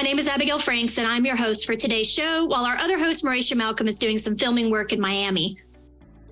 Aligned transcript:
My 0.00 0.04
name 0.04 0.18
is 0.18 0.28
Abigail 0.28 0.58
Franks, 0.58 0.96
and 0.96 1.06
I'm 1.06 1.26
your 1.26 1.36
host 1.36 1.66
for 1.66 1.76
today's 1.76 2.10
show, 2.10 2.46
while 2.46 2.64
our 2.64 2.78
other 2.78 2.98
host, 2.98 3.22
Maréshah 3.22 3.54
Malcolm, 3.54 3.86
is 3.86 3.98
doing 3.98 4.16
some 4.16 4.34
filming 4.34 4.70
work 4.70 4.94
in 4.94 4.98
Miami. 4.98 5.58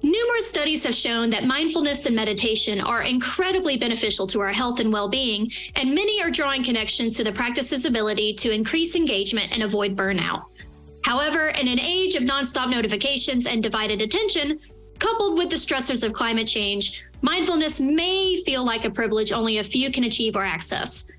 Numerous 0.02 0.48
studies 0.48 0.82
have 0.84 0.94
shown 0.94 1.28
that 1.28 1.44
mindfulness 1.44 2.06
and 2.06 2.16
meditation 2.16 2.80
are 2.80 3.02
incredibly 3.02 3.76
beneficial 3.76 4.26
to 4.28 4.40
our 4.40 4.52
health 4.52 4.80
and 4.80 4.90
well 4.90 5.06
being, 5.06 5.52
and 5.76 5.94
many 5.94 6.22
are 6.22 6.30
drawing 6.30 6.64
connections 6.64 7.12
to 7.18 7.24
the 7.24 7.30
practice's 7.30 7.84
ability 7.84 8.32
to 8.32 8.50
increase 8.50 8.94
engagement 8.94 9.52
and 9.52 9.62
avoid 9.62 9.94
burnout. 9.94 10.44
However, 11.04 11.48
in 11.48 11.68
an 11.68 11.78
age 11.78 12.14
of 12.14 12.22
nonstop 12.22 12.70
notifications 12.70 13.46
and 13.46 13.62
divided 13.62 14.00
attention, 14.00 14.60
coupled 14.98 15.36
with 15.36 15.50
the 15.50 15.56
stressors 15.56 16.02
of 16.04 16.14
climate 16.14 16.46
change, 16.46 17.04
mindfulness 17.20 17.80
may 17.80 18.42
feel 18.46 18.64
like 18.64 18.86
a 18.86 18.90
privilege 18.90 19.30
only 19.30 19.58
a 19.58 19.62
few 19.62 19.90
can 19.90 20.04
achieve 20.04 20.36
or 20.36 20.42
access. 20.42 21.10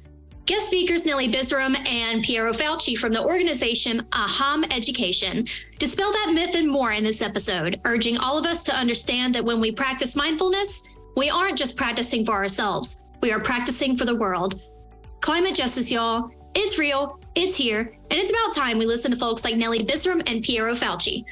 Guest 0.49 0.65
speakers 0.65 1.05
Knellee 1.05 1.31
Bisram 1.31 1.77
and 1.87 2.23
Piero 2.23 2.51
Falci 2.53 2.97
from 2.97 3.11
the 3.11 3.23
organization 3.23 4.01
AHAM 4.13 4.65
Education 4.75 5.45
dispel 5.77 6.11
that 6.11 6.31
myth 6.33 6.55
and 6.55 6.67
more 6.67 6.91
in 6.91 7.03
this 7.03 7.21
episode, 7.21 7.79
urging 7.85 8.17
all 8.17 8.35
of 8.35 8.47
us 8.47 8.63
to 8.63 8.73
understand 8.73 9.35
that 9.35 9.45
when 9.45 9.59
we 9.59 9.71
practice 9.71 10.15
mindfulness, 10.15 10.89
we 11.15 11.29
aren't 11.29 11.55
just 11.55 11.77
practicing 11.77 12.25
for 12.25 12.33
ourselves, 12.33 13.05
we 13.21 13.31
are 13.31 13.39
practicing 13.39 13.95
for 13.95 14.05
the 14.05 14.15
world. 14.15 14.63
Climate 15.21 15.53
justice, 15.53 15.91
y'all, 15.91 16.31
it's 16.55 16.79
real, 16.79 17.19
it's 17.35 17.55
here, 17.55 17.81
and 17.81 18.19
it's 18.19 18.31
about 18.31 18.55
time 18.55 18.79
we 18.79 18.87
listen 18.87 19.11
to 19.11 19.17
folks 19.17 19.43
like 19.43 19.53
Knellee 19.53 19.87
Bisram 19.87 20.23
and 20.25 20.41
Piero 20.41 20.73
Falci. 20.73 21.23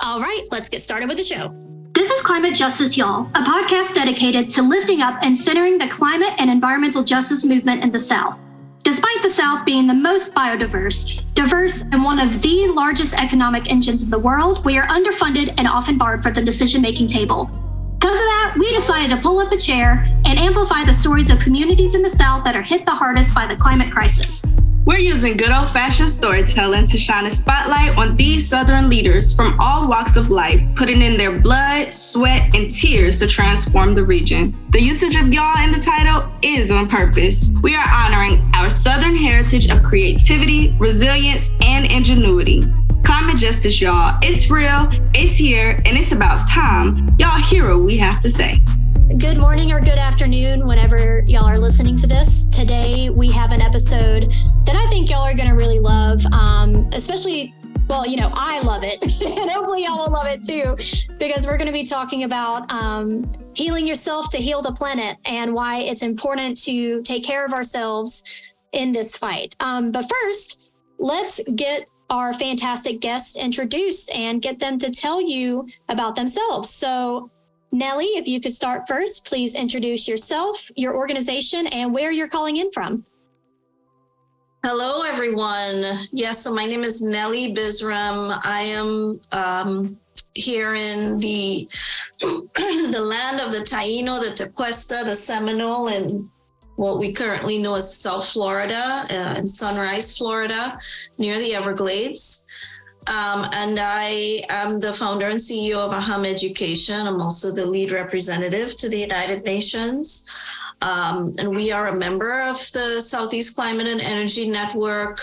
All 0.00 0.18
right, 0.18 0.44
let's 0.50 0.70
get 0.70 0.80
started 0.80 1.10
with 1.10 1.18
the 1.18 1.24
show. 1.24 1.54
This 1.92 2.10
is 2.10 2.22
Climate 2.22 2.54
Justice 2.54 2.96
Y'all, 2.96 3.26
a 3.34 3.44
podcast 3.44 3.94
dedicated 3.94 4.48
to 4.48 4.62
lifting 4.62 5.02
up 5.02 5.18
and 5.20 5.36
centering 5.36 5.76
the 5.76 5.88
climate 5.88 6.32
and 6.38 6.48
environmental 6.48 7.04
justice 7.04 7.44
movement 7.44 7.84
in 7.84 7.92
the 7.92 8.00
South. 8.00 8.40
Despite 8.84 9.22
the 9.22 9.30
South 9.30 9.64
being 9.64 9.86
the 9.86 9.94
most 9.94 10.34
biodiverse, 10.34 11.22
diverse, 11.34 11.82
and 11.92 12.02
one 12.02 12.18
of 12.18 12.42
the 12.42 12.66
largest 12.66 13.14
economic 13.14 13.70
engines 13.70 14.02
in 14.02 14.10
the 14.10 14.18
world, 14.18 14.64
we 14.64 14.76
are 14.76 14.86
underfunded 14.88 15.54
and 15.56 15.68
often 15.68 15.96
barred 15.96 16.20
from 16.20 16.34
the 16.34 16.42
decision 16.42 16.82
making 16.82 17.06
table. 17.06 17.44
Because 18.00 18.16
of 18.16 18.24
that, 18.24 18.56
we 18.58 18.68
decided 18.72 19.14
to 19.14 19.22
pull 19.22 19.38
up 19.38 19.52
a 19.52 19.56
chair 19.56 20.04
and 20.24 20.36
amplify 20.36 20.82
the 20.82 20.92
stories 20.92 21.30
of 21.30 21.38
communities 21.38 21.94
in 21.94 22.02
the 22.02 22.10
South 22.10 22.42
that 22.42 22.56
are 22.56 22.62
hit 22.62 22.84
the 22.84 22.90
hardest 22.90 23.32
by 23.32 23.46
the 23.46 23.54
climate 23.54 23.92
crisis. 23.92 24.42
We're 24.84 24.98
using 24.98 25.36
good 25.36 25.52
old 25.52 25.70
fashioned 25.70 26.10
storytelling 26.10 26.86
to 26.86 26.98
shine 26.98 27.26
a 27.26 27.30
spotlight 27.30 27.96
on 27.96 28.16
these 28.16 28.48
Southern 28.48 28.90
leaders 28.90 29.32
from 29.32 29.56
all 29.60 29.88
walks 29.88 30.16
of 30.16 30.32
life, 30.32 30.66
putting 30.74 31.02
in 31.02 31.16
their 31.16 31.40
blood, 31.40 31.94
sweat, 31.94 32.52
and 32.52 32.68
tears 32.68 33.20
to 33.20 33.28
transform 33.28 33.94
the 33.94 34.04
region. 34.04 34.52
The 34.70 34.82
usage 34.82 35.14
of 35.14 35.32
y'all 35.32 35.62
in 35.62 35.70
the 35.70 35.78
title 35.78 36.28
is 36.42 36.72
on 36.72 36.88
purpose. 36.88 37.52
We 37.62 37.76
are 37.76 37.88
honoring 37.94 38.42
our 38.56 38.68
Southern 38.68 39.14
heritage 39.14 39.70
of 39.70 39.84
creativity, 39.84 40.74
resilience, 40.80 41.50
and 41.60 41.86
ingenuity. 41.86 42.64
Climate 43.04 43.36
justice, 43.36 43.80
y'all. 43.80 44.18
It's 44.20 44.50
real, 44.50 44.90
it's 45.14 45.36
here, 45.36 45.80
and 45.84 45.96
it's 45.96 46.10
about 46.10 46.48
time 46.48 47.14
y'all 47.20 47.40
hear 47.40 47.68
what 47.68 47.84
we 47.84 47.98
have 47.98 48.18
to 48.22 48.28
say. 48.28 48.60
Good 49.18 49.36
morning 49.36 49.72
or 49.72 49.80
good 49.80 49.98
afternoon, 49.98 50.66
whenever 50.66 51.22
y'all 51.26 51.44
are 51.44 51.58
listening 51.58 51.98
to 51.98 52.06
this. 52.06 52.48
Today, 52.48 53.10
we 53.10 53.30
have 53.32 53.52
an 53.52 53.60
episode 53.60 54.32
that 54.64 54.74
I 54.74 54.86
think 54.86 55.10
y'all 55.10 55.22
are 55.22 55.34
going 55.34 55.50
to 55.50 55.54
really 55.54 55.78
love, 55.78 56.24
um, 56.32 56.88
especially. 56.94 57.54
Well, 57.88 58.06
you 58.06 58.16
know, 58.16 58.32
I 58.34 58.60
love 58.60 58.84
it, 58.84 59.02
and 59.22 59.50
hopefully 59.50 59.84
y'all 59.84 59.98
will 59.98 60.10
love 60.10 60.26
it 60.28 60.42
too, 60.42 60.76
because 61.18 61.46
we're 61.46 61.58
going 61.58 61.66
to 61.66 61.74
be 61.74 61.84
talking 61.84 62.24
about 62.24 62.72
um, 62.72 63.28
healing 63.54 63.86
yourself 63.86 64.30
to 64.30 64.38
heal 64.38 64.62
the 64.62 64.72
planet 64.72 65.18
and 65.26 65.52
why 65.52 65.80
it's 65.80 66.02
important 66.02 66.56
to 66.62 67.02
take 67.02 67.22
care 67.22 67.44
of 67.44 67.52
ourselves 67.52 68.24
in 68.72 68.92
this 68.92 69.14
fight. 69.14 69.54
Um, 69.60 69.92
but 69.92 70.08
first, 70.08 70.70
let's 70.98 71.38
get 71.54 71.86
our 72.08 72.32
fantastic 72.32 73.00
guests 73.00 73.36
introduced 73.36 74.10
and 74.14 74.40
get 74.40 74.58
them 74.58 74.78
to 74.78 74.90
tell 74.90 75.20
you 75.20 75.66
about 75.90 76.14
themselves. 76.14 76.70
So, 76.70 77.28
Knellee, 77.74 78.18
if 78.18 78.28
you 78.28 78.38
could 78.38 78.52
start 78.52 78.86
first, 78.86 79.26
please 79.26 79.54
introduce 79.54 80.06
yourself, 80.06 80.70
your 80.76 80.94
organization, 80.94 81.66
and 81.68 81.94
where 81.94 82.12
you're 82.12 82.28
calling 82.28 82.58
in 82.58 82.70
from. 82.70 83.04
Hello, 84.64 85.02
everyone. 85.02 85.82
Yes, 86.12 86.44
so 86.44 86.54
my 86.54 86.66
name 86.66 86.84
is 86.84 87.02
Knellee 87.02 87.54
Bisram. 87.54 88.38
I 88.44 88.60
am 88.60 89.18
um, 89.32 89.98
here 90.34 90.74
in 90.74 91.18
the 91.18 91.68
the 92.20 93.00
land 93.02 93.40
of 93.40 93.50
the 93.50 93.64
Taino, 93.64 94.20
the 94.20 94.30
Tequesta, 94.30 95.04
the 95.04 95.16
Seminole, 95.16 95.88
and 95.88 96.28
what 96.76 96.98
we 96.98 97.10
currently 97.10 97.58
know 97.58 97.74
as 97.74 97.96
South 97.96 98.28
Florida 98.28 99.04
uh, 99.10 99.34
in 99.38 99.46
Sunrise, 99.46 100.16
Florida, 100.16 100.78
near 101.18 101.38
the 101.38 101.54
Everglades. 101.54 102.41
Um, 103.08 103.48
and 103.52 103.78
I 103.80 104.42
am 104.48 104.78
the 104.78 104.92
founder 104.92 105.26
and 105.26 105.38
CEO 105.38 105.78
of 105.78 105.90
AHAM 105.90 106.24
Education. 106.24 107.06
I'm 107.06 107.20
also 107.20 107.52
the 107.52 107.66
lead 107.66 107.90
representative 107.90 108.76
to 108.76 108.88
the 108.88 108.98
United 108.98 109.44
Nations. 109.44 110.30
Um, 110.82 111.32
and 111.38 111.50
we 111.54 111.72
are 111.72 111.88
a 111.88 111.96
member 111.96 112.42
of 112.42 112.56
the 112.72 113.00
Southeast 113.00 113.56
Climate 113.56 113.88
and 113.88 114.00
Energy 114.00 114.48
Network. 114.48 115.20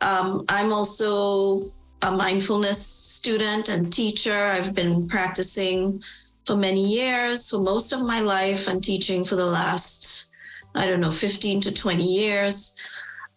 Um, 0.00 0.44
I'm 0.48 0.72
also 0.72 1.58
a 2.02 2.10
mindfulness 2.10 2.84
student 2.84 3.68
and 3.68 3.92
teacher. 3.92 4.46
I've 4.46 4.74
been 4.74 5.08
practicing 5.08 6.02
for 6.46 6.56
many 6.56 6.84
years, 6.84 7.50
for 7.50 7.60
most 7.60 7.92
of 7.92 8.00
my 8.00 8.20
life, 8.20 8.68
and 8.68 8.82
teaching 8.82 9.24
for 9.24 9.36
the 9.36 9.46
last, 9.46 10.32
I 10.74 10.86
don't 10.86 11.00
know, 11.00 11.10
15 11.10 11.60
to 11.62 11.72
20 11.72 12.02
years. 12.02 12.80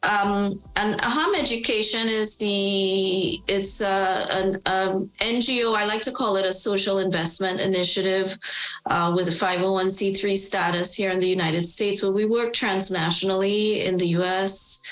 Um, 0.06 0.60
and 0.76 1.02
AHAM 1.02 1.34
Education 1.40 2.08
is 2.08 2.38
the 2.38 3.42
it's 3.48 3.82
an 3.82 4.56
um, 4.68 5.10
NGO. 5.18 5.76
I 5.76 5.86
like 5.88 6.02
to 6.02 6.12
call 6.12 6.36
it 6.36 6.46
a 6.46 6.54
social 6.54 7.00
investment 7.00 7.60
initiative 7.60 8.38
uh, 8.86 9.12
with 9.16 9.28
a 9.30 9.32
501c3 9.32 10.38
status 10.38 10.94
here 10.94 11.12
in 11.12 11.20
the 11.20 11.28
United 11.28 11.64
States, 11.64 12.04
where 12.04 12.12
we 12.12 12.26
work 12.26 12.54
transnationally 12.54 13.84
in 13.84 13.98
the 13.98 14.10
U.S., 14.20 14.84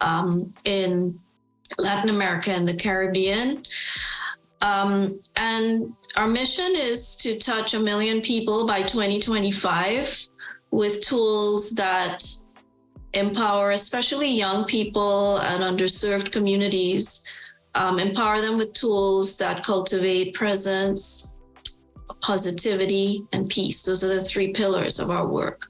um, 0.00 0.50
in 0.64 1.20
Latin 1.78 2.08
America, 2.08 2.50
and 2.50 2.66
the 2.66 2.74
Caribbean. 2.74 3.64
Um, 4.62 5.20
and 5.36 5.94
our 6.16 6.26
mission 6.26 6.72
is 6.74 7.16
to 7.16 7.36
touch 7.36 7.74
a 7.74 7.80
million 7.80 8.22
people 8.22 8.66
by 8.66 8.80
2025 8.80 10.28
with 10.70 11.02
tools 11.02 11.72
that 11.72 12.24
empower 13.14 13.70
especially 13.70 14.30
young 14.30 14.64
people 14.64 15.38
and 15.38 15.62
underserved 15.62 16.32
communities, 16.32 17.36
um, 17.74 17.98
empower 17.98 18.40
them 18.40 18.58
with 18.58 18.72
tools 18.72 19.38
that 19.38 19.64
cultivate 19.64 20.34
presence, 20.34 21.38
positivity, 22.20 23.24
and 23.32 23.48
peace. 23.48 23.82
Those 23.82 24.04
are 24.04 24.14
the 24.14 24.22
three 24.22 24.52
pillars 24.52 24.98
of 24.98 25.10
our 25.10 25.26
work. 25.26 25.66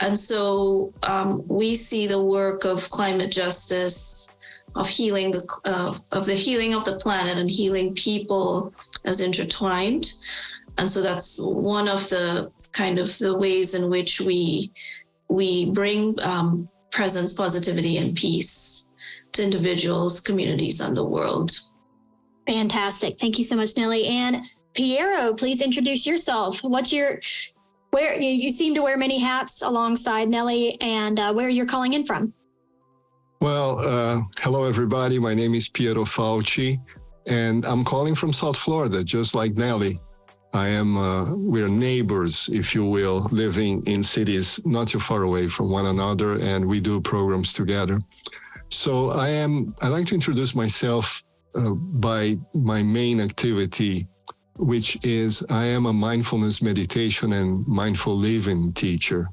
And 0.00 0.18
so 0.18 0.92
um, 1.02 1.42
we 1.48 1.74
see 1.74 2.06
the 2.06 2.22
work 2.22 2.64
of 2.64 2.88
climate 2.90 3.32
justice, 3.32 4.36
of 4.74 4.88
healing 4.88 5.32
the 5.32 5.42
uh, 5.64 5.94
of 6.12 6.26
the 6.26 6.34
healing 6.34 6.74
of 6.74 6.84
the 6.84 6.96
planet 6.96 7.38
and 7.38 7.50
healing 7.50 7.94
people 7.94 8.70
as 9.06 9.20
intertwined. 9.20 10.12
And 10.78 10.90
so 10.90 11.00
that's 11.00 11.38
one 11.40 11.88
of 11.88 12.06
the 12.10 12.50
kind 12.72 12.98
of 12.98 13.16
the 13.18 13.34
ways 13.34 13.74
in 13.74 13.88
which 13.88 14.20
we 14.20 14.70
we 15.28 15.70
bring 15.72 16.14
um, 16.22 16.68
presence, 16.96 17.34
positivity, 17.34 17.98
and 17.98 18.16
peace 18.16 18.90
to 19.32 19.44
individuals, 19.44 20.18
communities, 20.18 20.80
and 20.80 20.96
the 20.96 21.04
world. 21.04 21.50
Fantastic. 22.48 23.20
Thank 23.20 23.36
you 23.36 23.44
so 23.44 23.54
much, 23.54 23.74
Knellee. 23.74 24.08
And 24.08 24.44
Piero, 24.72 25.34
please 25.34 25.60
introduce 25.60 26.06
yourself. 26.06 26.64
What's 26.64 26.92
your 26.92 27.20
where 27.90 28.18
you, 28.18 28.30
you 28.30 28.48
seem 28.48 28.74
to 28.74 28.82
wear 28.82 28.96
many 28.96 29.18
hats 29.18 29.62
alongside 29.62 30.28
Knellee, 30.28 30.76
and 30.80 31.20
uh, 31.20 31.32
where 31.32 31.50
you're 31.50 31.66
calling 31.66 31.92
in 31.92 32.04
from? 32.06 32.32
Well, 33.42 33.78
uh, 33.86 34.22
hello 34.38 34.64
everybody. 34.64 35.18
My 35.18 35.34
name 35.34 35.54
is 35.54 35.68
Piero 35.68 36.04
Falci, 36.04 36.78
and 37.28 37.64
I'm 37.66 37.84
calling 37.84 38.14
from 38.14 38.32
South 38.32 38.56
Florida, 38.56 39.04
just 39.04 39.34
like 39.34 39.52
Knellee. 39.52 39.98
I 40.56 40.68
am, 40.68 40.96
uh, 40.96 41.36
we're 41.36 41.68
neighbors, 41.68 42.48
if 42.50 42.74
you 42.74 42.86
will, 42.86 43.28
living 43.30 43.82
in 43.86 44.02
cities 44.02 44.64
not 44.64 44.88
too 44.88 44.98
far 44.98 45.22
away 45.22 45.48
from 45.48 45.70
one 45.70 45.84
another, 45.84 46.40
and 46.40 46.66
we 46.66 46.80
do 46.80 46.98
programs 46.98 47.52
together. 47.52 48.00
So 48.70 49.10
I 49.10 49.28
am, 49.28 49.74
I 49.82 49.88
like 49.88 50.06
to 50.06 50.14
introduce 50.14 50.54
myself 50.54 51.22
uh, 51.54 51.70
by 52.08 52.38
my 52.54 52.82
main 52.82 53.20
activity, 53.20 54.08
which 54.56 54.96
is 55.04 55.44
I 55.50 55.66
am 55.66 55.84
a 55.84 55.92
mindfulness 55.92 56.62
meditation 56.62 57.34
and 57.34 57.66
mindful 57.68 58.16
living 58.16 58.72
teacher. 58.72 59.28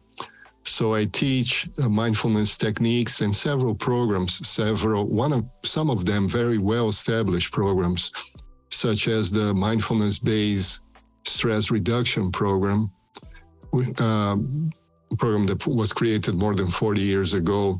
So 0.65 0.93
I 0.93 1.05
teach 1.05 1.69
uh, 1.81 1.87
mindfulness 1.87 2.57
techniques 2.57 3.21
and 3.21 3.33
several 3.33 3.75
programs, 3.75 4.45
several, 4.45 5.05
one 5.05 5.31
of, 5.31 5.45
some 5.63 5.89
of 5.89 6.03
them 6.03 6.27
very 6.27 6.57
well 6.57 6.89
established 6.89 7.53
programs, 7.53 8.11
such 8.69 9.07
as 9.07 9.31
the 9.31 9.53
mindfulness 9.53 10.19
based 10.19 10.82
stress 11.25 11.71
reduction 11.71 12.31
program, 12.31 12.91
um, 13.99 14.71
program 15.17 15.45
that 15.47 15.65
was 15.67 15.93
created 15.93 16.35
more 16.35 16.55
than 16.55 16.67
40 16.67 17.01
years 17.01 17.33
ago. 17.33 17.79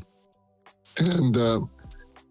And 0.98 1.36
uh, 1.36 1.60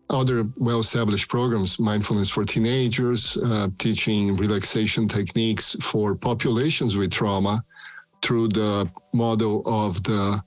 other 0.09 0.45
well 0.57 0.79
established 0.79 1.29
programs, 1.29 1.79
mindfulness 1.79 2.29
for 2.29 2.45
teenagers, 2.45 3.37
uh, 3.37 3.67
teaching 3.77 4.35
relaxation 4.35 5.07
techniques 5.07 5.75
for 5.81 6.15
populations 6.15 6.95
with 6.95 7.11
trauma 7.11 7.63
through 8.21 8.47
the 8.49 8.89
model 9.13 9.63
of 9.65 10.01
the 10.03 10.41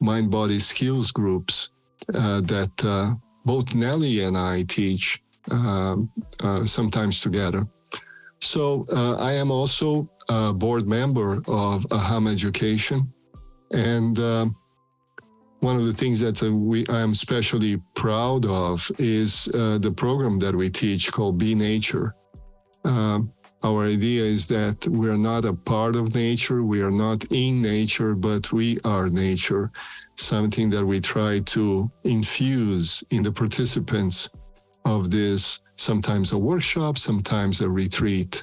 mind 0.00 0.30
body 0.30 0.58
skills 0.58 1.10
groups 1.10 1.70
uh, 2.14 2.40
that 2.42 2.84
uh, 2.84 3.14
both 3.44 3.66
Knellee 3.66 4.26
and 4.26 4.36
I 4.36 4.64
teach 4.64 5.22
um, 5.50 6.10
uh, 6.42 6.64
sometimes 6.64 7.20
together. 7.20 7.66
So 8.40 8.84
uh, 8.92 9.16
I 9.16 9.32
am 9.32 9.50
also 9.50 10.08
a 10.32 10.52
board 10.52 10.88
member 10.88 11.42
of 11.46 11.86
AHAM 11.90 12.26
Education. 12.26 13.00
And 13.72 14.18
um, 14.18 14.54
one 15.60 15.76
of 15.76 15.84
the 15.84 15.92
things 15.92 16.18
that 16.20 16.42
uh, 16.42 16.52
we 16.52 16.86
I 16.88 17.00
am 17.00 17.12
especially 17.12 17.74
proud 17.94 18.46
of 18.46 18.90
is 18.98 19.48
uh, 19.54 19.78
the 19.78 19.92
program 19.92 20.38
that 20.40 20.54
we 20.54 20.70
teach 20.70 21.12
called 21.12 21.36
Be 21.38 21.54
Nature. 21.54 22.14
Um, 22.84 23.30
our 23.62 23.84
idea 23.84 24.24
is 24.24 24.46
that 24.48 24.78
we 24.88 25.08
are 25.08 25.22
not 25.30 25.44
a 25.44 25.54
part 25.72 25.94
of 25.94 26.14
nature, 26.14 26.64
we 26.64 26.80
are 26.82 26.96
not 27.06 27.20
in 27.30 27.62
nature, 27.62 28.14
but 28.14 28.52
we 28.52 28.78
are 28.84 29.08
nature, 29.08 29.70
something 30.16 30.68
that 30.70 30.84
we 30.84 30.98
try 31.00 31.40
to 31.56 31.90
infuse 32.04 33.04
in 33.10 33.22
the 33.22 33.32
participants 33.42 34.30
of 34.84 35.10
this, 35.10 35.62
sometimes 35.76 36.32
a 36.32 36.38
workshop, 36.38 36.98
sometimes 36.98 37.60
a 37.60 37.68
retreat. 37.68 38.42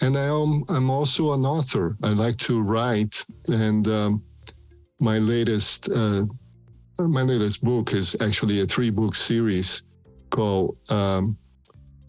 And 0.00 0.16
I 0.16 0.24
am, 0.24 0.64
I'm 0.68 0.90
also 0.90 1.32
an 1.32 1.44
author. 1.46 1.96
I 2.02 2.08
like 2.08 2.36
to 2.38 2.60
write, 2.60 3.24
and 3.48 3.86
um, 3.88 4.22
my 4.98 5.18
latest 5.18 5.90
uh, 5.90 6.24
my 6.98 7.22
latest 7.22 7.64
book 7.64 7.92
is 7.92 8.16
actually 8.20 8.60
a 8.60 8.66
three 8.66 8.90
book 8.90 9.14
series 9.14 9.82
called 10.30 10.76
um, 10.90 11.36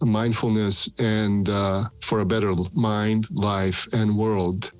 Mindfulness 0.02 0.88
and 1.00 1.48
uh, 1.48 1.84
for 2.02 2.20
a 2.20 2.24
Better 2.26 2.52
Mind, 2.74 3.26
Life, 3.32 3.88
and 3.92 4.16
World. 4.16 4.70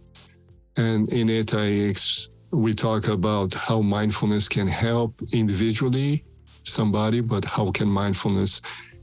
And 0.77 1.09
in 1.13 1.29
it, 1.31 1.55
I 1.55 1.69
ex- 1.91 2.31
we 2.53 2.75
talk 2.75 3.09
about 3.09 3.55
how 3.55 3.81
mindfulness 3.81 4.49
can 4.49 4.67
help 4.67 5.21
individually 5.33 6.23
somebody, 6.63 7.21
but 7.21 7.45
how 7.45 7.71
can 7.71 7.89
mindfulness 7.89 8.61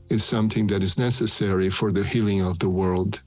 is 0.08 0.24
something 0.24 0.66
that 0.68 0.82
is 0.82 0.98
necessary 0.98 1.70
for 1.70 1.92
the 1.92 2.04
healing 2.04 2.42
of 2.42 2.58
the 2.58 2.68
world. 2.68 3.22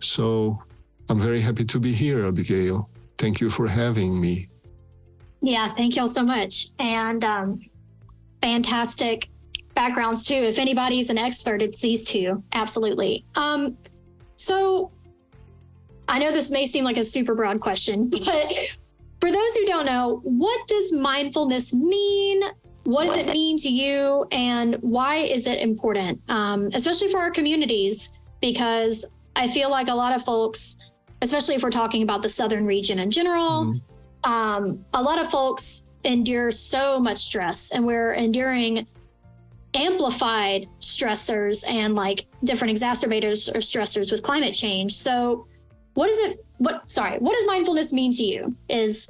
So 0.00 0.62
I'm 1.08 1.20
very 1.20 1.40
happy 1.40 1.64
to 1.64 1.80
be 1.80 1.92
here, 1.92 2.26
Abigail. 2.26 2.90
Thank 3.16 3.40
you 3.40 3.50
for 3.50 3.66
having 3.66 4.20
me. 4.20 4.48
Yeah, 5.40 5.68
thank 5.68 5.96
y'all 5.96 6.08
so 6.08 6.24
much. 6.24 6.68
And 6.78 7.24
um, 7.24 7.56
fantastic 8.42 9.28
backgrounds 9.74 10.24
too. 10.24 10.34
If 10.34 10.58
anybody's 10.58 11.10
an 11.10 11.18
expert, 11.18 11.62
it's 11.62 11.80
these 11.80 12.04
two. 12.04 12.42
Absolutely. 12.52 13.24
Um, 13.36 13.76
so 14.36 14.90
I 16.08 16.18
know 16.18 16.32
this 16.32 16.50
may 16.50 16.66
seem 16.66 16.84
like 16.84 16.96
a 16.96 17.02
super 17.02 17.34
broad 17.34 17.60
question, 17.60 18.08
but 18.10 18.52
for 19.20 19.30
those 19.30 19.54
who 19.54 19.66
don't 19.66 19.86
know, 19.86 20.20
what 20.24 20.66
does 20.68 20.92
mindfulness 20.92 21.74
mean? 21.74 22.42
What 22.84 23.04
does 23.04 23.28
it 23.28 23.32
mean 23.32 23.58
to 23.58 23.68
you? 23.68 24.26
And 24.32 24.76
why 24.76 25.16
is 25.16 25.46
it 25.46 25.60
important, 25.60 26.20
um, 26.30 26.70
especially 26.72 27.10
for 27.10 27.18
our 27.18 27.30
communities? 27.30 28.18
Because 28.40 29.04
I 29.38 29.46
feel 29.46 29.70
like 29.70 29.88
a 29.88 29.94
lot 29.94 30.14
of 30.14 30.24
folks, 30.24 30.90
especially 31.22 31.54
if 31.54 31.62
we're 31.62 31.70
talking 31.70 32.02
about 32.02 32.22
the 32.22 32.28
Southern 32.28 32.66
region 32.66 32.98
in 32.98 33.10
general, 33.10 33.66
mm-hmm. 33.66 34.30
um, 34.30 34.84
a 34.94 35.02
lot 35.02 35.20
of 35.20 35.30
folks 35.30 35.88
endure 36.04 36.50
so 36.50 36.98
much 36.98 37.18
stress 37.18 37.70
and 37.70 37.86
we're 37.86 38.12
enduring 38.12 38.86
amplified 39.74 40.66
stressors 40.80 41.64
and 41.68 41.94
like 41.94 42.26
different 42.42 42.76
exacerbators 42.76 43.48
or 43.54 43.58
stressors 43.58 44.10
with 44.10 44.22
climate 44.22 44.54
change. 44.54 44.92
So, 44.92 45.46
what 45.94 46.10
is 46.10 46.18
it? 46.18 46.44
What, 46.58 46.90
sorry, 46.90 47.18
what 47.18 47.34
does 47.34 47.46
mindfulness 47.46 47.92
mean 47.92 48.12
to 48.12 48.22
you? 48.24 48.56
Is 48.68 49.08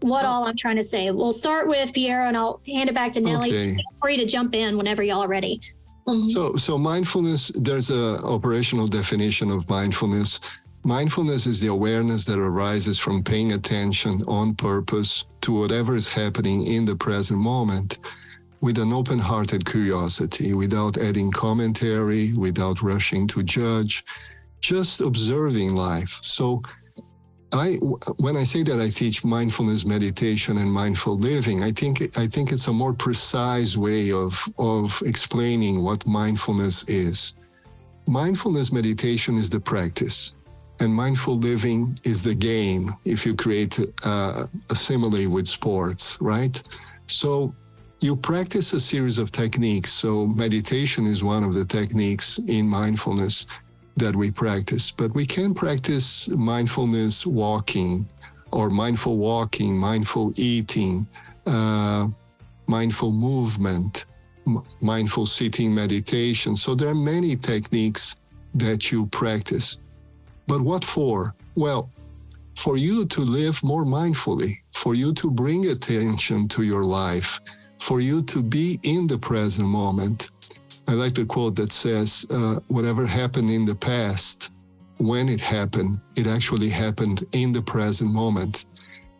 what 0.00 0.24
all 0.24 0.46
I'm 0.46 0.56
trying 0.56 0.76
to 0.76 0.82
say. 0.82 1.10
We'll 1.10 1.32
start 1.32 1.68
with 1.68 1.92
Pierre 1.92 2.26
and 2.26 2.36
I'll 2.36 2.60
hand 2.66 2.88
it 2.88 2.94
back 2.94 3.12
to 3.12 3.20
Nellie. 3.20 3.50
Okay. 3.50 3.74
Feel 3.74 3.84
free 4.00 4.16
to 4.16 4.24
jump 4.24 4.54
in 4.54 4.76
whenever 4.76 5.02
y'all 5.02 5.22
are 5.22 5.28
ready. 5.28 5.60
Mm-hmm. 6.10 6.28
So, 6.28 6.56
so 6.56 6.76
mindfulness, 6.76 7.48
there's 7.54 7.90
a 7.90 8.18
operational 8.24 8.88
definition 8.88 9.50
of 9.50 9.68
mindfulness. 9.68 10.40
Mindfulness 10.82 11.46
is 11.46 11.60
the 11.60 11.68
awareness 11.68 12.24
that 12.24 12.38
arises 12.38 12.98
from 12.98 13.22
paying 13.22 13.52
attention 13.52 14.22
on 14.26 14.54
purpose 14.54 15.26
to 15.42 15.52
whatever 15.52 15.94
is 15.94 16.08
happening 16.08 16.66
in 16.66 16.84
the 16.84 16.96
present 16.96 17.38
moment 17.38 17.98
with 18.60 18.78
an 18.78 18.92
open 18.92 19.18
hearted 19.18 19.64
curiosity, 19.64 20.52
without 20.52 20.98
adding 20.98 21.30
commentary, 21.30 22.34
without 22.34 22.82
rushing 22.82 23.26
to 23.28 23.42
judge, 23.42 24.04
just 24.60 25.00
observing 25.00 25.74
life. 25.74 26.18
So, 26.22 26.62
I 27.52 27.74
when 28.18 28.36
I 28.36 28.44
say 28.44 28.62
that 28.62 28.80
I 28.80 28.90
teach 28.90 29.24
mindfulness 29.24 29.84
meditation 29.84 30.58
and 30.58 30.72
mindful 30.72 31.18
living, 31.18 31.62
I 31.62 31.72
think 31.72 32.16
I 32.16 32.26
think 32.26 32.52
it's 32.52 32.68
a 32.68 32.72
more 32.72 32.92
precise 32.92 33.76
way 33.76 34.12
of 34.12 34.48
of 34.58 35.02
explaining 35.04 35.82
what 35.82 36.06
mindfulness 36.06 36.88
is. 36.88 37.34
Mindfulness 38.06 38.72
meditation 38.72 39.36
is 39.36 39.50
the 39.50 39.60
practice, 39.60 40.34
and 40.78 40.94
mindful 40.94 41.38
living 41.38 41.98
is 42.04 42.22
the 42.22 42.34
game. 42.34 42.90
If 43.04 43.26
you 43.26 43.34
create 43.34 43.78
uh, 44.06 44.08
a, 44.08 44.48
a 44.70 44.74
simile 44.74 45.28
with 45.28 45.48
sports, 45.48 46.18
right? 46.20 46.62
So 47.06 47.54
you 48.00 48.16
practice 48.16 48.72
a 48.72 48.80
series 48.80 49.18
of 49.18 49.32
techniques. 49.32 49.92
So 49.92 50.26
meditation 50.26 51.04
is 51.04 51.22
one 51.22 51.44
of 51.44 51.54
the 51.54 51.64
techniques 51.64 52.38
in 52.38 52.68
mindfulness 52.68 53.46
that 53.96 54.14
we 54.14 54.30
practice, 54.30 54.90
but 54.90 55.14
we 55.14 55.26
can 55.26 55.54
practice 55.54 56.28
mindfulness 56.28 57.26
walking 57.26 58.08
or 58.52 58.70
mindful 58.70 59.16
walking, 59.18 59.76
mindful 59.76 60.32
eating, 60.36 61.06
uh, 61.46 62.08
mindful 62.66 63.12
movement, 63.12 64.06
mindful 64.80 65.26
sitting 65.26 65.74
meditation. 65.74 66.56
So 66.56 66.74
there 66.74 66.88
are 66.88 66.94
many 66.94 67.36
techniques 67.36 68.20
that 68.54 68.90
you 68.90 69.06
practice. 69.06 69.78
But 70.46 70.60
what 70.60 70.84
for? 70.84 71.34
Well, 71.54 71.90
for 72.56 72.76
you 72.76 73.06
to 73.06 73.20
live 73.20 73.62
more 73.62 73.84
mindfully, 73.84 74.54
for 74.72 74.94
you 74.94 75.12
to 75.14 75.30
bring 75.30 75.68
attention 75.68 76.48
to 76.48 76.62
your 76.62 76.84
life, 76.84 77.40
for 77.78 78.00
you 78.00 78.22
to 78.22 78.42
be 78.42 78.78
in 78.82 79.06
the 79.06 79.18
present 79.18 79.68
moment 79.68 80.30
I 80.88 80.92
like 80.92 81.14
the 81.14 81.24
quote 81.24 81.56
that 81.56 81.72
says, 81.72 82.26
uh, 82.30 82.56
whatever 82.68 83.06
happened 83.06 83.50
in 83.50 83.64
the 83.64 83.74
past, 83.74 84.50
when 84.98 85.28
it 85.28 85.40
happened, 85.40 86.00
it 86.16 86.26
actually 86.26 86.68
happened 86.68 87.24
in 87.32 87.52
the 87.52 87.62
present 87.62 88.12
moment. 88.12 88.66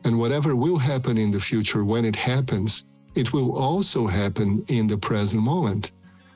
And 0.05 0.19
whatever 0.19 0.57
will 0.57 0.79
happen 0.79 1.17
in 1.17 1.31
the 1.31 1.41
future, 1.41 1.85
when 1.85 2.05
it 2.05 2.17
happens, 2.17 2.87
it 3.15 3.33
will 3.33 3.57
also 3.57 4.07
happen 4.07 4.63
in 4.69 4.87
the 4.87 4.99
present 4.99 5.43
moment. 5.43 5.93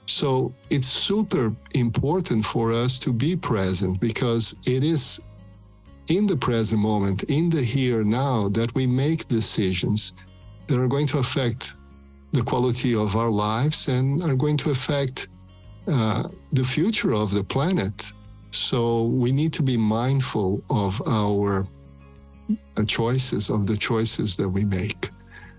So 0.06 0.54
it's 0.70 0.86
super 0.86 1.54
important 1.72 2.44
for 2.44 2.72
us 2.72 2.98
to 3.00 3.12
be 3.12 3.36
present 3.36 4.00
because 4.00 4.54
it 4.66 4.84
is 4.84 5.20
in 6.08 6.26
the 6.26 6.36
present 6.36 6.80
moment, 6.80 7.24
in 7.24 7.48
the 7.48 7.62
here 7.62 8.04
now, 8.04 8.48
that 8.50 8.74
we 8.74 8.86
make 8.86 9.28
decisions 9.28 10.14
that 10.66 10.78
are 10.78 10.88
going 10.88 11.06
to 11.08 11.18
affect 11.18 11.74
the 12.34 12.42
quality 12.42 12.94
of 12.94 13.14
our 13.14 13.30
lives 13.30 13.88
and 13.88 14.20
are 14.22 14.34
going 14.34 14.56
to 14.56 14.70
affect 14.70 15.28
uh, 15.86 16.24
the 16.52 16.64
future 16.64 17.12
of 17.12 17.32
the 17.32 17.44
planet. 17.44 18.12
So 18.50 19.04
we 19.04 19.30
need 19.30 19.52
to 19.54 19.62
be 19.62 19.76
mindful 19.76 20.62
of 20.68 21.00
our 21.06 21.66
uh, 22.76 22.84
choices, 22.84 23.50
of 23.50 23.66
the 23.66 23.76
choices 23.76 24.36
that 24.36 24.48
we 24.48 24.64
make. 24.64 25.10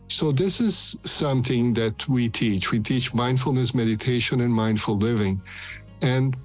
So 0.10 0.32
this 0.32 0.60
is 0.60 0.75
something 1.03 1.74
that 1.75 2.08
we 2.08 2.29
teach. 2.29 2.72
We 2.72 2.79
teach 2.79 3.13
mindfulness 3.13 3.74
meditation 3.74 4.41
and 4.41 4.53
mindful 4.53 4.98
living. 4.98 5.41
And 6.01 6.36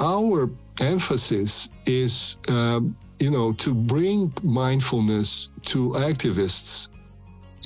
our 0.00 0.48
emphasis 0.80 1.70
is, 1.86 2.38
uh, 2.48 2.80
you 3.18 3.30
know, 3.30 3.52
to 3.54 3.74
bring 3.74 4.32
mindfulness 4.42 5.50
to 5.72 5.90
activists 6.10 6.88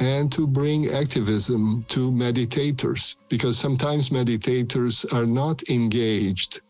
and 0.00 0.32
to 0.32 0.46
bring 0.46 0.88
activism 0.90 1.84
to 1.88 2.10
meditators 2.10 3.16
because 3.28 3.56
sometimes 3.58 4.10
meditators 4.10 5.12
are 5.12 5.26
not 5.26 5.62
engaged 5.70 6.60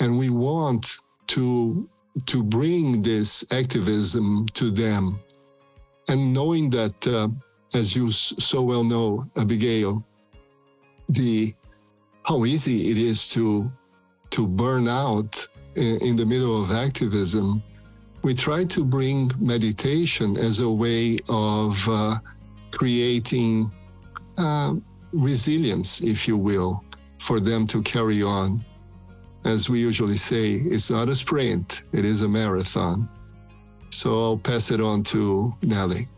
and 0.00 0.18
we 0.18 0.30
want 0.30 0.96
to 1.28 1.88
to 2.26 2.42
bring 2.42 3.02
this 3.02 3.44
activism 3.50 4.46
to 4.54 4.70
them. 4.70 5.18
And 6.08 6.32
knowing 6.32 6.70
that 6.70 7.06
uh, 7.06 7.28
as 7.74 7.96
you 7.96 8.10
so 8.12 8.62
well 8.62 8.84
know 8.84 9.24
abigail 9.36 10.04
the 11.08 11.54
how 12.24 12.44
easy 12.44 12.90
it 12.90 12.98
is 12.98 13.28
to 13.30 13.70
to 14.30 14.46
burn 14.46 14.88
out 14.88 15.46
in, 15.76 15.98
in 16.02 16.16
the 16.16 16.24
middle 16.24 16.62
of 16.62 16.70
activism 16.70 17.62
we 18.22 18.34
try 18.34 18.64
to 18.64 18.84
bring 18.84 19.30
meditation 19.38 20.36
as 20.38 20.60
a 20.60 20.68
way 20.68 21.18
of 21.28 21.86
uh, 21.88 22.16
creating 22.74 23.70
uh, 24.36 24.74
resilience, 25.12 26.00
if 26.02 26.26
you 26.28 26.36
will, 26.36 26.84
for 27.18 27.40
them 27.40 27.66
to 27.68 27.82
carry 27.82 28.22
on. 28.22 28.64
As 29.44 29.68
we 29.70 29.78
usually 29.80 30.16
say, 30.16 30.54
it's 30.54 30.90
not 30.90 31.08
a 31.08 31.14
sprint, 31.14 31.84
it 31.92 32.04
is 32.04 32.22
a 32.22 32.28
marathon. 32.28 33.08
So 33.90 34.08
I'll 34.20 34.38
pass 34.38 34.70
it 34.70 34.80
on 34.80 35.02
to 35.04 35.54
Knellee. 35.62 36.08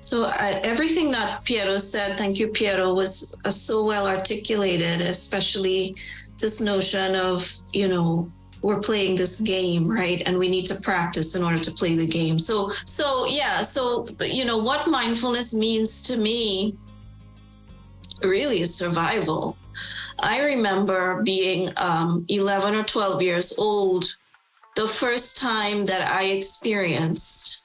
So 0.00 0.26
uh, 0.26 0.60
everything 0.62 1.10
that 1.12 1.44
Piero 1.44 1.78
said, 1.78 2.12
thank 2.12 2.38
you, 2.38 2.48
Piero, 2.48 2.94
was 2.94 3.36
uh, 3.44 3.50
so 3.50 3.84
well 3.84 4.06
articulated, 4.06 5.00
especially 5.00 5.96
this 6.38 6.60
notion 6.60 7.14
of, 7.14 7.50
you 7.72 7.88
know, 7.88 8.30
we're 8.64 8.80
playing 8.80 9.14
this 9.14 9.42
game, 9.42 9.86
right? 9.86 10.22
And 10.24 10.38
we 10.38 10.48
need 10.48 10.64
to 10.66 10.76
practice 10.76 11.36
in 11.36 11.42
order 11.42 11.58
to 11.58 11.70
play 11.70 11.96
the 11.96 12.06
game. 12.06 12.38
So, 12.38 12.72
so 12.86 13.26
yeah, 13.26 13.60
so, 13.60 14.06
you 14.22 14.46
know, 14.46 14.56
what 14.56 14.88
mindfulness 14.88 15.52
means 15.52 16.02
to 16.04 16.16
me 16.16 16.74
really 18.22 18.60
is 18.60 18.74
survival. 18.74 19.58
I 20.20 20.40
remember 20.40 21.22
being 21.22 21.68
um, 21.76 22.24
11 22.28 22.74
or 22.74 22.84
12 22.84 23.20
years 23.20 23.58
old, 23.58 24.06
the 24.76 24.86
first 24.86 25.36
time 25.36 25.84
that 25.84 26.10
I 26.10 26.28
experienced 26.28 27.63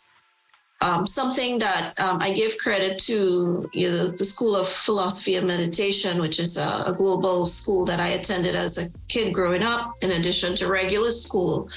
um, 0.82 1.06
something 1.06 1.60
that 1.60 2.00
um, 2.00 2.22
I 2.22 2.32
give 2.32 2.58
credit 2.58 2.98
to 3.00 3.70
you 3.74 3.90
know, 3.90 4.08
the 4.08 4.24
School 4.24 4.56
of 4.56 4.68
Philosophy 4.68 5.36
and 5.36 5.46
Meditation, 5.46 6.20
which 6.20 6.40
is 6.40 6.58
a, 6.58 6.84
a, 6.88 6.94
global 6.94 7.46
school 7.46 7.84
that 7.86 8.00
I 8.00 8.10
attended 8.10 8.56
as 8.56 8.78
a 8.78 8.98
kid 9.10 9.34
growing 9.34 9.62
up, 9.62 9.94
in 10.02 10.12
addition 10.12 10.56
to 10.56 10.68
regular 10.68 11.12
school, 11.12 11.70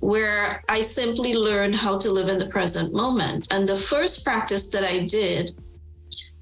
where 0.00 0.62
I 0.68 0.82
simply 0.82 1.34
learned 1.34 1.74
how 1.74 1.96
to 1.96 2.12
live 2.12 2.28
in 2.28 2.38
the 2.38 2.46
present 2.46 2.92
moment. 2.92 3.48
And 3.50 3.66
the 3.66 3.76
first 3.76 4.22
practice 4.22 4.70
that 4.72 4.84
I 4.84 5.04
did, 5.04 5.56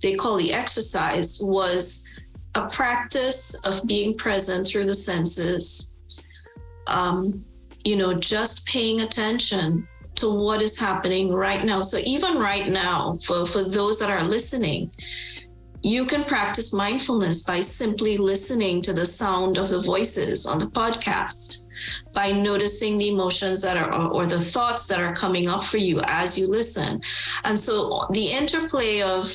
they 0.03 0.17
call 0.17 0.37
the 0.37 0.53
exercise, 0.53 1.39
was 1.43 2.11
a 2.57 2.69
practice 2.69 3.65
of 3.65 3.87
being 3.87 4.15
present 4.15 4.67
through 4.67 4.87
the 4.87 4.95
senses. 4.95 5.95
Um, 6.89 7.45
you 7.85 7.97
know, 7.97 8.15
just 8.15 8.67
paying 8.67 9.03
attention 9.03 9.87
to 10.17 10.35
what 10.35 10.61
is 10.61 10.79
happening 10.79 11.33
right 11.33 11.65
now. 11.65 11.81
So 11.81 11.99
even 12.05 12.39
right 12.39 12.69
now, 12.69 13.17
for, 13.27 13.45
for 13.47 13.63
those 13.63 13.99
that 13.99 14.11
are 14.11 14.25
listening, 14.25 14.91
you 15.83 16.07
can 16.07 16.23
practice 16.23 16.73
mindfulness 16.73 17.45
by 17.45 17.61
simply 17.61 18.17
listening 18.17 18.81
to 18.83 18.95
the 18.95 19.05
sound 19.05 19.59
of 19.59 19.69
the 19.69 19.81
voices 19.81 20.47
on 20.47 20.59
the 20.59 20.67
podcast, 20.67 21.67
by 22.15 22.33
noticing 22.33 22.97
the 22.97 23.09
emotions 23.09 23.61
that 23.61 23.77
are 23.77 23.93
or 23.93 24.25
the 24.25 24.41
thoughts 24.41 24.87
that 24.87 25.01
are 25.01 25.13
coming 25.13 25.47
up 25.47 25.63
for 25.63 25.77
you 25.77 26.01
as 26.07 26.39
you 26.39 26.49
listen. 26.49 27.03
And 27.45 27.59
so 27.59 28.07
the 28.13 28.27
interplay 28.27 29.03
of 29.03 29.31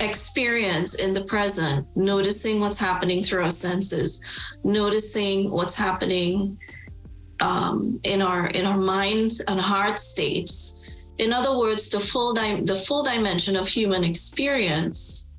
experience 0.00 0.94
in 0.94 1.14
the 1.14 1.24
present, 1.26 1.86
noticing 1.94 2.58
what's 2.58 2.80
happening 2.80 3.22
through 3.22 3.44
our 3.44 3.50
senses, 3.50 4.28
noticing 4.64 5.52
what's 5.52 5.76
happening 5.76 6.58
um, 7.40 8.00
in 8.04 8.22
our 8.22 8.48
in 8.48 8.66
our 8.66 8.78
minds 8.78 9.40
and 9.40 9.60
heart 9.60 9.98
states. 9.98 10.88
In 11.18 11.32
other 11.32 11.56
words, 11.56 11.90
the 11.90 12.00
full 12.00 12.34
di- 12.34 12.62
the 12.62 12.76
full 12.76 13.02
dimension 13.02 13.56
of 13.56 13.68
human 13.68 14.04
experience. 14.04 15.34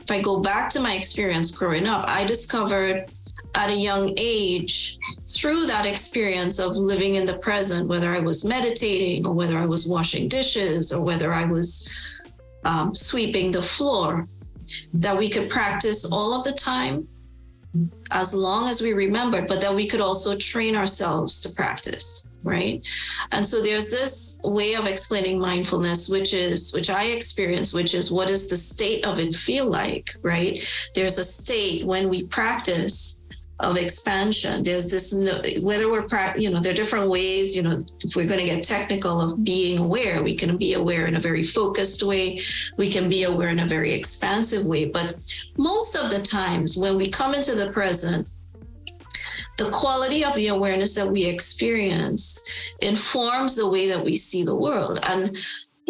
If 0.00 0.10
I 0.10 0.20
go 0.20 0.40
back 0.40 0.68
to 0.70 0.80
my 0.80 0.94
experience 0.94 1.56
growing 1.56 1.86
up, 1.86 2.04
I 2.06 2.24
discovered 2.24 3.06
at 3.54 3.70
a 3.70 3.76
young 3.76 4.12
age 4.16 4.98
through 5.22 5.66
that 5.66 5.86
experience 5.86 6.58
of 6.58 6.76
living 6.76 7.14
in 7.14 7.24
the 7.24 7.38
present, 7.38 7.88
whether 7.88 8.10
I 8.10 8.18
was 8.18 8.44
meditating 8.44 9.24
or 9.26 9.32
whether 9.32 9.56
I 9.56 9.66
was 9.66 9.86
washing 9.86 10.28
dishes 10.28 10.92
or 10.92 11.04
whether 11.04 11.32
I 11.32 11.44
was 11.44 11.96
um, 12.64 12.94
sweeping 12.94 13.52
the 13.52 13.62
floor, 13.62 14.26
that 14.94 15.16
we 15.16 15.28
could 15.28 15.48
practice 15.48 16.10
all 16.12 16.34
of 16.34 16.44
the 16.44 16.52
time 16.52 17.08
as 18.10 18.34
long 18.34 18.68
as 18.68 18.80
we 18.80 18.92
remembered, 18.92 19.46
but 19.46 19.60
that 19.60 19.74
we 19.74 19.86
could 19.86 20.00
also 20.00 20.36
train 20.36 20.76
ourselves 20.76 21.40
to 21.42 21.50
practice, 21.54 22.32
right? 22.42 22.84
And 23.32 23.44
so 23.44 23.60
there's 23.60 23.90
this 23.90 24.40
way 24.44 24.74
of 24.74 24.86
explaining 24.86 25.40
mindfulness, 25.40 26.08
which 26.08 26.34
is, 26.34 26.72
which 26.72 26.90
I 26.90 27.04
experience, 27.04 27.72
which 27.72 27.94
is 27.94 28.12
what 28.12 28.28
does 28.28 28.48
the 28.48 28.56
state 28.56 29.04
of 29.04 29.18
it 29.18 29.34
feel 29.34 29.66
like, 29.66 30.14
right? 30.22 30.64
There's 30.94 31.18
a 31.18 31.24
state 31.24 31.84
when 31.84 32.08
we 32.08 32.26
practice 32.28 33.23
of 33.64 33.76
expansion. 33.76 34.62
There's 34.62 34.90
this, 34.90 35.12
whether 35.62 35.90
we're, 35.90 36.06
you 36.36 36.50
know, 36.50 36.60
there 36.60 36.72
are 36.72 36.76
different 36.76 37.10
ways, 37.10 37.56
you 37.56 37.62
know, 37.62 37.78
if 38.00 38.14
we're 38.14 38.28
going 38.28 38.40
to 38.40 38.46
get 38.46 38.62
technical 38.62 39.20
of 39.20 39.42
being 39.42 39.78
aware, 39.78 40.22
we 40.22 40.36
can 40.36 40.56
be 40.56 40.74
aware 40.74 41.06
in 41.06 41.16
a 41.16 41.20
very 41.20 41.42
focused 41.42 42.02
way. 42.02 42.40
We 42.76 42.88
can 42.88 43.08
be 43.08 43.24
aware 43.24 43.48
in 43.48 43.60
a 43.60 43.66
very 43.66 43.92
expansive 43.92 44.66
way. 44.66 44.84
But 44.84 45.16
most 45.56 45.96
of 45.96 46.10
the 46.10 46.20
times 46.20 46.76
when 46.76 46.96
we 46.96 47.08
come 47.08 47.34
into 47.34 47.54
the 47.54 47.70
present, 47.72 48.34
the 49.56 49.70
quality 49.70 50.24
of 50.24 50.34
the 50.34 50.48
awareness 50.48 50.94
that 50.96 51.06
we 51.06 51.24
experience 51.24 52.72
informs 52.80 53.56
the 53.56 53.68
way 53.68 53.88
that 53.88 54.04
we 54.04 54.16
see 54.16 54.44
the 54.44 54.54
world. 54.54 54.98
And 55.04 55.36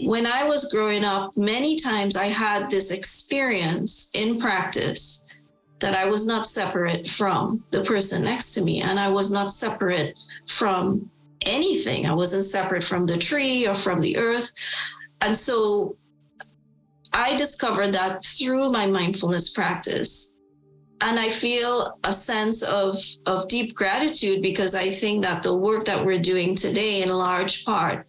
when 0.05 0.27
I 0.27 0.45
was 0.45 0.73
growing 0.73 1.05
up, 1.05 1.31
many 1.37 1.79
times 1.79 2.17
I 2.17 2.27
had 2.27 2.69
this 2.69 2.91
experience 2.91 4.11
in 4.15 4.39
practice 4.39 5.24
that 5.81 5.95
I 5.95 6.07
was 6.07 6.27
not 6.27 6.47
separate 6.47 7.07
from 7.07 7.65
the 7.71 7.83
person 7.83 8.25
next 8.25 8.53
to 8.55 8.63
me, 8.63 8.81
and 8.81 8.99
I 8.99 9.09
was 9.09 9.31
not 9.31 9.51
separate 9.51 10.13
from 10.49 11.11
anything. 11.47 12.07
I 12.07 12.15
wasn't 12.15 12.45
separate 12.45 12.85
from 12.85 13.07
the 13.07 13.17
tree 13.17 13.67
or 13.67 13.75
from 13.75 14.01
the 14.01 14.17
earth. 14.17 14.51
And 15.21 15.37
so 15.37 15.97
I 17.13 17.37
discovered 17.37 17.93
that 17.93 18.25
through 18.25 18.71
my 18.71 18.87
mindfulness 18.87 19.53
practice. 19.53 20.39
And 21.01 21.19
I 21.19 21.29
feel 21.29 21.99
a 22.05 22.13
sense 22.13 22.63
of, 22.63 22.97
of 23.27 23.47
deep 23.49 23.75
gratitude 23.75 24.43
because 24.43 24.75
I 24.75 24.91
think 24.91 25.23
that 25.23 25.43
the 25.43 25.55
work 25.55 25.85
that 25.85 26.05
we're 26.05 26.19
doing 26.19 26.57
today, 26.57 27.03
in 27.03 27.11
large 27.11 27.65
part, 27.65 28.07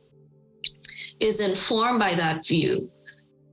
is 1.20 1.40
informed 1.40 2.00
by 2.00 2.16
that 2.16 2.46
view. 2.48 2.92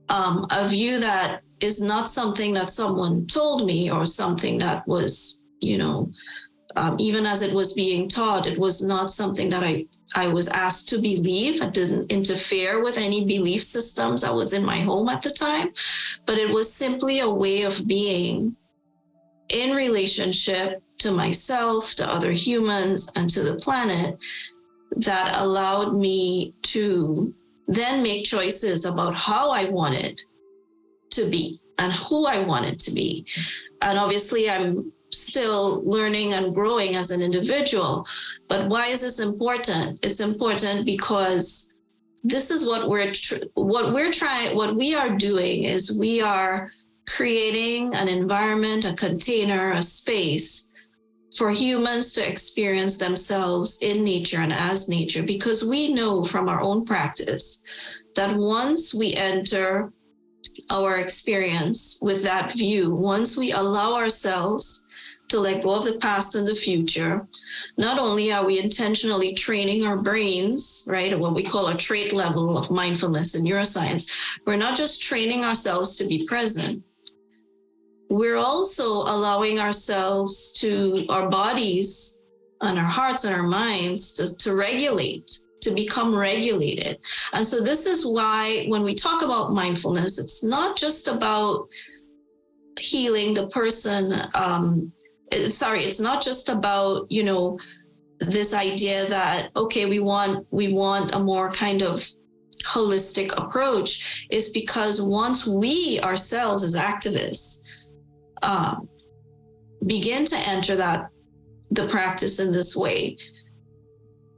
Um, 0.09 0.47
a 0.49 0.67
view 0.67 0.99
that 0.99 1.42
is 1.63 1.81
not 1.81 2.09
something 2.09 2.53
that 2.53 2.67
someone 2.67 3.25
told 3.25 3.65
me 3.65 3.89
or 3.89 4.05
something 4.05 4.59
that 4.59 4.85
was, 4.85 5.45
you 5.61 5.77
know, 5.77 6.11
um, 6.75 6.95
even 6.99 7.25
as 7.25 7.41
it 7.41 7.53
was 7.53 7.71
being 7.73 8.09
taught, 8.09 8.47
it 8.47 8.57
was 8.57 8.85
not 8.85 9.09
something 9.09 9.49
that 9.49 9.63
I, 9.63 9.85
I 10.15 10.27
was 10.27 10.49
asked 10.49 10.89
to 10.89 10.99
believe. 10.99 11.61
I 11.61 11.67
didn't 11.67 12.11
interfere 12.11 12.83
with 12.83 12.97
any 12.97 13.23
belief 13.23 13.63
systems 13.63 14.21
that 14.21 14.35
was 14.35 14.51
in 14.53 14.65
my 14.65 14.79
home 14.79 15.07
at 15.07 15.21
the 15.21 15.29
time, 15.29 15.69
but 16.25 16.37
it 16.37 16.49
was 16.49 16.73
simply 16.73 17.19
a 17.19 17.29
way 17.29 17.63
of 17.63 17.87
being 17.87 18.57
in 19.49 19.73
relationship 19.75 20.81
to 20.97 21.11
myself, 21.11 21.95
to 21.95 22.09
other 22.09 22.31
humans, 22.31 23.11
and 23.15 23.29
to 23.29 23.41
the 23.41 23.55
planet 23.55 24.17
that 24.97 25.37
allowed 25.37 25.93
me 25.93 26.53
to 26.63 27.33
then 27.67 28.03
make 28.03 28.25
choices 28.25 28.83
about 28.83 29.15
how 29.15 29.49
I 29.51 29.65
wanted 29.65 30.19
to 31.13 31.29
be 31.29 31.59
and 31.79 31.91
who 31.93 32.25
I 32.25 32.39
wanted 32.43 32.79
to 32.79 32.93
be. 32.93 33.25
And 33.81 33.97
obviously, 33.97 34.49
I'm 34.49 34.91
still 35.11 35.83
learning 35.85 36.33
and 36.33 36.53
growing 36.53 36.95
as 36.95 37.11
an 37.11 37.21
individual. 37.21 38.05
But 38.47 38.67
why 38.67 38.87
is 38.87 39.01
this 39.01 39.19
important? 39.19 39.99
It's 40.03 40.19
important 40.19 40.85
because 40.85 41.81
this 42.23 42.51
is 42.51 42.67
what 42.67 42.87
we're 42.87 43.11
tr- 43.11 43.45
what 43.55 43.93
we're 43.93 44.11
trying 44.11 44.55
what 44.55 44.75
we 44.75 44.95
are 44.95 45.09
doing 45.09 45.65
is 45.65 45.99
we 45.99 46.21
are 46.21 46.71
creating 47.09 47.93
an 47.95 48.07
environment, 48.07 48.85
a 48.85 48.93
container, 48.93 49.73
a 49.73 49.81
space 49.81 50.71
for 51.37 51.51
humans 51.51 52.13
to 52.13 52.27
experience 52.27 52.97
themselves 52.97 53.81
in 53.81 54.03
nature 54.03 54.37
and 54.37 54.53
as 54.53 54.87
nature 54.87 55.23
because 55.23 55.63
we 55.63 55.93
know 55.93 56.23
from 56.23 56.47
our 56.47 56.61
own 56.61 56.85
practice 56.85 57.65
that 58.15 58.35
once 58.35 58.93
we 58.93 59.13
enter 59.15 59.91
our 60.69 60.97
experience 60.97 61.99
with 62.01 62.23
that 62.23 62.51
view, 62.53 62.93
once 62.93 63.37
we 63.37 63.51
allow 63.51 63.93
ourselves 63.95 64.93
to 65.29 65.39
let 65.39 65.63
go 65.63 65.75
of 65.75 65.85
the 65.85 65.97
past 65.99 66.35
and 66.35 66.47
the 66.47 66.55
future, 66.55 67.27
not 67.77 67.97
only 67.97 68.31
are 68.31 68.45
we 68.45 68.59
intentionally 68.59 69.33
training 69.33 69.83
our 69.85 70.01
brains, 70.03 70.87
right, 70.89 71.17
what 71.17 71.33
we 71.33 71.43
call 71.43 71.69
a 71.69 71.75
trait 71.75 72.13
level 72.13 72.57
of 72.57 72.69
mindfulness 72.69 73.35
in 73.35 73.43
neuroscience, 73.43 74.11
we're 74.45 74.55
not 74.55 74.77
just 74.77 75.01
training 75.01 75.43
ourselves 75.43 75.95
to 75.95 76.07
be 76.07 76.25
present. 76.27 76.83
We're 78.09 78.37
also 78.37 79.01
allowing 79.03 79.59
ourselves 79.59 80.53
to, 80.59 81.05
our 81.09 81.29
bodies 81.29 82.23
and 82.61 82.77
our 82.77 82.85
hearts 82.85 83.23
and 83.23 83.33
our 83.33 83.47
minds 83.47 84.13
to, 84.13 84.37
to 84.37 84.55
regulate 84.55 85.31
to 85.63 85.71
become 85.71 86.15
regulated. 86.15 86.97
And 87.33 87.45
so, 87.45 87.61
this 87.61 87.85
is 87.85 88.05
why 88.05 88.65
when 88.67 88.83
we 88.83 88.93
talk 88.93 89.21
about 89.21 89.51
mindfulness, 89.51 90.19
it's 90.19 90.43
not 90.43 90.77
just 90.77 91.07
about 91.07 91.67
healing 92.79 93.33
the 93.33 93.47
person. 93.47 94.13
Um, 94.35 94.91
sorry, 95.45 95.83
it's 95.83 95.99
not 95.99 96.23
just 96.23 96.49
about, 96.49 97.07
you 97.09 97.23
know, 97.23 97.57
this 98.19 98.53
idea 98.53 99.05
that 99.07 99.49
okay 99.55 99.85
we 99.85 99.99
want 99.99 100.45
we 100.51 100.73
want 100.73 101.13
a 101.13 101.19
more 101.19 101.51
kind 101.51 101.81
of 101.81 102.07
holistic 102.65 103.35
approach 103.37 104.25
is 104.29 104.53
because 104.53 105.01
once 105.01 105.45
we 105.45 105.99
ourselves 106.01 106.63
as 106.63 106.75
activists 106.75 107.67
um, 108.41 108.87
begin 109.85 110.25
to 110.25 110.37
enter 110.47 110.75
that 110.75 111.09
the 111.71 111.87
practice 111.87 112.39
in 112.39 112.51
this 112.51 112.75
way, 112.75 113.17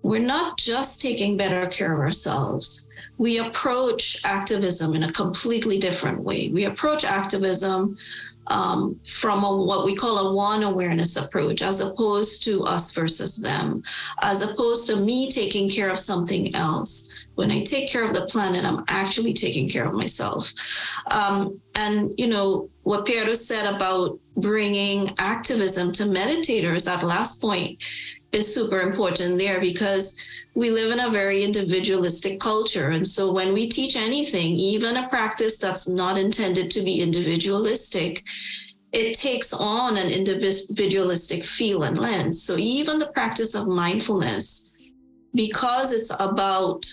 we're 0.05 0.19
not 0.19 0.55
just 0.57 1.01
taking 1.01 1.35
better 1.35 1.65
care 1.65 1.93
of 1.93 1.99
ourselves. 1.99 2.91
We 3.17 3.39
approach 3.39 4.23
activism 4.23 4.93
in 4.93 5.03
a 5.03 5.11
completely 5.11 5.79
different 5.79 6.21
way. 6.21 6.49
We 6.49 6.65
approach 6.65 7.03
activism 7.03 7.97
um, 8.47 8.99
from 9.03 9.43
a, 9.43 9.65
what 9.65 9.83
we 9.83 9.95
call 9.95 10.19
a 10.19 10.35
one 10.35 10.61
awareness 10.61 11.17
approach, 11.17 11.63
as 11.63 11.81
opposed 11.81 12.43
to 12.43 12.63
us 12.65 12.93
versus 12.93 13.41
them, 13.41 13.81
as 14.21 14.43
opposed 14.43 14.85
to 14.87 14.97
me 14.97 15.31
taking 15.31 15.67
care 15.71 15.89
of 15.89 15.97
something 15.97 16.53
else. 16.53 17.17
When 17.33 17.49
I 17.49 17.63
take 17.63 17.89
care 17.89 18.03
of 18.03 18.13
the 18.13 18.27
planet, 18.27 18.63
I'm 18.63 18.83
actually 18.87 19.33
taking 19.33 19.67
care 19.67 19.87
of 19.87 19.95
myself. 19.95 20.53
Um, 21.09 21.59
and, 21.73 22.13
you 22.15 22.27
know, 22.27 22.69
what 22.83 23.07
Piero 23.07 23.33
said 23.33 23.65
about 23.65 24.19
bringing 24.37 25.09
activism 25.17 25.91
to 25.93 26.03
meditators, 26.03 26.85
that 26.85 27.01
last 27.01 27.41
point 27.41 27.81
is 28.35 28.53
super 28.53 28.81
important 28.81 29.37
there 29.37 29.61
because 29.61 30.21
we 30.55 30.69
live 30.69 30.91
in 30.91 30.99
a 30.99 31.09
very 31.09 31.43
individualistic 31.43 32.39
culture. 32.39 32.89
And 32.89 33.07
so 33.07 33.33
when 33.33 33.53
we 33.53 33.67
teach 33.67 33.95
anything, 33.95 34.55
even 34.55 34.97
a 34.97 35.09
practice 35.09 35.57
that's 35.57 35.87
not 35.87 36.17
intended 36.17 36.69
to 36.71 36.81
be 36.81 37.01
individualistic, 37.01 38.23
it 38.91 39.17
takes 39.17 39.53
on 39.53 39.97
an 39.97 40.09
individualistic 40.09 41.43
feel 41.43 41.83
and 41.83 41.97
lens. 41.97 42.43
So 42.43 42.57
even 42.57 42.99
the 42.99 43.07
practice 43.07 43.55
of 43.55 43.67
mindfulness, 43.67 44.75
because 45.33 45.91
it's 45.91 46.11
about 46.21 46.85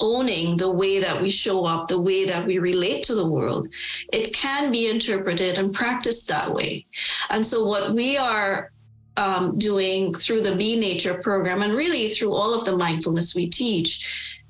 owning 0.00 0.56
the 0.56 0.70
way 0.70 0.98
that 1.00 1.20
we 1.20 1.30
show 1.30 1.64
up, 1.64 1.88
the 1.88 2.00
way 2.00 2.24
that 2.24 2.46
we 2.46 2.58
relate 2.58 3.02
to 3.04 3.14
the 3.14 3.26
world, 3.26 3.68
it 4.12 4.34
can 4.34 4.72
be 4.72 4.88
interpreted 4.88 5.56
and 5.58 5.72
practiced 5.72 6.28
that 6.28 6.52
way. 6.52 6.86
And 7.30 7.44
so, 7.44 7.66
what 7.66 7.92
we 7.92 8.16
are 8.16 8.72
um, 9.16 9.58
doing 9.58 10.12
through 10.14 10.42
the 10.42 10.56
Be 10.56 10.76
Nature 10.76 11.20
program 11.22 11.62
and 11.62 11.74
really 11.74 12.08
through 12.08 12.32
all 12.32 12.54
of 12.54 12.64
the 12.64 12.76
mindfulness 12.76 13.34
we 13.34 13.48
teach 13.48 14.40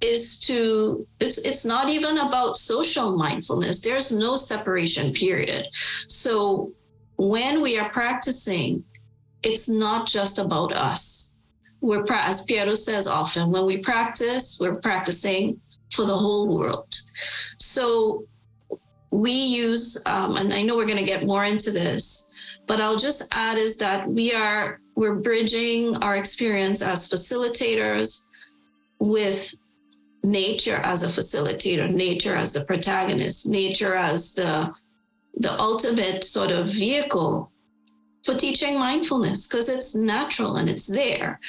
is 0.00 0.40
to 0.40 1.06
it's 1.20 1.44
it's 1.46 1.66
not 1.66 1.88
even 1.88 2.18
about 2.18 2.56
social 2.56 3.16
mindfulness. 3.16 3.80
There's 3.80 4.10
no 4.10 4.36
separation 4.36 5.12
period. 5.12 5.68
So 6.08 6.72
when 7.16 7.60
we 7.60 7.78
are 7.78 7.90
practicing 7.90 8.84
it's 9.42 9.68
not 9.68 10.06
just 10.06 10.38
about 10.38 10.72
us. 10.72 11.42
We're 11.80 12.04
as 12.10 12.44
piero 12.44 12.74
says 12.74 13.06
often 13.06 13.50
when 13.50 13.66
we 13.66 13.78
practice 13.78 14.58
we're 14.60 14.80
practicing 14.80 15.60
for 15.92 16.04
the 16.04 16.16
whole 16.16 16.54
world. 16.56 16.94
So 17.58 18.24
we 19.10 19.32
use 19.32 20.02
um, 20.06 20.36
and 20.36 20.52
i 20.52 20.62
know 20.62 20.76
we're 20.76 20.86
going 20.86 20.96
to 20.96 21.04
get 21.04 21.26
more 21.26 21.44
into 21.44 21.70
this 21.70 22.29
but 22.70 22.80
I'll 22.80 22.94
just 22.94 23.34
add 23.34 23.58
is 23.58 23.78
that 23.78 24.08
we 24.08 24.32
are 24.32 24.78
we're 24.94 25.16
bridging 25.16 25.96
our 26.04 26.16
experience 26.16 26.82
as 26.82 27.10
facilitators 27.10 28.30
with 29.00 29.56
nature 30.22 30.76
as 30.84 31.02
a 31.02 31.08
facilitator, 31.08 31.90
nature 31.90 32.36
as 32.36 32.52
the 32.52 32.64
protagonist, 32.66 33.48
nature 33.48 33.96
as 33.96 34.34
the 34.34 34.72
the 35.34 35.60
ultimate 35.60 36.22
sort 36.22 36.52
of 36.52 36.68
vehicle 36.68 37.50
for 38.24 38.36
teaching 38.36 38.78
mindfulness 38.78 39.48
because 39.48 39.68
it's 39.68 39.96
natural 39.96 40.54
and 40.54 40.70
it's 40.70 40.86
there. 40.86 41.40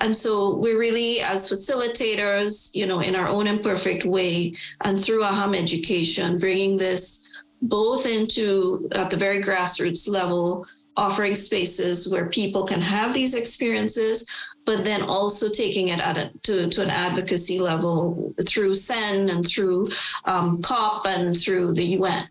And 0.00 0.16
so 0.16 0.56
we're 0.56 0.78
really, 0.78 1.20
as 1.20 1.50
facilitators, 1.50 2.74
you 2.74 2.86
know, 2.86 3.00
in 3.00 3.16
our 3.16 3.28
own 3.28 3.46
imperfect 3.46 4.06
way 4.06 4.54
and 4.82 4.98
through 4.98 5.24
AHAM 5.24 5.54
education, 5.54 6.38
bringing 6.38 6.78
this 6.78 7.30
both 7.62 8.06
into 8.06 8.88
at 8.92 9.10
the 9.10 9.16
very 9.16 9.40
grassroots 9.40 10.08
level 10.08 10.66
offering 10.96 11.34
spaces 11.34 12.10
where 12.12 12.28
people 12.28 12.64
can 12.64 12.80
have 12.80 13.14
these 13.14 13.34
experiences 13.34 14.28
but 14.66 14.84
then 14.84 15.02
also 15.02 15.48
taking 15.48 15.88
it 15.88 16.00
at 16.00 16.18
a, 16.18 16.30
to, 16.42 16.68
to 16.68 16.82
an 16.82 16.90
advocacy 16.90 17.58
level 17.58 18.34
through 18.46 18.74
sen 18.74 19.30
and 19.30 19.46
through 19.46 19.88
um, 20.26 20.60
cop 20.62 21.06
and 21.06 21.38
through 21.38 21.72
the 21.72 21.96
un 21.96 22.28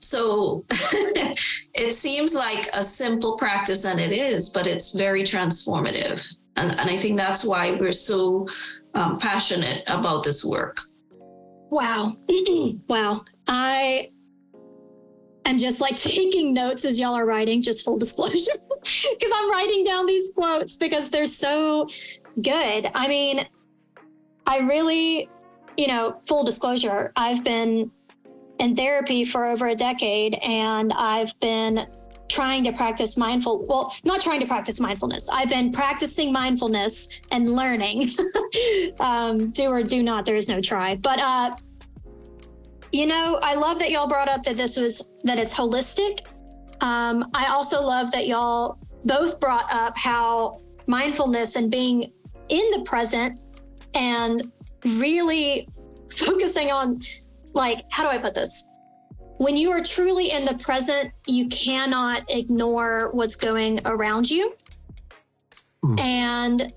so 0.00 0.64
it 1.74 1.94
seems 1.94 2.34
like 2.34 2.68
a 2.74 2.82
simple 2.82 3.38
practice 3.38 3.84
and 3.84 4.00
it 4.00 4.12
is 4.12 4.50
but 4.50 4.66
it's 4.66 4.96
very 4.96 5.22
transformative. 5.22 6.36
And, 6.56 6.72
and 6.78 6.90
i 6.90 6.96
think 6.96 7.16
that's 7.16 7.44
why 7.44 7.72
we're 7.72 7.92
so 7.92 8.46
um, 8.94 9.18
passionate 9.18 9.82
about 9.86 10.24
this 10.24 10.44
work 10.44 10.80
wow. 11.72 12.12
Wow. 12.88 13.22
I 13.48 14.10
am 15.46 15.58
just 15.58 15.80
like 15.80 15.96
taking 15.96 16.52
notes 16.52 16.84
as 16.84 17.00
y'all 17.00 17.14
are 17.14 17.26
writing, 17.26 17.62
just 17.62 17.84
full 17.84 17.98
disclosure, 18.04 18.52
because 18.80 19.32
I'm 19.34 19.50
writing 19.50 19.84
down 19.84 20.06
these 20.06 20.32
quotes 20.32 20.76
because 20.76 21.10
they're 21.10 21.26
so 21.26 21.88
good. 22.42 22.90
I 22.94 23.08
mean, 23.08 23.46
I 24.46 24.58
really, 24.58 25.28
you 25.76 25.86
know, 25.86 26.18
full 26.22 26.44
disclosure, 26.44 27.12
I've 27.16 27.42
been 27.42 27.90
in 28.58 28.76
therapy 28.76 29.24
for 29.24 29.46
over 29.46 29.68
a 29.68 29.74
decade 29.74 30.34
and 30.42 30.92
I've 30.92 31.38
been 31.40 31.86
trying 32.28 32.64
to 32.64 32.72
practice 32.72 33.16
mindful 33.18 33.66
well 33.66 33.94
not 34.04 34.20
trying 34.20 34.40
to 34.40 34.46
practice 34.46 34.80
mindfulness. 34.80 35.28
I've 35.30 35.50
been 35.50 35.70
practicing 35.70 36.32
mindfulness 36.32 37.08
and 37.30 37.48
learning. 37.54 38.10
Um, 39.00 39.50
do 39.50 39.68
or 39.68 39.82
do 39.82 40.02
not 40.02 40.26
there 40.26 40.36
is 40.36 40.48
no 40.48 40.60
try. 40.60 40.94
But 40.94 41.18
uh, 41.18 41.56
you 42.92 43.06
know, 43.06 43.38
I 43.42 43.54
love 43.54 43.78
that 43.78 43.90
y'all 43.90 44.06
brought 44.06 44.28
up 44.28 44.42
that 44.44 44.56
this 44.56 44.76
was 44.76 45.12
that 45.24 45.38
it's 45.38 45.54
holistic. 45.54 46.20
Um, 46.80 47.24
I 47.34 47.46
also 47.46 47.82
love 47.82 48.12
that 48.12 48.26
y'all 48.26 48.78
both 49.04 49.40
brought 49.40 49.72
up 49.72 49.96
how 49.96 50.60
mindfulness 50.86 51.56
and 51.56 51.70
being 51.70 52.12
in 52.48 52.70
the 52.72 52.82
present 52.84 53.40
and 53.94 54.52
really 54.98 55.68
focusing 56.10 56.70
on 56.70 57.00
like 57.54 57.82
how 57.90 58.02
do 58.02 58.10
I 58.10 58.18
put 58.18 58.34
this? 58.34 58.70
When 59.38 59.56
you 59.56 59.70
are 59.72 59.82
truly 59.82 60.30
in 60.30 60.44
the 60.44 60.54
present, 60.54 61.12
you 61.26 61.48
cannot 61.48 62.24
ignore 62.28 63.10
what's 63.12 63.36
going 63.36 63.80
around 63.86 64.30
you. 64.30 64.54
Mm. 65.82 65.98
And 65.98 66.72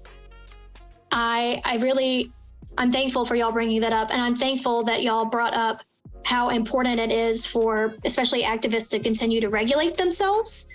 I 1.12 1.62
I 1.66 1.78
really 1.78 2.32
I'm 2.78 2.92
thankful 2.92 3.26
for 3.26 3.36
y'all 3.36 3.52
bringing 3.52 3.82
that 3.82 3.94
up 3.94 4.12
and 4.12 4.22
I'm 4.22 4.36
thankful 4.36 4.84
that 4.86 5.04
y'all 5.04 5.26
brought 5.26 5.54
up 5.54 5.82
how 6.26 6.50
important 6.50 7.00
it 7.00 7.12
is 7.12 7.46
for 7.46 7.96
especially 8.04 8.44
activists 8.44 8.90
to 8.90 9.00
continue 9.00 9.40
to 9.40 9.50
regulate 9.50 9.96
themselves. 9.96 10.70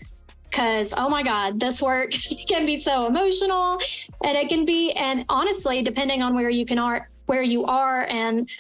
Because 0.45 0.95
oh 0.97 1.09
my 1.09 1.23
god 1.23 1.61
this 1.61 1.81
work 1.81 2.11
can 2.49 2.67
be 2.67 2.77
so 2.77 3.07
emotional 3.07 3.79
and 4.25 4.37
it 4.37 4.49
can 4.49 4.65
be 4.65 4.91
and 4.93 5.25
honestly 5.29 5.81
depending 5.81 6.23
on 6.23 6.35
where 6.35 6.51
you 6.51 6.67
can 6.67 6.77
are 6.79 7.09
where 7.27 7.43
you 7.43 7.65
are 7.67 8.07
and 8.11 8.51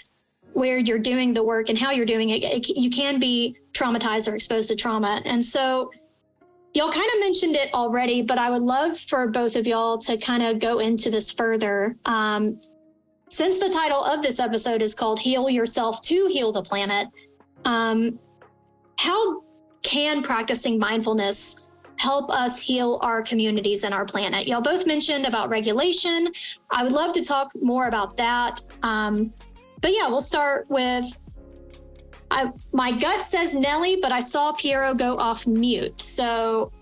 where 0.52 0.78
you're 0.78 1.00
doing 1.00 1.32
the 1.32 1.42
work 1.42 1.68
and 1.68 1.76
how 1.76 1.90
you're 1.90 2.06
doing 2.06 2.30
it, 2.30 2.44
it 2.44 2.68
you 2.68 2.90
can 2.90 3.18
be 3.18 3.56
traumatized 3.72 4.30
or 4.30 4.34
exposed 4.34 4.68
to 4.68 4.76
trauma. 4.76 5.20
And 5.24 5.44
so 5.44 5.90
y'all 6.74 6.90
kind 6.90 7.10
of 7.14 7.20
mentioned 7.20 7.56
it 7.56 7.72
already 7.74 8.22
but 8.22 8.38
i 8.38 8.48
would 8.48 8.62
love 8.62 8.96
for 8.96 9.26
both 9.26 9.56
of 9.56 9.66
y'all 9.66 9.98
to 9.98 10.16
kind 10.16 10.40
of 10.40 10.60
go 10.60 10.78
into 10.78 11.10
this 11.10 11.32
further. 11.32 11.96
Um, 12.04 12.60
since 13.30 13.58
the 13.58 13.68
title 13.68 14.04
of 14.04 14.22
this 14.22 14.40
episode 14.40 14.82
is 14.82 14.94
called 14.94 15.18
Heal 15.20 15.48
Yourself 15.48 16.00
to 16.02 16.26
Heal 16.26 16.50
the 16.50 16.62
Planet, 16.62 17.08
um, 17.64 18.18
how 18.98 19.42
can 19.82 20.22
practicing 20.22 20.78
mindfulness 20.78 21.64
help 21.96 22.30
us 22.30 22.60
heal 22.60 22.98
our 23.02 23.22
communities 23.22 23.84
and 23.84 23.94
our 23.94 24.04
planet? 24.04 24.48
Y'all 24.48 24.60
both 24.60 24.86
mentioned 24.86 25.26
about 25.26 25.48
regulation. 25.48 26.28
I 26.70 26.82
would 26.82 26.92
love 26.92 27.12
to 27.12 27.24
talk 27.24 27.52
more 27.62 27.86
about 27.86 28.16
that. 28.16 28.62
Um, 28.82 29.32
but 29.80 29.92
yeah, 29.92 30.08
we'll 30.08 30.20
start 30.20 30.66
with 30.68 31.16
I, 32.32 32.50
my 32.72 32.92
gut 32.92 33.22
says 33.22 33.54
Knellee, 33.54 34.00
but 34.00 34.12
I 34.12 34.20
saw 34.20 34.52
Piero 34.52 34.94
go 34.94 35.16
off 35.16 35.46
mute. 35.46 36.00
So, 36.00 36.72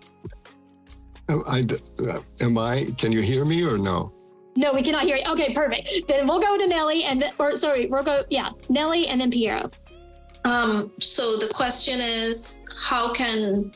I, 1.29 1.65
uh, 2.07 2.19
am 2.41 2.59
I? 2.59 2.93
Can 2.97 3.13
you 3.13 3.21
hear 3.21 3.45
me 3.45 3.63
or 3.65 3.79
no? 3.79 4.13
No, 4.59 4.73
we 4.73 4.83
cannot 4.83 5.05
hear 5.05 5.15
you. 5.15 5.23
Okay, 5.31 5.55
perfect. 5.55 5.89
Then 6.09 6.27
we'll 6.27 6.41
go 6.41 6.59
to 6.59 6.65
Knellee 6.65 7.05
and 7.05 7.23
then, 7.23 7.33
or 7.39 7.55
sorry, 7.55 7.87
we'll 7.87 8.03
go, 8.03 8.25
yeah, 8.29 8.51
Knellee 8.69 9.07
and 9.09 9.21
then 9.21 9.31
Piero. 9.31 9.71
Um, 10.45 10.91
so 10.99 11.37
the 11.37 11.47
question 11.47 12.01
is 12.01 12.65
how 12.77 13.13
can 13.13 13.71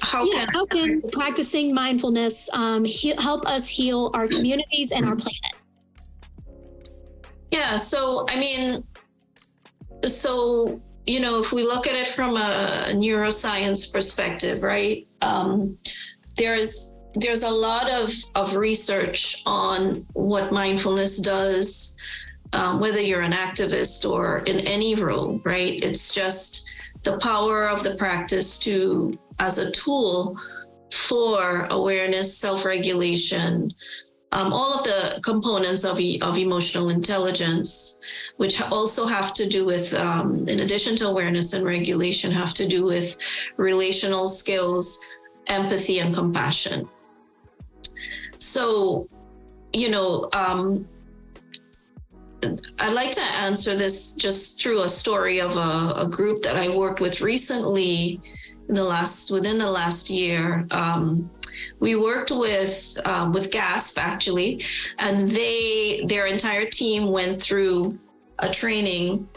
how 0.00 0.24
yeah, 0.26 0.40
can 0.40 0.48
how 0.52 0.66
can 0.66 1.00
practicing 1.12 1.72
mindfulness 1.74 2.50
um, 2.52 2.84
he- 2.84 3.14
help 3.16 3.46
us 3.46 3.66
heal 3.66 4.10
our 4.12 4.26
communities 4.26 4.92
and 4.92 5.06
our 5.06 5.16
planet? 5.16 5.54
Yeah, 7.50 7.76
so 7.76 8.26
I 8.28 8.38
mean, 8.38 8.84
so 10.06 10.82
you 11.06 11.20
know, 11.20 11.40
if 11.40 11.50
we 11.50 11.62
look 11.62 11.86
at 11.86 11.94
it 11.94 12.08
from 12.08 12.36
a 12.36 12.92
neuroscience 12.92 13.90
perspective, 13.90 14.62
right? 14.62 15.08
Um, 15.22 15.78
there's 16.36 16.97
there's 17.14 17.42
a 17.42 17.50
lot 17.50 17.90
of, 17.90 18.12
of 18.34 18.56
research 18.56 19.42
on 19.46 20.06
what 20.12 20.52
mindfulness 20.52 21.18
does, 21.18 21.96
um, 22.52 22.80
whether 22.80 23.00
you're 23.00 23.22
an 23.22 23.32
activist 23.32 24.08
or 24.08 24.38
in 24.40 24.60
any 24.60 24.94
role, 24.94 25.40
right? 25.44 25.82
It's 25.82 26.14
just 26.14 26.74
the 27.02 27.18
power 27.18 27.68
of 27.68 27.82
the 27.82 27.94
practice 27.96 28.58
to 28.60 29.18
as 29.40 29.58
a 29.58 29.70
tool 29.72 30.36
for 30.92 31.66
awareness, 31.70 32.36
self-regulation, 32.36 33.72
um, 34.32 34.52
all 34.52 34.74
of 34.74 34.84
the 34.84 35.20
components 35.22 35.84
of, 35.84 36.00
e- 36.00 36.20
of 36.20 36.36
emotional 36.36 36.90
intelligence, 36.90 38.04
which 38.36 38.60
also 38.60 39.06
have 39.06 39.32
to 39.34 39.48
do 39.48 39.64
with, 39.64 39.94
um, 39.94 40.46
in 40.48 40.60
addition 40.60 40.96
to 40.96 41.06
awareness 41.06 41.52
and 41.54 41.64
regulation, 41.64 42.30
have 42.30 42.52
to 42.54 42.66
do 42.66 42.84
with 42.84 43.16
relational 43.56 44.28
skills, 44.28 45.08
empathy, 45.46 46.00
and 46.00 46.14
compassion. 46.14 46.88
So, 48.38 49.08
you 49.72 49.90
know, 49.90 50.28
um, 50.32 50.88
I'd 52.78 52.94
like 52.94 53.10
to 53.12 53.20
answer 53.20 53.74
this 53.76 54.14
just 54.16 54.62
through 54.62 54.82
a 54.82 54.88
story 54.88 55.40
of 55.40 55.56
a, 55.56 55.94
a 55.96 56.08
group 56.08 56.42
that 56.42 56.56
I 56.56 56.68
worked 56.68 57.00
with 57.00 57.20
recently 57.20 58.20
in 58.68 58.74
the 58.74 58.84
last 58.84 59.30
within 59.30 59.58
the 59.58 59.70
last 59.70 60.10
year. 60.10 60.66
Um, 60.70 61.30
we 61.80 61.96
worked 61.96 62.30
with 62.30 62.98
um, 63.04 63.32
with 63.32 63.50
GASP 63.50 63.98
actually, 63.98 64.62
and 64.98 65.28
they 65.28 66.04
their 66.06 66.26
entire 66.26 66.66
team 66.66 67.10
went 67.10 67.40
through 67.40 67.98
a 68.38 68.48
training 68.48 69.28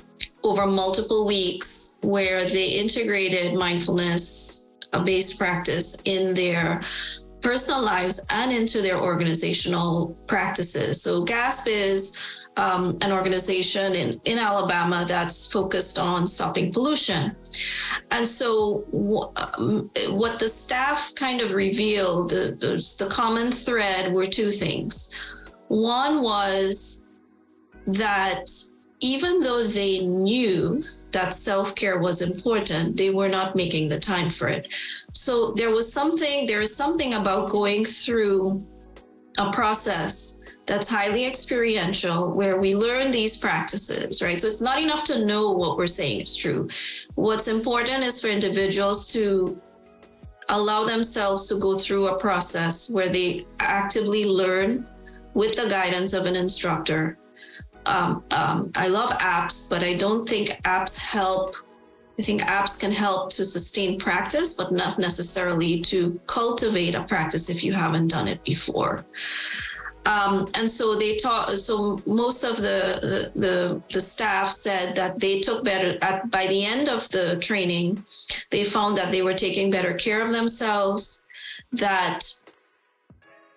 over 0.44 0.68
multiple 0.68 1.26
weeks 1.26 2.00
where 2.04 2.46
they 2.46 2.68
integrated 2.68 3.56
mindfulness 3.58 4.74
based 5.06 5.40
practice 5.40 6.04
in 6.06 6.34
their 6.34 6.82
personal 7.42 7.84
lives 7.84 8.26
and 8.30 8.52
into 8.52 8.82
their 8.82 9.00
organizational 9.00 10.16
practices. 10.28 11.02
So 11.02 11.24
GASP 11.24 11.68
is 11.68 12.34
um, 12.58 12.98
an 13.02 13.12
organization 13.12 13.96
in, 13.96 14.20
in 14.26 14.38
Alabama 14.38 15.06
that's 15.08 15.52
focused 15.52 15.98
on 15.98 16.28
stopping 16.28 16.72
pollution. 16.72 17.36
And 18.12 18.28
so, 18.28 18.84
w- 18.92 19.32
um, 19.36 19.90
what 20.10 20.40
the 20.40 20.50
staff 20.50 21.14
kind 21.16 21.42
of 21.42 21.54
revealed, 21.54 22.32
the, 22.32 22.58
the 22.60 23.10
common 23.10 23.52
thread 23.52 24.14
were 24.14 24.26
two 24.26 24.52
things. 24.52 25.18
One 25.70 26.22
was 26.22 27.10
that 27.88 28.46
even 29.00 29.40
though 29.40 29.64
they 29.64 30.00
knew 30.00 30.82
that 31.12 31.34
self 31.34 31.74
care 31.76 32.00
was 32.00 32.22
important, 32.22 32.98
they 32.98 33.10
were 33.10 33.30
not 33.30 33.56
making 33.56 33.90
the 33.90 34.00
time 34.00 34.30
for 34.30 34.48
it. 34.48 34.68
So 35.14 35.52
there 35.52 35.72
was 35.72 35.92
something, 35.92 36.46
there 36.46 36.62
is 36.62 36.76
something 36.76 37.16
about 37.16 37.50
going 37.50 37.86
through 37.86 38.66
a 39.38 39.52
process 39.52 40.46
that's 40.66 40.90
highly 40.90 41.26
experiential 41.26 42.32
where 42.32 42.60
we 42.60 42.76
learn 42.76 43.12
these 43.12 43.38
practices, 43.38 44.22
right? 44.22 44.40
So 44.40 44.48
it's 44.48 44.62
not 44.62 44.82
enough 44.82 45.04
to 45.06 45.26
know 45.26 45.52
what 45.52 45.78
we're 45.78 45.88
saying 45.88 46.22
is 46.22 46.36
true. 46.36 46.70
What's 47.16 47.48
important 47.48 48.04
is 48.04 48.22
for 48.22 48.28
individuals 48.28 49.12
to 49.14 49.60
allow 50.50 50.84
themselves 50.84 51.48
to 51.48 51.60
go 51.60 51.78
through 51.78 52.08
a 52.08 52.20
process 52.20 52.94
where 52.94 53.10
they 53.10 53.46
actively 53.60 54.26
learn 54.26 54.88
with 55.34 55.56
the 55.56 55.68
guidance 55.70 56.14
of 56.14 56.26
an 56.26 56.36
instructor. 56.36 57.18
Um, 57.86 58.24
um, 58.32 58.72
I 58.76 58.88
love 58.88 59.10
apps, 59.20 59.70
but 59.70 59.84
I 59.84 59.94
don't 59.94 60.28
think 60.28 60.50
apps 60.64 61.00
help. 61.00 61.56
I 62.20 62.24
think 62.24 62.42
apps 62.42 62.80
can 62.80 62.92
help 62.92 63.32
to 63.32 63.46
sustain 63.46 63.98
practice, 63.98 64.56
but 64.56 64.72
not 64.72 65.00
necessarily 65.00 65.80
to 65.82 66.20
cultivate 66.28 66.94
a 66.96 67.04
practice 67.04 67.50
if 67.50 67.64
you 67.64 67.74
haven't 67.74 68.08
done 68.08 68.28
it 68.28 68.44
before. 68.44 69.06
Um, 70.06 70.48
and 70.56 70.70
so 70.70 70.96
they 70.96 71.18
taught. 71.18 71.58
So 71.60 72.02
most 72.06 72.44
of 72.44 72.58
the, 72.58 73.00
the, 73.02 73.40
the 73.40 73.84
the 73.94 74.02
staff 74.02 74.48
said 74.50 74.96
that 74.96 75.20
they 75.20 75.40
took 75.40 75.64
better. 75.64 75.98
At, 76.02 76.32
by 76.32 76.48
the 76.48 76.66
end 76.66 76.90
of 76.90 77.08
the 77.10 77.38
training, 77.40 78.04
they 78.50 78.64
found 78.64 78.98
that 78.98 79.12
they 79.12 79.22
were 79.22 79.36
taking 79.36 79.70
better 79.70 79.94
care 79.94 80.22
of 80.26 80.32
themselves. 80.32 81.26
That 81.74 82.22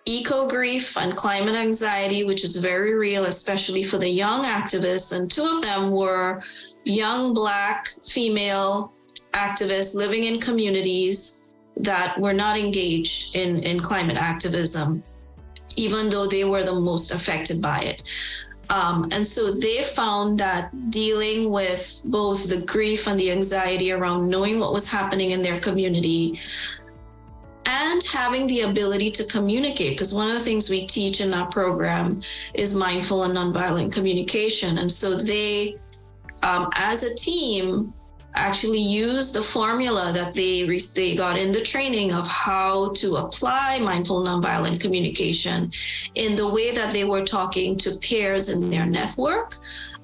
eco 0.05 0.47
grief 0.47 0.97
and 0.97 1.15
climate 1.15 1.55
anxiety, 1.55 2.23
which 2.23 2.43
is 2.43 2.57
very 2.57 2.93
real, 2.93 3.25
especially 3.25 3.83
for 3.83 3.97
the 3.97 4.09
young 4.09 4.45
activists, 4.45 5.17
and 5.17 5.29
two 5.29 5.45
of 5.45 5.63
them 5.63 5.91
were 5.91 6.43
young 6.85 7.33
Black 7.33 7.89
female 8.01 8.93
activists 9.33 9.93
living 9.95 10.23
in 10.23 10.39
communities 10.39 11.49
that 11.77 12.17
were 12.17 12.33
not 12.33 12.57
engaged 12.57 13.35
in 13.35 13.61
in 13.63 13.77
climate 13.79 14.15
activism 14.15 15.03
even 15.75 16.09
though 16.09 16.25
they 16.25 16.43
were 16.43 16.63
the 16.63 16.73
most 16.73 17.11
affected 17.11 17.61
by 17.61 17.79
it. 17.79 18.03
Um, 18.69 19.07
and 19.11 19.25
so 19.25 19.51
they 19.51 19.83
found 19.83 20.39
that 20.39 20.89
dealing 20.89 21.51
with 21.51 22.01
both 22.05 22.49
the 22.49 22.61
grief 22.61 23.07
and 23.07 23.19
the 23.19 23.31
anxiety 23.31 23.91
around 23.91 24.29
knowing 24.29 24.59
what 24.59 24.73
was 24.73 24.89
happening 24.89 25.31
in 25.31 25.41
their 25.41 25.59
community 25.59 26.39
and 27.67 28.01
having 28.03 28.47
the 28.47 28.61
ability 28.61 29.11
to 29.11 29.23
communicate, 29.25 29.91
because 29.91 30.13
one 30.13 30.27
of 30.27 30.33
the 30.33 30.39
things 30.39 30.69
we 30.69 30.85
teach 30.85 31.21
in 31.21 31.33
our 31.33 31.49
program 31.49 32.21
is 32.53 32.75
mindful 32.75 33.23
and 33.23 33.35
nonviolent 33.35 33.93
communication. 33.93 34.79
And 34.79 34.91
so 34.91 35.15
they, 35.15 35.75
um, 36.45 36.69
as 36.75 37.03
a 37.03 37.15
team, 37.15 37.93
actually 38.35 38.81
used 38.81 39.33
the 39.33 39.41
formula 39.41 40.11
that 40.13 40.33
they, 40.33 40.65
they 40.93 41.15
got 41.15 41.37
in 41.37 41.51
the 41.51 41.61
training 41.61 42.13
of 42.13 42.27
how 42.27 42.91
to 42.93 43.15
apply 43.15 43.79
mindful 43.79 44.23
nonviolent 44.25 44.81
communication 44.81 45.71
in 46.15 46.35
the 46.35 46.47
way 46.53 46.71
that 46.71 46.91
they 46.91 47.05
were 47.05 47.23
talking 47.23 47.77
to 47.77 47.97
peers 48.01 48.49
in 48.49 48.69
their 48.69 48.85
network 48.85 49.55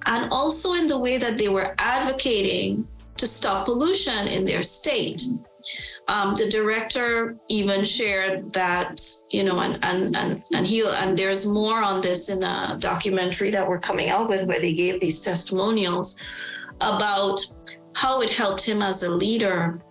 and 0.06 0.32
also 0.32 0.74
in 0.74 0.88
the 0.88 0.98
way 0.98 1.18
that 1.18 1.38
they 1.38 1.50
were 1.50 1.76
advocating 1.78 2.88
to 3.18 3.28
stop 3.28 3.66
pollution 3.66 4.28
in 4.28 4.46
their 4.46 4.64
state. 4.64 5.22
Um, 6.08 6.36
the 6.36 6.50
director 6.50 7.36
even 7.48 7.84
shared 7.84 8.52
that, 8.54 9.02
you 9.32 9.44
know, 9.44 9.60
and 9.60 9.78
and 9.84 10.16
and 10.16 10.44
and 10.54 10.66
he 10.66 10.84
and 10.86 11.18
there's 11.18 11.46
more 11.46 11.84
on 11.84 12.02
this 12.02 12.30
in 12.30 12.44
a 12.44 12.78
documentary 12.80 13.52
that 13.52 13.68
we're 13.68 13.80
coming 13.80 14.10
out 14.10 14.30
with 14.30 14.48
where 14.48 14.60
they 14.60 14.74
gave 14.74 15.00
these 15.00 15.22
testimonials 15.22 16.22
about 16.82 17.40
how 17.94 18.22
it 18.22 18.30
helped 18.30 18.64
him 18.64 18.82
as 18.82 19.04
a 19.04 19.10
leader 19.10 19.82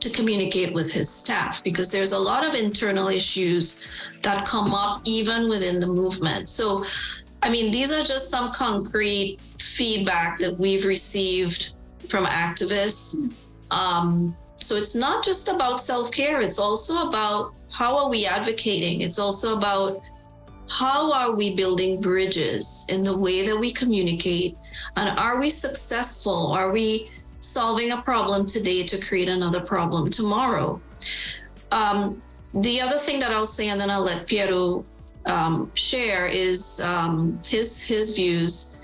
to 0.00 0.10
communicate 0.10 0.72
with 0.72 0.90
his 0.90 1.08
staff 1.10 1.62
because 1.62 1.90
there's 1.92 2.12
a 2.12 2.18
lot 2.18 2.46
of 2.46 2.54
internal 2.54 3.08
issues 3.08 3.94
that 4.22 4.46
come 4.46 4.72
up 4.72 5.02
even 5.04 5.48
within 5.48 5.78
the 5.78 5.86
movement. 5.86 6.48
So, 6.48 6.84
I 7.42 7.50
mean, 7.50 7.70
these 7.70 7.92
are 7.92 8.02
just 8.02 8.30
some 8.30 8.50
concrete 8.50 9.38
feedback 9.58 10.38
that 10.38 10.58
we've 10.58 10.86
received 10.86 11.74
from 12.08 12.24
activists. 12.24 13.32
Um, 13.70 14.36
so 14.60 14.76
it's 14.76 14.94
not 14.94 15.24
just 15.24 15.48
about 15.48 15.80
self 15.80 16.12
care, 16.12 16.40
it's 16.40 16.58
also 16.58 17.08
about 17.08 17.54
how 17.70 17.98
are 17.98 18.08
we 18.08 18.26
advocating? 18.26 19.00
It's 19.00 19.18
also 19.18 19.56
about 19.56 20.00
how 20.68 21.12
are 21.12 21.32
we 21.32 21.56
building 21.56 22.00
bridges 22.00 22.86
in 22.88 23.02
the 23.02 23.16
way 23.16 23.44
that 23.46 23.58
we 23.58 23.72
communicate? 23.72 24.56
And 24.96 25.18
are 25.18 25.40
we 25.40 25.50
successful? 25.50 26.52
Are 26.52 26.70
we 26.70 27.10
solving 27.40 27.92
a 27.92 28.02
problem 28.02 28.46
today 28.46 28.84
to 28.84 28.98
create 28.98 29.28
another 29.28 29.60
problem 29.60 30.10
tomorrow. 30.10 30.80
Um, 31.72 32.22
the 32.54 32.80
other 32.80 32.98
thing 32.98 33.20
that 33.20 33.32
I'll 33.32 33.46
say, 33.46 33.68
and 33.68 33.80
then 33.80 33.90
I'll 33.90 34.04
let 34.04 34.26
Piero 34.26 34.84
um, 35.26 35.70
share, 35.74 36.26
is 36.26 36.80
um, 36.80 37.40
his 37.44 37.86
his 37.86 38.16
views. 38.16 38.80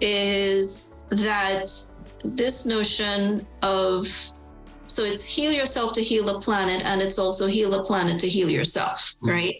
Is 0.00 1.00
that 1.08 1.66
this 2.24 2.66
notion 2.66 3.46
of 3.62 4.06
so 4.86 5.04
it's 5.04 5.24
heal 5.24 5.52
yourself 5.52 5.92
to 5.94 6.02
heal 6.02 6.24
the 6.24 6.40
planet, 6.40 6.84
and 6.84 7.02
it's 7.02 7.18
also 7.18 7.46
heal 7.46 7.70
the 7.70 7.82
planet 7.82 8.18
to 8.20 8.28
heal 8.28 8.48
yourself, 8.48 9.14
mm-hmm. 9.16 9.30
right? 9.30 9.56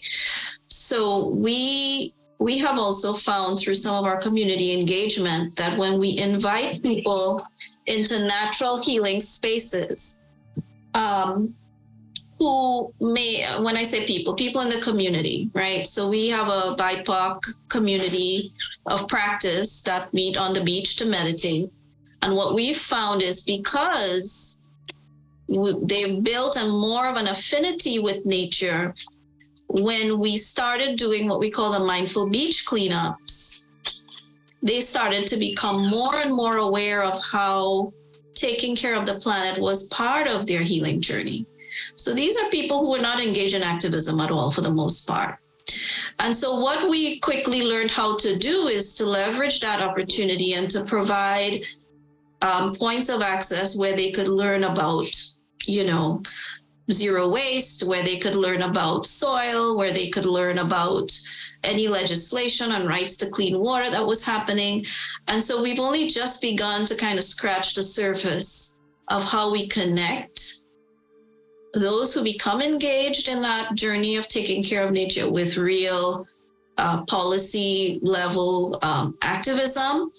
So 0.67 1.29
we 1.29 2.13
we 2.39 2.57
have 2.59 2.77
also 2.77 3.13
found 3.13 3.57
through 3.59 3.75
some 3.75 3.95
of 3.95 4.05
our 4.05 4.17
community 4.17 4.79
engagement 4.79 5.55
that 5.55 5.77
when 5.77 5.97
we 5.97 6.17
invite 6.19 6.81
people 6.83 7.43
into 7.87 8.19
natural 8.27 8.81
healing 8.81 9.19
spaces 9.19 10.21
um, 10.93 11.55
who 12.37 12.93
may, 12.99 13.43
when 13.59 13.75
I 13.75 13.83
say 13.83 14.05
people, 14.05 14.35
people 14.35 14.61
in 14.61 14.69
the 14.69 14.79
community, 14.81 15.49
right? 15.53 15.87
So 15.87 16.09
we 16.09 16.29
have 16.29 16.47
a 16.47 16.75
BIPOC 16.75 17.39
community 17.69 18.53
of 18.85 19.07
practice 19.07 19.81
that 19.83 20.13
meet 20.13 20.37
on 20.37 20.53
the 20.53 20.61
beach 20.61 20.97
to 20.97 21.05
meditate. 21.05 21.71
And 22.21 22.35
what 22.35 22.53
we've 22.53 22.77
found 22.77 23.21
is 23.23 23.43
because 23.43 24.61
they've 25.47 26.23
built 26.23 26.57
a 26.57 26.67
more 26.67 27.07
of 27.09 27.17
an 27.17 27.27
affinity 27.27 27.99
with 27.99 28.25
nature, 28.25 28.93
when 29.67 30.19
we 30.19 30.37
started 30.37 30.97
doing 30.97 31.27
what 31.27 31.39
we 31.39 31.49
call 31.49 31.71
the 31.71 31.85
mindful 31.85 32.29
beach 32.29 32.65
cleanups, 32.67 33.67
they 34.61 34.79
started 34.79 35.27
to 35.27 35.37
become 35.37 35.89
more 35.89 36.15
and 36.15 36.33
more 36.33 36.57
aware 36.57 37.03
of 37.03 37.21
how 37.23 37.93
taking 38.33 38.75
care 38.75 38.95
of 38.95 39.05
the 39.05 39.15
planet 39.15 39.59
was 39.59 39.87
part 39.89 40.27
of 40.27 40.45
their 40.47 40.61
healing 40.61 41.01
journey. 41.01 41.45
So 41.95 42.13
these 42.13 42.37
are 42.37 42.49
people 42.49 42.79
who 42.79 42.91
were 42.91 42.99
not 42.99 43.21
engaged 43.21 43.55
in 43.55 43.63
activism 43.63 44.19
at 44.19 44.31
all 44.31 44.51
for 44.51 44.61
the 44.61 44.71
most 44.71 45.07
part. 45.07 45.37
And 46.19 46.35
so, 46.35 46.59
what 46.59 46.89
we 46.89 47.19
quickly 47.19 47.63
learned 47.63 47.91
how 47.91 48.17
to 48.17 48.35
do 48.37 48.67
is 48.67 48.95
to 48.95 49.05
leverage 49.05 49.59
that 49.59 49.81
opportunity 49.81 50.53
and 50.53 50.69
to 50.71 50.83
provide 50.85 51.65
um, 52.41 52.73
points 52.75 53.09
of 53.09 53.21
access 53.21 53.77
where 53.77 53.95
they 53.95 54.11
could 54.11 54.27
learn 54.27 54.63
about, 54.63 55.07
you 55.67 55.83
know, 55.83 56.21
zero 56.91 57.27
waste, 57.27 57.87
where 57.87 58.03
they 58.03 58.17
could 58.17 58.35
learn 58.35 58.61
about 58.61 59.05
soil, 59.05 59.77
where 59.77 59.91
they 59.91 60.07
could 60.07 60.25
learn 60.25 60.59
about 60.59 61.11
any 61.63 61.87
legislation 61.87 62.71
on 62.71 62.87
rights 62.87 63.17
to 63.17 63.29
clean 63.29 63.59
water 63.59 63.89
that 63.89 64.05
was 64.05 64.25
happening. 64.25 64.85
And 65.27 65.43
so 65.43 65.61
we've 65.61 65.79
only 65.79 66.07
just 66.07 66.41
begun 66.41 66.85
to 66.85 66.95
kind 66.95 67.17
of 67.17 67.25
scratch 67.25 67.73
the 67.75 67.83
surface 67.83 68.79
of 69.09 69.23
how 69.23 69.51
we 69.51 69.67
connect 69.67 70.53
those 71.73 72.13
who 72.13 72.23
become 72.23 72.61
engaged 72.61 73.27
in 73.27 73.41
that 73.41 73.75
journey 73.75 74.15
of 74.15 74.27
taking 74.27 74.63
care 74.63 74.83
of 74.83 74.91
nature 74.91 75.29
with 75.29 75.57
real 75.57 76.25
uh, 76.77 77.03
policy 77.05 77.99
level 78.01 78.79
um, 78.83 79.15
activism. 79.21 80.11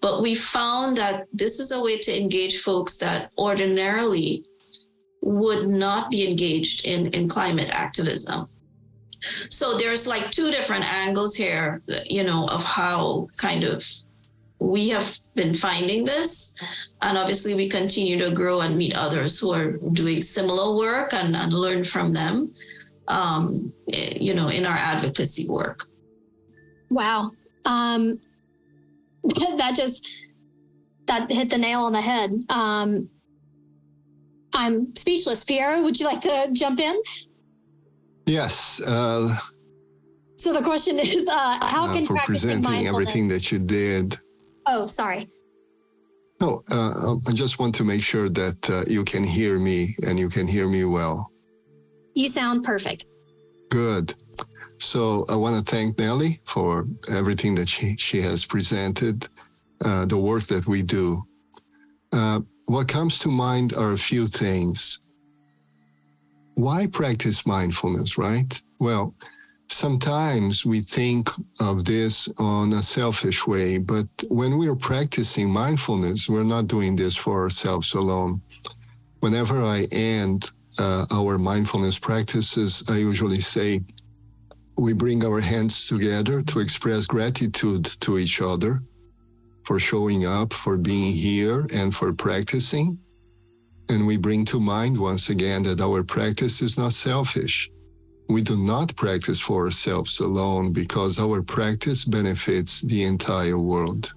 But 0.00 0.22
we 0.22 0.34
found 0.34 0.96
that 0.98 1.26
this 1.32 1.60
is 1.60 1.72
a 1.72 1.82
way 1.82 1.98
to 1.98 2.20
engage 2.20 2.58
folks 2.58 2.96
that 2.98 3.28
ordinarily 3.38 4.44
would 5.26 5.66
not 5.66 6.08
be 6.08 6.28
engaged 6.28 6.86
in, 6.86 7.08
in 7.08 7.28
climate 7.28 7.68
activism. 7.72 8.48
So 9.50 9.76
there's 9.76 10.06
like 10.06 10.30
two 10.30 10.52
different 10.52 10.84
angles 10.84 11.34
here, 11.34 11.82
you 12.04 12.22
know, 12.22 12.46
of 12.46 12.62
how 12.62 13.26
kind 13.36 13.64
of 13.64 13.84
we 14.60 14.88
have 14.90 15.18
been 15.34 15.52
finding 15.52 16.04
this. 16.04 16.62
And 17.02 17.18
obviously, 17.18 17.54
we 17.54 17.68
continue 17.68 18.18
to 18.20 18.30
grow 18.30 18.60
and 18.60 18.78
meet 18.78 18.94
others 18.94 19.38
who 19.38 19.52
are 19.52 19.72
doing 19.92 20.22
similar 20.22 20.76
work 20.76 21.12
and, 21.12 21.34
and 21.34 21.52
learn 21.52 21.82
from 21.82 22.12
them, 22.12 22.54
um, 23.08 23.72
you 23.88 24.32
know, 24.32 24.48
in 24.48 24.64
our 24.64 24.76
advocacy 24.76 25.46
work. 25.50 25.88
Wow. 26.88 27.32
Um, 27.64 28.20
that 29.58 29.74
just 29.74 30.06
that 31.06 31.30
hit 31.32 31.50
the 31.50 31.58
nail 31.58 31.80
on 31.80 31.92
the 31.92 32.00
head. 32.00 32.32
Um, 32.48 33.10
I'm 34.56 34.96
speechless. 34.96 35.44
Piero, 35.44 35.82
would 35.82 36.00
you 36.00 36.06
like 36.06 36.22
to 36.22 36.48
jump 36.52 36.80
in? 36.80 36.96
Yes. 38.26 38.80
Uh, 38.80 39.36
So 40.36 40.52
the 40.52 40.62
question 40.62 40.98
is, 40.98 41.28
uh, 41.28 41.58
how 41.64 41.86
uh, 41.86 41.92
can 41.94 42.06
for 42.06 42.16
presenting 42.24 42.86
everything 42.86 43.28
that 43.28 43.52
you 43.52 43.58
did. 43.58 44.16
Oh, 44.66 44.86
sorry. 44.86 45.28
No, 46.40 46.62
uh, 46.70 47.16
I 47.28 47.32
just 47.32 47.58
want 47.58 47.74
to 47.76 47.84
make 47.84 48.02
sure 48.02 48.28
that 48.28 48.70
uh, 48.70 48.82
you 48.86 49.04
can 49.04 49.24
hear 49.24 49.58
me 49.58 49.94
and 50.06 50.18
you 50.18 50.28
can 50.28 50.46
hear 50.46 50.68
me 50.68 50.84
well. 50.84 51.30
You 52.14 52.28
sound 52.28 52.64
perfect. 52.64 53.06
Good. 53.70 54.14
So 54.78 55.24
I 55.30 55.36
want 55.36 55.54
to 55.56 55.70
thank 55.70 55.96
Knellee 55.96 56.40
for 56.44 56.86
everything 57.10 57.54
that 57.54 57.68
she, 57.68 57.96
she 57.96 58.20
has 58.20 58.44
presented, 58.44 59.28
uh, 59.84 60.04
the 60.04 60.18
work 60.18 60.44
that 60.44 60.66
we 60.66 60.82
do. 60.82 61.24
What 62.66 62.88
comes 62.88 63.20
to 63.20 63.28
mind 63.28 63.74
are 63.74 63.92
a 63.92 63.98
few 63.98 64.26
things. 64.26 64.98
Why 66.54 66.88
practice 66.88 67.46
mindfulness, 67.46 68.18
right? 68.18 68.60
Well, 68.80 69.14
sometimes 69.68 70.66
we 70.66 70.80
think 70.80 71.30
of 71.60 71.84
this 71.84 72.28
on 72.38 72.72
a 72.72 72.82
selfish 72.82 73.46
way, 73.46 73.78
but 73.78 74.08
when 74.30 74.58
we're 74.58 74.74
practicing 74.74 75.48
mindfulness, 75.48 76.28
we're 76.28 76.42
not 76.42 76.66
doing 76.66 76.96
this 76.96 77.14
for 77.14 77.40
ourselves 77.40 77.94
alone. 77.94 78.42
Whenever 79.20 79.62
I 79.62 79.86
end 79.92 80.50
uh, 80.80 81.06
our 81.12 81.38
mindfulness 81.38 82.00
practices, 82.00 82.82
I 82.90 82.96
usually 82.96 83.40
say, 83.40 83.82
we 84.76 84.92
bring 84.92 85.24
our 85.24 85.40
hands 85.40 85.86
together 85.86 86.42
to 86.42 86.58
express 86.58 87.06
gratitude 87.06 87.84
to 88.00 88.18
each 88.18 88.42
other 88.42 88.82
for 89.66 89.80
showing 89.80 90.24
up, 90.26 90.52
for 90.52 90.78
being 90.78 91.12
here, 91.12 91.66
and 91.74 91.94
for 91.94 92.12
practicing. 92.12 92.98
And 93.88 94.06
we 94.06 94.16
bring 94.16 94.44
to 94.46 94.60
mind 94.60 94.96
once 94.98 95.28
again 95.28 95.64
that 95.64 95.80
our 95.80 96.04
practice 96.04 96.62
is 96.62 96.78
not 96.78 96.92
selfish. 96.92 97.68
We 98.28 98.42
do 98.42 98.56
not 98.56 98.94
practice 98.96 99.40
for 99.40 99.66
ourselves 99.66 100.20
alone 100.20 100.72
because 100.72 101.18
our 101.18 101.42
practice 101.42 102.04
benefits 102.04 102.82
the 102.82 103.04
entire 103.04 103.58
world. 103.58 104.12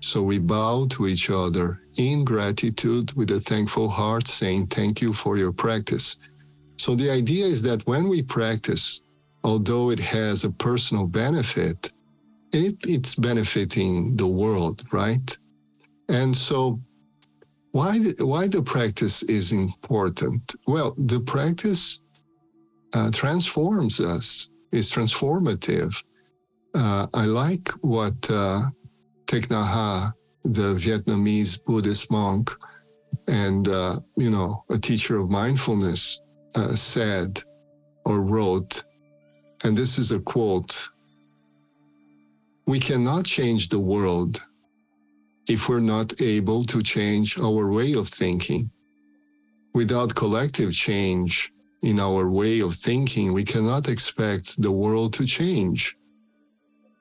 So 0.00 0.22
we 0.22 0.38
bow 0.38 0.86
to 0.90 1.06
each 1.06 1.30
other 1.30 1.80
in 1.96 2.24
gratitude 2.24 3.12
with 3.14 3.30
a 3.30 3.40
thankful 3.40 3.88
heart, 3.88 4.28
saying, 4.28 4.66
Thank 4.66 5.00
you 5.00 5.14
for 5.14 5.38
your 5.38 5.52
practice. 5.52 6.18
So 6.76 6.94
the 6.94 7.10
idea 7.10 7.46
is 7.46 7.62
that 7.62 7.86
when 7.86 8.08
we 8.08 8.22
practice, 8.22 9.02
although 9.44 9.90
it 9.90 10.00
has 10.00 10.44
a 10.44 10.50
personal 10.50 11.06
benefit, 11.06 11.90
it, 12.54 12.76
it's 12.84 13.14
benefiting 13.14 14.16
the 14.16 14.26
world, 14.26 14.82
right? 14.92 15.36
And 16.08 16.36
so, 16.36 16.80
why 17.72 17.98
the, 17.98 18.26
why 18.26 18.48
the 18.48 18.62
practice 18.62 19.22
is 19.24 19.52
important? 19.52 20.54
Well, 20.66 20.94
the 20.96 21.20
practice 21.20 22.02
uh, 22.94 23.10
transforms 23.10 24.00
us. 24.00 24.50
It's 24.72 24.94
transformative. 24.94 26.02
Uh, 26.74 27.06
I 27.14 27.24
like 27.26 27.68
what 27.80 28.14
uh, 28.30 28.62
Thich 29.26 29.48
Nhat 29.48 29.68
Hanh, 29.74 30.12
the 30.44 30.74
Vietnamese 30.74 31.62
Buddhist 31.64 32.10
monk, 32.10 32.50
and 33.28 33.68
uh, 33.68 33.96
you 34.16 34.30
know 34.30 34.64
a 34.70 34.78
teacher 34.78 35.18
of 35.18 35.30
mindfulness, 35.30 36.20
uh, 36.56 36.68
said 36.68 37.42
or 38.04 38.22
wrote 38.22 38.84
and 39.64 39.76
this 39.76 39.98
is 39.98 40.12
a 40.12 40.20
quote 40.20 40.88
We 42.66 42.80
cannot 42.80 43.26
change 43.26 43.68
the 43.68 43.78
world 43.78 44.40
if 45.48 45.68
we're 45.68 45.80
not 45.80 46.22
able 46.22 46.64
to 46.64 46.82
change 46.82 47.38
our 47.38 47.70
way 47.70 47.92
of 47.92 48.08
thinking. 48.08 48.70
Without 49.74 50.14
collective 50.14 50.72
change 50.72 51.52
in 51.82 52.00
our 52.00 52.30
way 52.30 52.60
of 52.60 52.74
thinking, 52.74 53.34
we 53.34 53.44
cannot 53.44 53.90
expect 53.90 54.62
the 54.62 54.72
world 54.72 55.12
to 55.14 55.26
change. 55.26 55.94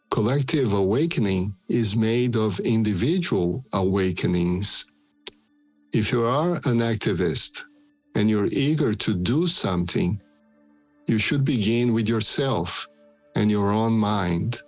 Collective 0.09 0.73
awakening 0.73 1.55
is 1.69 1.95
made 1.95 2.35
of 2.35 2.59
individual 2.59 3.63
awakenings. 3.71 4.85
If 5.93 6.11
you 6.11 6.25
are 6.25 6.55
an 6.55 6.79
activist 6.93 7.63
and 8.15 8.29
you're 8.29 8.51
eager 8.51 8.93
to 8.93 9.13
do 9.13 9.47
something, 9.47 10.21
you 11.07 11.19
should 11.19 11.45
begin 11.45 11.93
with 11.93 12.09
yourself 12.09 12.87
and 13.35 13.49
your 13.49 13.71
own 13.71 13.93
mind. 13.93 14.59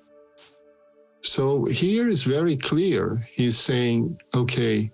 So 1.25 1.65
here 1.65 2.07
is 2.07 2.23
very 2.23 2.55
clear. 2.55 3.19
He's 3.33 3.57
saying, 3.57 4.15
okay, 4.35 4.91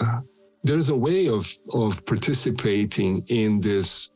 uh, 0.00 0.20
there's 0.62 0.90
a 0.90 0.96
way 0.96 1.28
of, 1.28 1.52
of 1.74 2.06
participating 2.06 3.20
in 3.28 3.60
this 3.60 4.12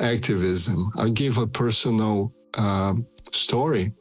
activism. 0.00 0.90
I'll 0.96 1.10
give 1.10 1.36
a 1.36 1.46
personal 1.46 2.32
um, 2.56 3.06
story. 3.32 3.92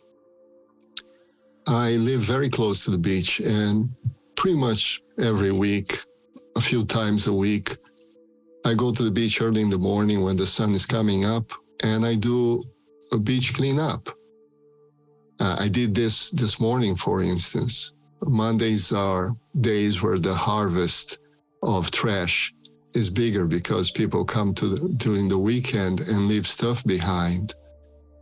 I 1.67 1.97
live 1.97 2.21
very 2.21 2.49
close 2.49 2.85
to 2.85 2.91
the 2.91 2.97
beach, 2.97 3.41
and 3.41 3.89
pretty 4.35 4.57
much 4.57 5.01
every 5.19 5.51
week, 5.51 5.99
a 6.55 6.61
few 6.61 6.85
times 6.85 7.27
a 7.27 7.33
week, 7.33 7.75
I 8.65 8.75
go 8.75 8.91
to 8.93 9.03
the 9.03 9.11
beach 9.11 9.41
early 9.41 9.61
in 9.61 9.69
the 9.69 9.77
morning 9.77 10.23
when 10.23 10.37
the 10.37 10.47
sun 10.47 10.73
is 10.73 10.85
coming 10.85 11.25
up 11.25 11.51
and 11.83 12.05
I 12.05 12.15
do 12.15 12.63
a 13.11 13.17
beach 13.17 13.53
cleanup. 13.53 14.09
Uh, 15.41 15.55
I 15.59 15.69
did 15.69 15.95
this 15.95 16.29
this 16.29 16.59
morning, 16.59 16.95
for 16.95 17.23
instance. 17.23 17.93
Mondays 18.21 18.93
are 18.93 19.35
days 19.59 20.03
where 20.03 20.19
the 20.19 20.35
harvest 20.35 21.17
of 21.63 21.89
trash 21.89 22.53
is 22.93 23.09
bigger 23.09 23.47
because 23.47 23.89
people 23.89 24.23
come 24.23 24.53
to 24.53 24.67
the, 24.67 24.93
during 24.97 25.27
the 25.27 25.39
weekend 25.39 26.01
and 26.01 26.27
leave 26.27 26.45
stuff 26.45 26.83
behind. 26.83 27.53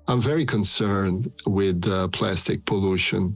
I'm 0.08 0.22
very 0.22 0.46
concerned 0.46 1.30
with 1.46 1.86
uh, 1.90 2.08
plastic 2.08 2.66
pollution 2.66 3.36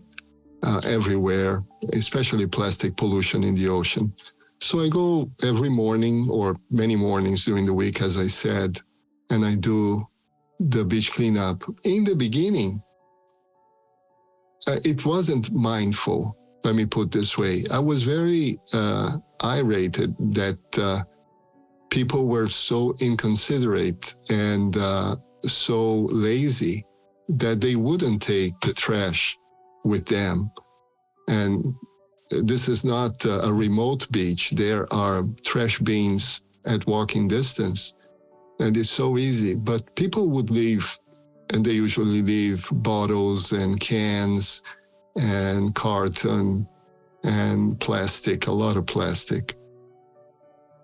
uh, 0.64 0.80
everywhere, 0.86 1.62
especially 1.92 2.48
plastic 2.48 2.96
pollution 2.96 3.44
in 3.44 3.54
the 3.54 3.68
ocean. 3.68 4.14
So 4.62 4.80
I 4.80 4.88
go 4.88 5.30
every 5.44 5.70
morning 5.70 6.30
or 6.30 6.56
many 6.72 6.96
mornings 6.96 7.44
during 7.44 7.66
the 7.66 7.74
week, 7.74 8.02
as 8.02 8.18
I 8.18 8.28
said, 8.28 8.78
and 9.30 9.44
I 9.44 9.56
do 9.56 10.08
the 10.62 10.86
beach 10.86 11.12
cleanup. 11.12 11.64
In 11.84 12.06
the 12.06 12.16
beginning, 12.16 12.82
it 14.68 15.06
wasn't 15.06 15.52
mindful. 15.52 16.38
Let 16.64 16.76
me 16.76 16.86
put 16.86 17.12
this 17.12 17.38
way. 17.38 17.64
I 17.72 17.80
was 17.80 18.04
very 18.04 18.60
uh, 18.74 19.12
irated 19.42 20.16
that 20.34 20.60
uh, 20.78 21.04
people 21.90 22.26
were 22.28 22.50
so 22.50 22.96
inconsiderate 23.02 24.14
and 24.30 24.78
uh, 24.78 25.16
so 25.46 26.08
lazy 26.12 26.86
that 27.30 27.62
they 27.62 27.76
wouldn't 27.76 28.22
take 28.22 28.60
the 28.62 28.74
trash 28.74 29.38
with 29.84 30.06
them. 30.06 30.52
And 31.28 31.76
this 32.32 32.70
is 32.70 32.84
not 32.86 33.26
a 33.26 33.52
remote 33.52 34.12
beach. 34.12 34.52
There 34.52 34.92
are 34.94 35.26
trash 35.44 35.80
bins 35.80 36.44
at 36.66 36.88
walking 36.88 37.28
distance 37.28 37.96
and 38.60 38.76
it's 38.78 38.90
so 38.90 39.18
easy. 39.18 39.56
But 39.56 39.96
people 39.96 40.30
would 40.30 40.50
leave, 40.50 40.98
and 41.50 41.66
they 41.66 41.72
usually 41.72 42.22
leave 42.22 42.68
bottles 42.72 43.52
and 43.52 43.80
cans 43.80 44.64
and 45.16 45.74
carton 45.76 46.68
and 47.24 47.80
plastic, 47.80 48.48
a 48.48 48.52
lot 48.52 48.76
of 48.76 48.86
plastic. 48.86 49.56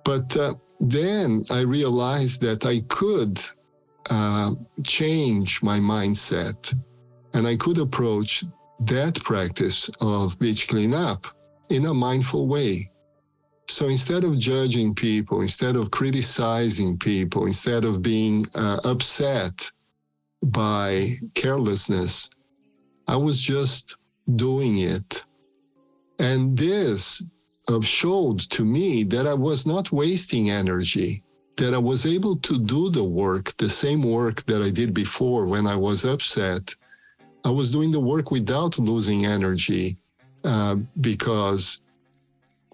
But 0.04 0.36
uh, 0.38 0.56
then 0.80 1.44
I 1.50 1.62
realized 1.62 2.42
that 2.42 2.66
I 2.66 2.82
could 2.88 3.40
uh, 4.10 4.52
change 4.84 5.62
my 5.62 5.80
mindset 5.80 6.74
and 7.34 7.46
I 7.46 7.56
could 7.56 7.78
approach 7.78 8.44
that 8.82 9.22
practice 9.24 9.90
of 10.02 10.40
beach 10.40 10.68
cleanup 10.68 11.28
in 11.70 11.86
a 11.86 11.94
mindful 11.94 12.48
way. 12.48 12.90
So 13.68 13.88
instead 13.88 14.24
of 14.24 14.40
judging 14.40 14.96
people, 14.96 15.42
instead 15.42 15.76
of 15.76 15.92
criticizing 15.92 16.98
people, 16.98 17.46
instead 17.46 17.86
of 17.86 18.02
being 18.02 18.42
uh, 18.56 18.80
upset 18.84 19.70
by 20.42 21.12
carelessness, 21.36 22.30
I 23.08 23.16
was 23.16 23.40
just 23.40 23.98
doing 24.36 24.78
it. 24.80 25.24
And 26.20 26.58
this 26.58 27.24
uh, 27.68 27.82
showed 27.82 28.40
to 28.52 28.66
me 28.66 29.04
that 29.04 29.28
I 29.28 29.34
was 29.34 29.66
not 29.66 29.92
wasting 29.92 30.50
energy, 30.50 31.24
that 31.58 31.74
I 31.74 31.78
was 31.78 32.06
able 32.06 32.36
to 32.38 32.60
do 32.60 32.90
the 32.90 33.04
work, 33.04 33.56
the 33.58 33.70
same 33.70 34.04
work 34.04 34.46
that 34.46 34.62
I 34.62 34.70
did 34.70 34.94
before 34.94 35.46
when 35.46 35.68
I 35.68 35.76
was 35.76 36.06
upset. 36.06 36.76
I 37.46 37.50
was 37.50 37.72
doing 37.72 37.92
the 37.92 38.00
work 38.00 38.32
without 38.32 38.78
losing 38.80 39.26
energy 39.26 39.98
uh, 40.44 40.76
because 41.00 41.82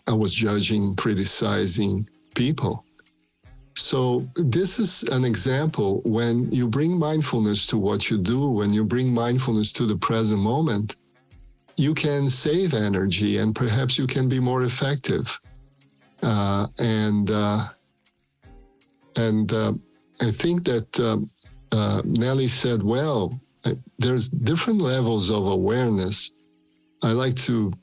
I 0.07 0.13
was 0.13 0.33
judging, 0.33 0.95
criticizing 0.95 2.07
people. 2.35 2.85
So, 3.77 4.25
this 4.35 4.79
is 4.79 5.03
an 5.03 5.25
example 5.25 6.01
when 6.05 6.49
you 6.49 6.67
bring 6.67 6.97
mindfulness 6.97 7.67
to 7.67 7.77
what 7.77 8.09
you 8.09 8.17
do, 8.17 8.49
when 8.49 8.73
you 8.73 8.85
bring 8.85 9.13
mindfulness 9.13 9.73
to 9.73 9.85
the 9.85 9.97
present 9.97 10.39
moment, 10.39 10.95
you 11.75 11.93
can 11.93 12.29
save 12.29 12.73
energy 12.73 13.37
and 13.37 13.53
perhaps 13.53 13.97
you 13.97 14.07
can 14.07 14.29
be 14.29 14.39
more 14.39 14.63
effective. 14.63 15.39
Uh, 16.23 16.67
and 16.79 17.29
uh, 17.31 17.59
and 19.17 19.51
uh, 19.51 19.73
I 20.21 20.31
think 20.31 20.63
that 20.63 20.99
um, 20.99 21.27
Knellee 21.71 22.49
said, 22.49 22.81
well, 22.81 23.39
there's 23.99 24.29
different 24.29 24.79
levels 24.79 25.29
of 25.29 25.45
awareness. 25.47 26.31
I 27.03 27.11
like 27.11 27.35
to 27.47 27.73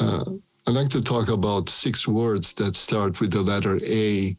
uh, 0.00 0.24
I 0.66 0.70
like 0.70 0.90
to 0.90 1.00
talk 1.00 1.28
about 1.28 1.68
six 1.68 2.06
words 2.06 2.52
that 2.54 2.74
start 2.76 3.20
with 3.20 3.30
the 3.30 3.40
letter 3.40 3.78
A 3.86 4.36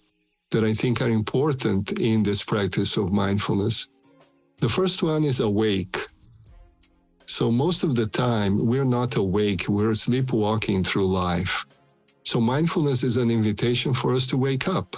that 0.52 0.64
I 0.64 0.74
think 0.74 1.02
are 1.02 1.10
important 1.10 2.00
in 2.00 2.24
this 2.24 2.44
practice 2.44 2.98
of 2.98 3.12
mindfulness. 3.12 3.88
The 4.60 4.70
first 4.70 5.04
one 5.04 5.24
is 5.24 5.40
awake. 5.40 5.98
So 7.26 7.52
most 7.52 7.84
of 7.84 7.96
the 7.96 8.08
time, 8.08 8.66
we're 8.66 8.86
not 8.86 9.18
awake, 9.18 9.68
we're 9.68 9.94
sleepwalking 9.94 10.84
through 10.84 11.08
life. 11.08 11.66
So 12.24 12.40
mindfulness 12.42 13.04
is 13.04 13.18
an 13.18 13.30
invitation 13.30 13.94
for 13.94 14.14
us 14.14 14.28
to 14.28 14.38
wake 14.38 14.68
up. 14.68 14.96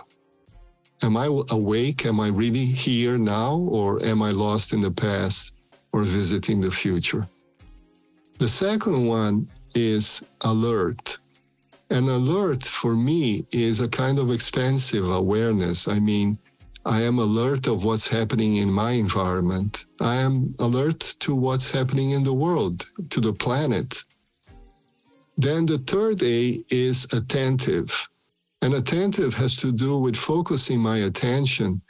Am 1.01 1.15
I 1.15 1.25
awake? 1.25 2.05
Am 2.05 2.19
I 2.19 2.27
really 2.27 2.65
here 2.65 3.17
now? 3.17 3.55
Or 3.55 4.03
am 4.03 4.21
I 4.21 4.31
lost 4.31 4.73
in 4.73 4.81
the 4.81 4.91
past 4.91 5.55
or 5.93 6.03
visiting 6.03 6.59
the 6.59 6.71
future? 6.71 7.27
The 8.37 8.47
second 8.47 9.05
one 9.05 9.47
is 9.75 10.23
alert. 10.41 11.18
An 11.91 12.07
alert 12.07 12.63
for 12.63 12.95
me 12.95 13.47
is 13.51 13.81
a 13.81 13.87
kind 13.87 14.19
of 14.19 14.29
expansive 14.31 15.09
awareness. 15.09 15.87
I 15.87 15.99
mean, 15.99 16.37
I 16.85 17.01
am 17.01 17.17
alert 17.17 17.67
of 17.67 17.83
what's 17.83 18.07
happening 18.07 18.57
in 18.57 18.71
my 18.71 18.91
environment. 18.91 19.85
I 19.99 20.15
am 20.15 20.53
alert 20.59 20.99
to 21.21 21.33
what's 21.33 21.71
happening 21.71 22.11
in 22.11 22.23
the 22.23 22.33
world, 22.33 22.85
to 23.09 23.19
the 23.19 23.33
planet. 23.33 24.03
Then 25.37 25.65
the 25.65 25.79
third 25.79 26.21
A 26.21 26.63
is 26.69 27.05
attentive. 27.11 28.07
And 28.61 28.73
attentive 28.73 29.33
has 29.35 29.55
to 29.57 29.71
do 29.71 29.97
with 29.97 30.15
focusing 30.15 30.79
my 30.79 30.97
attention 30.97 31.81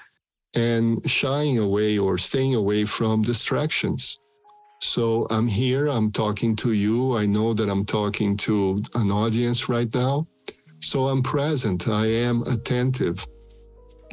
and 0.55 1.07
shying 1.09 1.57
away 1.59 1.97
or 1.97 2.17
staying 2.17 2.55
away 2.55 2.85
from 2.85 3.21
distractions. 3.21 4.19
So 4.81 5.27
I'm 5.29 5.47
here, 5.47 5.87
I'm 5.87 6.11
talking 6.11 6.55
to 6.57 6.71
you. 6.71 7.17
I 7.17 7.25
know 7.25 7.53
that 7.53 7.69
I'm 7.69 7.85
talking 7.85 8.37
to 8.37 8.81
an 8.95 9.11
audience 9.11 9.67
right 9.67 9.93
now. 9.93 10.25
So 10.81 11.07
I'm 11.07 11.21
present, 11.21 11.89
I 11.89 12.05
am 12.05 12.43
attentive. 12.43 13.25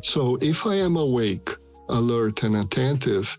So 0.02 0.36
if 0.42 0.66
I 0.66 0.74
am 0.74 0.96
awake, 0.96 1.50
alert, 1.88 2.42
and 2.42 2.56
attentive, 2.56 3.38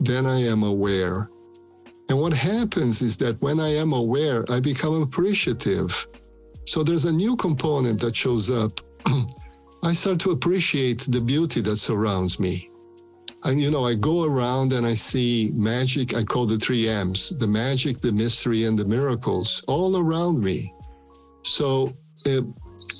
then 0.00 0.24
I 0.24 0.42
am 0.42 0.62
aware. 0.62 1.28
And 2.08 2.18
what 2.18 2.32
happens 2.32 3.02
is 3.02 3.18
that 3.18 3.40
when 3.42 3.60
I 3.60 3.68
am 3.68 3.92
aware, 3.92 4.44
I 4.50 4.58
become 4.58 5.02
appreciative. 5.02 6.06
So 6.66 6.82
there's 6.82 7.04
a 7.04 7.12
new 7.12 7.36
component 7.36 8.00
that 8.00 8.16
shows 8.16 8.50
up. 8.50 8.80
I 9.84 9.92
start 9.92 10.20
to 10.20 10.30
appreciate 10.30 11.00
the 11.00 11.20
beauty 11.20 11.60
that 11.62 11.76
surrounds 11.76 12.40
me. 12.40 12.71
And 13.44 13.60
you 13.60 13.70
know, 13.70 13.84
I 13.86 13.94
go 13.94 14.24
around 14.24 14.72
and 14.72 14.86
I 14.86 14.94
see 14.94 15.50
magic. 15.54 16.14
I 16.14 16.22
call 16.22 16.46
the 16.46 16.58
three 16.58 16.88
M's 16.88 17.30
the 17.36 17.46
magic, 17.46 18.00
the 18.00 18.12
mystery, 18.12 18.64
and 18.64 18.78
the 18.78 18.84
miracles 18.84 19.64
all 19.66 19.96
around 19.96 20.40
me. 20.40 20.72
So 21.42 21.92
uh, 22.26 22.42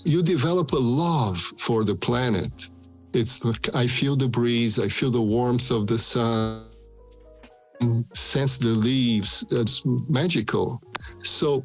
you 0.05 0.23
develop 0.23 0.73
a 0.73 0.77
love 0.77 1.39
for 1.39 1.85
the 1.85 1.95
planet. 1.95 2.71
It's 3.13 3.45
like 3.45 3.75
I 3.77 3.87
feel 3.87 4.17
the 4.17 4.29
breeze, 4.29 4.79
I 4.79 4.89
feel 4.89 5.11
the 5.11 5.23
warmth 5.23 5.71
of 5.71 5.87
the 5.87 5.99
sun, 5.99 6.65
sense 8.15 8.57
the 8.59 8.69
leaves. 8.69 9.45
That's 9.51 9.83
magical. 9.85 10.83
So 11.19 11.65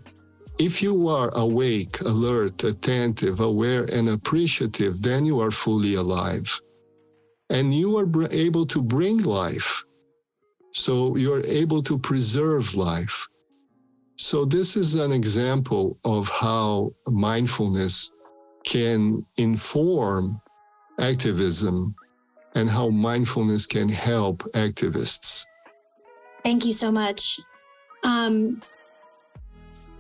if 0.60 0.84
you 0.84 1.08
are 1.08 1.30
awake, 1.36 2.02
alert, 2.02 2.64
attentive, 2.64 3.40
aware, 3.40 3.86
and 3.94 4.10
appreciative, 4.10 5.02
then 5.02 5.26
you 5.26 5.40
are 5.40 5.52
fully 5.52 5.96
alive. 5.96 6.60
And 7.50 7.74
you 7.74 7.98
are 7.98 8.08
able 8.32 8.66
to 8.68 8.82
bring 8.82 9.24
life. 9.24 9.84
So 10.74 11.16
you're 11.16 11.46
able 11.46 11.82
to 11.84 11.98
preserve 11.98 12.76
life. 12.76 13.28
So 14.18 14.46
this 14.46 14.76
is 14.76 14.96
an 14.96 15.12
example 15.12 15.98
of 16.04 16.28
how 16.30 16.92
mindfulness 17.08 18.12
can 18.66 19.26
inform 19.38 20.42
activism 21.00 21.96
and 22.56 22.70
how 22.70 22.90
mindfulness 22.90 23.66
can 23.68 23.88
help 23.88 24.40
activists. 24.54 25.46
Thank 26.44 26.66
you 26.66 26.74
so 26.74 26.92
much. 26.92 27.40
Um, 28.04 28.62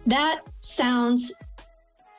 that 0.08 0.42
sounds 0.62 1.34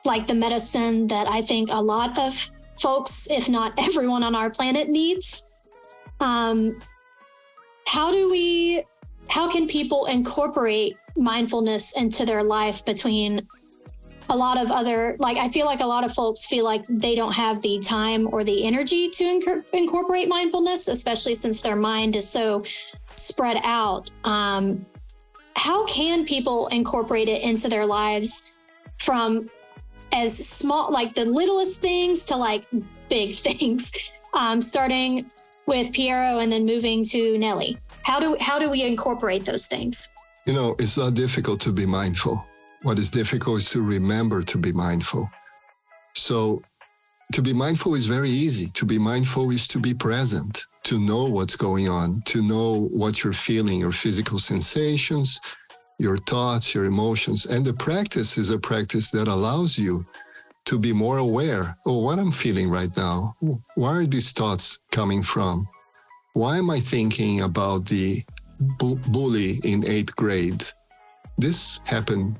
like 0.05 0.27
the 0.27 0.35
medicine 0.35 1.07
that 1.07 1.27
I 1.27 1.41
think 1.41 1.69
a 1.69 1.81
lot 1.81 2.17
of 2.17 2.49
folks, 2.79 3.27
if 3.29 3.49
not 3.49 3.73
everyone 3.77 4.23
on 4.23 4.35
our 4.35 4.49
planet, 4.49 4.89
needs. 4.89 5.49
Um, 6.19 6.79
how 7.87 8.11
do 8.11 8.29
we, 8.29 8.83
how 9.29 9.49
can 9.49 9.67
people 9.67 10.05
incorporate 10.05 10.95
mindfulness 11.15 11.95
into 11.97 12.25
their 12.25 12.43
life 12.43 12.83
between 12.85 13.47
a 14.29 14.35
lot 14.35 14.61
of 14.61 14.71
other 14.71 15.15
like 15.19 15.37
i 15.37 15.49
feel 15.49 15.65
like 15.65 15.81
a 15.81 15.85
lot 15.85 16.03
of 16.03 16.13
folks 16.13 16.45
feel 16.45 16.63
like 16.63 16.83
they 16.87 17.15
don't 17.15 17.33
have 17.33 17.61
the 17.63 17.79
time 17.79 18.31
or 18.31 18.43
the 18.43 18.63
energy 18.63 19.09
to 19.09 19.23
inc- 19.23 19.65
incorporate 19.73 20.27
mindfulness 20.29 20.87
especially 20.87 21.33
since 21.33 21.61
their 21.61 21.75
mind 21.75 22.15
is 22.15 22.29
so 22.29 22.61
spread 23.15 23.57
out 23.63 24.11
um, 24.23 24.85
how 25.55 25.85
can 25.87 26.25
people 26.25 26.67
incorporate 26.67 27.27
it 27.27 27.41
into 27.43 27.67
their 27.67 27.85
lives 27.85 28.51
from 28.99 29.49
as 30.13 30.35
small 30.35 30.91
like 30.91 31.13
the 31.13 31.25
littlest 31.25 31.79
things 31.79 32.25
to 32.25 32.35
like 32.35 32.65
big 33.09 33.33
things 33.47 33.91
um, 34.33 34.61
starting 34.61 35.29
with 35.65 35.91
piero 35.93 36.39
and 36.39 36.51
then 36.51 36.65
moving 36.65 37.03
to 37.03 37.33
Knellee? 37.37 37.77
how 38.03 38.19
do 38.19 38.35
how 38.39 38.57
do 38.57 38.69
we 38.69 38.83
incorporate 38.83 39.45
those 39.45 39.67
things 39.67 40.13
you 40.45 40.53
know 40.53 40.75
it's 40.79 40.97
not 40.97 41.13
difficult 41.13 41.59
to 41.61 41.71
be 41.71 41.85
mindful 41.85 42.45
what 42.81 42.97
is 42.97 43.11
difficult 43.11 43.59
is 43.59 43.69
to 43.71 43.81
remember 43.81 44.41
to 44.43 44.57
be 44.57 44.71
mindful. 44.71 45.29
So, 46.15 46.61
to 47.33 47.41
be 47.41 47.53
mindful 47.53 47.93
is 47.93 48.05
very 48.05 48.29
easy. 48.29 48.67
To 48.71 48.85
be 48.85 48.97
mindful 48.97 49.51
is 49.51 49.67
to 49.67 49.79
be 49.79 49.93
present, 49.93 50.63
to 50.83 50.97
know 50.99 51.25
what's 51.25 51.55
going 51.55 51.89
on, 51.89 52.23
to 52.25 52.41
know 52.41 52.87
what 52.91 53.23
you're 53.23 53.33
feeling, 53.33 53.79
your 53.79 53.91
physical 53.91 54.39
sensations, 54.39 55.39
your 55.99 56.17
thoughts, 56.17 56.73
your 56.73 56.85
emotions. 56.85 57.45
And 57.45 57.63
the 57.63 57.73
practice 57.73 58.37
is 58.37 58.49
a 58.49 58.57
practice 58.57 59.11
that 59.11 59.27
allows 59.27 59.77
you 59.77 60.05
to 60.65 60.79
be 60.79 60.93
more 60.93 61.17
aware 61.17 61.75
of 61.85 61.95
what 61.95 62.19
I'm 62.19 62.31
feeling 62.31 62.69
right 62.69 62.95
now. 62.95 63.33
Where 63.75 63.99
are 63.99 64.05
these 64.05 64.31
thoughts 64.31 64.81
coming 64.91 65.23
from? 65.23 65.67
Why 66.33 66.57
am 66.57 66.69
I 66.69 66.79
thinking 66.79 67.41
about 67.41 67.85
the 67.85 68.23
bu- 68.59 68.95
bully 68.95 69.55
in 69.63 69.85
eighth 69.85 70.15
grade? 70.15 70.63
This 71.37 71.79
happened 71.85 72.37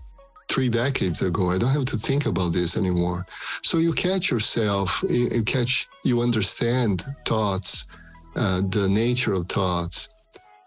three 0.47 0.69
decades 0.69 1.21
ago. 1.21 1.51
I 1.51 1.57
don't 1.57 1.69
have 1.69 1.85
to 1.85 1.97
think 1.97 2.25
about 2.25 2.53
this 2.53 2.77
anymore. 2.77 3.25
So 3.63 3.77
you 3.77 3.93
catch 3.93 4.31
yourself, 4.31 5.03
you 5.09 5.43
catch, 5.43 5.87
you 6.03 6.21
understand 6.21 7.03
thoughts, 7.25 7.87
uh, 8.35 8.61
the 8.69 8.87
nature 8.89 9.33
of 9.33 9.47
thoughts. 9.47 10.13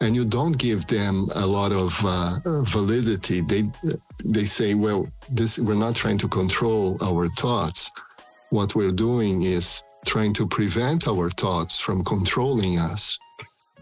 And 0.02 0.16
you 0.16 0.24
don't 0.24 0.58
give 0.58 0.86
them 0.88 1.28
a 1.36 1.46
lot 1.46 1.72
of 1.72 1.90
uh, 2.04 2.62
validity, 2.64 3.40
they 3.40 3.62
they 4.24 4.44
say, 4.44 4.74
well, 4.74 5.08
this 5.30 5.58
we're 5.58 5.82
not 5.86 5.94
trying 5.94 6.18
to 6.18 6.28
control 6.28 6.96
our 7.02 7.28
thoughts. 7.42 7.90
What 8.50 8.74
we're 8.74 8.98
doing 9.08 9.42
is 9.42 9.82
trying 10.04 10.32
to 10.34 10.46
prevent 10.48 11.06
our 11.06 11.30
thoughts 11.30 11.78
from 11.78 12.04
controlling 12.04 12.78
us. 12.78 13.18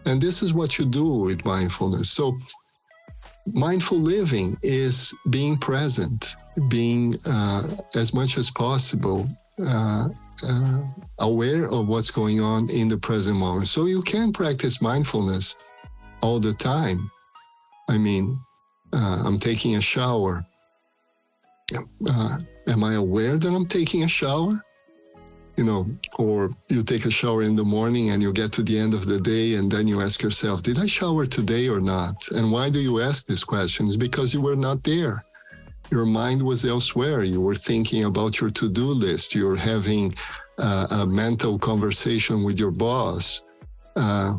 And 0.05 0.21
this 0.21 0.43
is 0.43 0.53
what 0.53 0.79
you 0.79 0.85
do 0.85 1.07
with 1.27 1.45
mindfulness. 1.45 2.11
So, 2.11 2.37
mindful 3.47 3.99
living 3.99 4.57
is 4.62 5.14
being 5.31 5.57
present, 5.57 6.37
being 6.68 7.16
uh, 7.27 7.62
as 7.97 8.12
much 8.12 8.37
as 8.37 8.51
possible 8.51 9.27
uh, 9.64 10.09
uh, 10.47 10.79
aware 11.18 11.64
of 11.64 11.89
what's 11.89 12.11
going 12.11 12.41
on 12.41 12.68
in 12.71 12.89
the 12.89 12.99
present 12.99 13.37
moment. 13.37 13.68
So, 13.68 13.87
you 13.87 14.03
can 14.03 14.33
practice 14.33 14.83
mindfulness 14.83 15.57
all 16.23 16.39
the 16.39 16.55
time. 16.55 17.11
I 17.89 17.99
mean, 17.99 18.39
uh, 18.93 19.23
I'm 19.25 19.39
taking 19.39 19.77
a 19.77 19.81
shower. 19.81 20.47
Uh, 22.07 22.39
am 22.66 22.85
I 22.85 22.95
aware 22.95 23.37
that 23.37 23.49
I'm 23.49 23.66
taking 23.66 24.05
a 24.05 24.09
shower? 24.09 24.61
You 25.57 25.64
know, 25.64 25.87
or 26.16 26.51
you 26.68 26.83
take 26.83 27.05
a 27.05 27.11
shower 27.11 27.43
in 27.43 27.55
the 27.55 27.64
morning 27.64 28.11
and 28.11 28.23
you 28.23 28.33
get 28.33 28.53
to 28.53 28.62
the 28.62 28.79
end 28.79 28.95
of 28.95 29.05
the 29.05 29.21
day 29.21 29.55
and 29.55 29.71
then 29.71 29.87
you 29.87 30.01
ask 30.01 30.23
yourself, 30.23 30.62
did 30.62 30.79
I 30.79 30.87
shower 30.87 31.27
today 31.27 31.68
or 31.68 31.81
not? 31.81 32.14
And 32.31 32.51
why 32.51 32.71
do 32.71 32.81
you 32.81 33.01
ask 33.01 33.27
this 33.27 33.45
question? 33.45 33.87
It's 33.87 33.97
because 33.97 34.33
you 34.33 34.41
were 34.41 34.57
not 34.57 34.83
there. 34.85 35.25
Your 35.91 36.07
mind 36.07 36.41
was 36.43 36.64
elsewhere. 36.64 37.25
You 37.25 37.41
were 37.41 37.57
thinking 37.57 38.05
about 38.05 38.41
your 38.41 38.51
to 38.51 38.68
do 38.68 38.87
list. 38.87 39.35
You're 39.35 39.57
having 39.57 40.14
uh, 40.59 40.87
a 40.91 41.07
mental 41.07 41.59
conversation 41.59 42.45
with 42.45 42.59
your 42.59 42.71
boss. 42.71 43.43
Uh, 43.97 44.35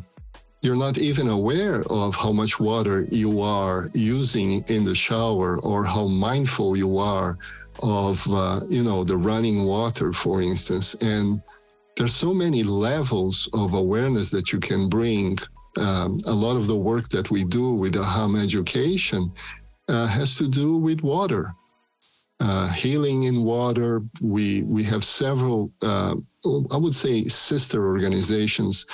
you're 0.62 0.76
not 0.76 0.98
even 1.00 1.28
aware 1.28 1.84
of 1.90 2.16
how 2.16 2.32
much 2.32 2.60
water 2.60 3.06
you 3.12 3.42
are 3.42 3.90
using 3.94 4.64
in 4.68 4.84
the 4.84 4.94
shower 4.94 5.60
or 5.62 5.84
how 5.84 6.06
mindful 6.06 6.78
you 6.78 6.98
are 6.98 7.38
of 7.82 8.32
uh, 8.32 8.60
you 8.70 8.84
know 8.84 9.04
the 9.04 9.18
running 9.18 9.66
water 9.66 10.14
for 10.14 10.42
instance. 10.42 10.94
And 11.02 11.42
there's 11.98 12.14
so 12.14 12.34
many 12.34 12.64
levels 12.64 13.50
of 13.54 13.74
awareness 13.74 14.30
that 14.30 14.52
you 14.52 14.60
can 14.60 14.88
bring. 14.88 15.38
Um, 15.78 16.20
a 16.28 16.34
lot 16.34 16.58
of 16.58 16.68
the 16.68 16.76
work 16.76 17.08
that 17.10 17.32
we 17.32 17.46
do 17.46 17.74
with 17.74 17.94
the 17.94 18.04
AHAM 18.04 18.36
Education 18.36 19.32
uh, 19.88 20.06
has 20.06 20.36
to 20.36 20.50
do 20.50 20.76
with 20.76 21.02
water. 21.02 21.54
Uh, 22.42 22.68
healing 22.70 23.24
in 23.24 23.44
water. 23.44 24.02
We 24.22 24.64
we 24.64 24.84
have 24.84 25.04
several 25.04 25.72
uh, 25.82 26.16
i 26.72 26.78
would 26.78 26.96
say 26.96 27.26
sister 27.26 27.86
organizations 27.86 28.88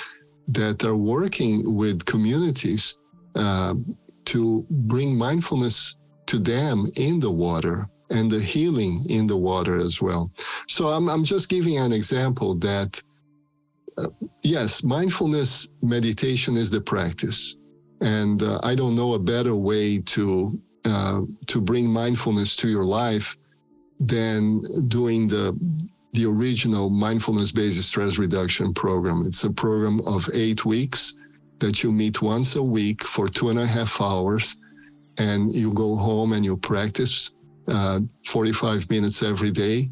that 0.48 0.84
are 0.84 0.96
working 0.96 1.74
with 1.76 2.04
communities 2.06 2.98
uh, 3.34 3.74
to 4.24 4.66
bring 4.70 5.16
mindfulness 5.16 5.96
to 6.26 6.38
them 6.38 6.86
in 6.96 7.20
the 7.20 7.30
water 7.30 7.88
and 8.10 8.30
the 8.30 8.40
healing 8.40 9.00
in 9.08 9.26
the 9.26 9.36
water 9.36 9.76
as 9.76 10.00
well. 10.00 10.30
So 10.66 10.88
I'm, 10.88 11.08
I'm 11.08 11.24
just 11.24 11.48
giving 11.48 11.76
an 11.78 11.92
example 11.92 12.54
that, 12.56 13.00
uh, 13.98 14.08
yes, 14.42 14.82
mindfulness 14.82 15.70
meditation 15.82 16.56
is 16.56 16.70
the 16.70 16.80
practice. 16.80 17.56
And 18.00 18.42
uh, 18.42 18.60
I 18.62 18.74
don't 18.74 18.96
know 18.96 19.14
a 19.14 19.18
better 19.18 19.54
way 19.54 20.00
to, 20.00 20.60
uh, 20.84 21.20
to 21.48 21.60
bring 21.60 21.90
mindfulness 21.90 22.56
to 22.56 22.68
your 22.68 22.84
life 22.84 23.36
than 24.00 24.62
doing 24.88 25.28
the 25.28 25.58
the 26.12 26.26
original 26.26 26.90
mindfulness 26.90 27.52
based 27.52 27.80
stress 27.82 28.18
reduction 28.18 28.72
program. 28.72 29.22
It's 29.26 29.44
a 29.44 29.50
program 29.50 30.00
of 30.06 30.28
eight 30.34 30.64
weeks 30.64 31.14
that 31.58 31.82
you 31.82 31.92
meet 31.92 32.22
once 32.22 32.56
a 32.56 32.62
week 32.62 33.02
for 33.04 33.28
two 33.28 33.50
and 33.50 33.58
a 33.58 33.66
half 33.66 34.00
hours, 34.00 34.56
and 35.18 35.52
you 35.52 35.72
go 35.74 35.96
home 35.96 36.32
and 36.32 36.44
you 36.44 36.56
practice 36.56 37.34
uh, 37.68 38.00
45 38.26 38.88
minutes 38.90 39.22
every 39.22 39.50
day 39.50 39.90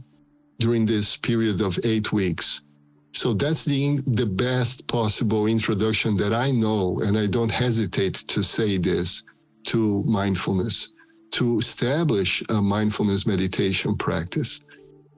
during 0.59 0.87
this 0.87 1.17
period 1.17 1.61
of 1.61 1.79
eight 1.85 2.13
weeks. 2.13 2.65
So 3.13 3.33
that's 3.33 3.65
the 3.65 4.03
the 4.07 4.27
best 4.27 4.87
possible 4.89 5.47
introduction 5.47 6.17
that 6.19 6.33
I 6.35 6.51
know, 6.51 6.99
and 7.03 7.17
I 7.17 7.27
don't 7.27 7.51
hesitate 7.51 8.15
to 8.29 8.43
say 8.43 8.77
this 8.77 9.23
to 9.69 10.03
mindfulness, 10.07 10.93
to 11.33 11.59
establish 11.59 12.43
a 12.51 12.61
mindfulness 12.61 13.27
meditation 13.27 13.97
practice. 13.97 14.61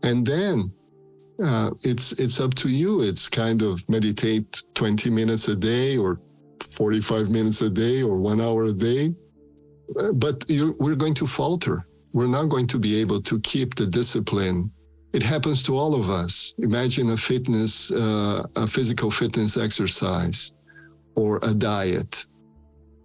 And 0.05 0.25
then 0.25 0.73
uh, 1.43 1.71
it's 1.85 2.13
it's 2.13 2.41
up 2.41 2.55
to 2.55 2.69
you. 2.69 3.03
It's 3.03 3.29
kind 3.29 3.63
of 3.63 3.89
meditate 3.89 4.63
20 4.75 5.11
minutes 5.11 5.49
a 5.49 5.55
day 5.55 5.97
or 5.97 6.21
45 6.65 7.31
minutes 7.31 7.63
a 7.63 7.71
day 7.71 8.03
or 8.03 8.17
one 8.17 8.41
hour 8.41 8.65
a 8.65 8.73
day. 8.73 9.15
Uh, 9.99 10.13
but 10.13 10.45
we're 10.49 10.97
going 10.97 11.15
to 11.15 11.27
falter. 11.27 11.87
We're 12.13 12.27
not 12.27 12.49
going 12.49 12.67
to 12.69 12.79
be 12.79 13.01
able 13.01 13.23
to 13.23 13.39
keep 13.41 13.75
the 13.77 13.87
discipline. 13.87 14.71
It 15.13 15.23
happens 15.23 15.63
to 15.65 15.77
all 15.77 15.95
of 15.95 16.11
us. 16.11 16.55
Imagine 16.59 17.11
a 17.11 17.17
fitness, 17.17 17.91
uh, 17.93 18.43
a 18.57 18.67
physical 18.67 19.11
fitness 19.11 19.57
exercise 19.57 20.53
or 21.15 21.39
a 21.43 21.55
diet. 21.55 22.25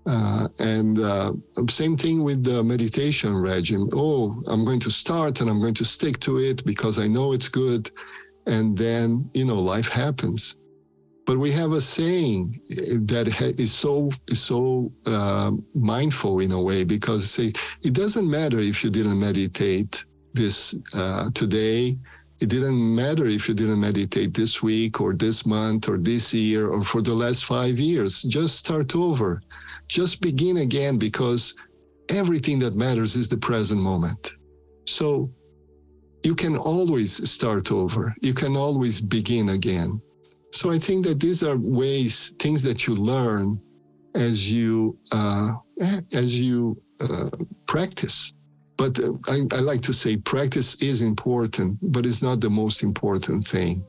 Uh, 0.05 0.47
and 0.59 0.99
uh, 0.99 1.31
same 1.69 1.95
thing 1.95 2.23
with 2.23 2.43
the 2.43 2.61
meditation 2.61 3.33
regime. 3.33 3.87
Oh, 3.93 4.43
I'm 4.47 4.65
going 4.65 4.81
to 4.81 4.91
start 4.91 5.39
and 5.39 5.49
I'm 5.49 5.61
going 5.61 5.75
to 5.75 5.85
stick 5.85 6.19
to 6.21 6.39
it 6.39 6.65
because 6.65 6.99
I 6.99 7.07
know 7.07 7.31
it's 7.31 7.47
good 7.47 7.89
and 8.47 8.77
then 8.77 9.29
you 9.33 9.45
know 9.45 9.59
life 9.59 9.89
happens. 9.89 10.57
But 11.25 11.37
we 11.37 11.51
have 11.51 11.71
a 11.71 11.79
saying 11.79 12.59
that 13.07 13.27
is 13.57 13.71
so 13.71 14.11
so 14.33 14.91
uh, 15.05 15.51
mindful 15.73 16.39
in 16.39 16.51
a 16.51 16.61
way 16.61 16.83
because 16.83 17.31
say 17.31 17.53
it 17.81 17.93
doesn't 17.93 18.29
matter 18.29 18.59
if 18.59 18.83
you 18.83 18.89
didn't 18.89 19.19
meditate 19.19 20.03
this 20.33 20.75
uh, 20.95 21.29
today. 21.33 21.97
It 22.39 22.49
didn't 22.49 22.95
matter 22.95 23.25
if 23.25 23.47
you 23.47 23.53
didn't 23.53 23.79
meditate 23.79 24.33
this 24.33 24.61
week 24.61 24.99
or 24.99 25.13
this 25.13 25.45
month 25.45 25.87
or 25.87 25.97
this 25.97 26.33
year 26.33 26.67
or 26.67 26.83
for 26.83 27.01
the 27.01 27.13
last 27.13 27.45
five 27.45 27.79
years. 27.79 28.21
Just 28.23 28.57
start 28.57 28.93
over. 28.95 29.41
Just 29.87 30.19
begin 30.19 30.57
again 30.57 30.97
because 30.97 31.53
everything 32.09 32.59
that 32.59 32.75
matters 32.75 33.15
is 33.15 33.29
the 33.29 33.37
present 33.37 33.81
moment. 33.81 34.31
So 34.85 35.31
you 36.23 36.35
can 36.35 36.55
always 36.55 37.29
start 37.29 37.71
over. 37.71 38.15
You 38.21 38.33
can 38.33 38.55
always 38.55 39.01
begin 39.01 39.49
again. 39.49 40.01
So 40.53 40.71
I 40.71 40.79
think 40.79 41.05
that 41.05 41.19
these 41.19 41.43
are 41.43 41.57
ways, 41.57 42.33
things 42.39 42.63
that 42.63 42.87
you 42.87 42.95
learn 42.95 43.61
as 44.15 44.51
you 44.51 44.97
uh, 45.11 45.53
as 46.13 46.39
you 46.39 46.81
uh, 47.01 47.29
practice. 47.65 48.33
But 48.77 48.99
uh, 48.99 49.13
I, 49.27 49.41
I 49.51 49.59
like 49.59 49.81
to 49.81 49.93
say 49.93 50.17
practice 50.17 50.81
is 50.81 51.01
important, 51.01 51.79
but 51.81 52.05
it's 52.05 52.21
not 52.21 52.39
the 52.39 52.49
most 52.49 52.83
important 52.83 53.45
thing. 53.45 53.83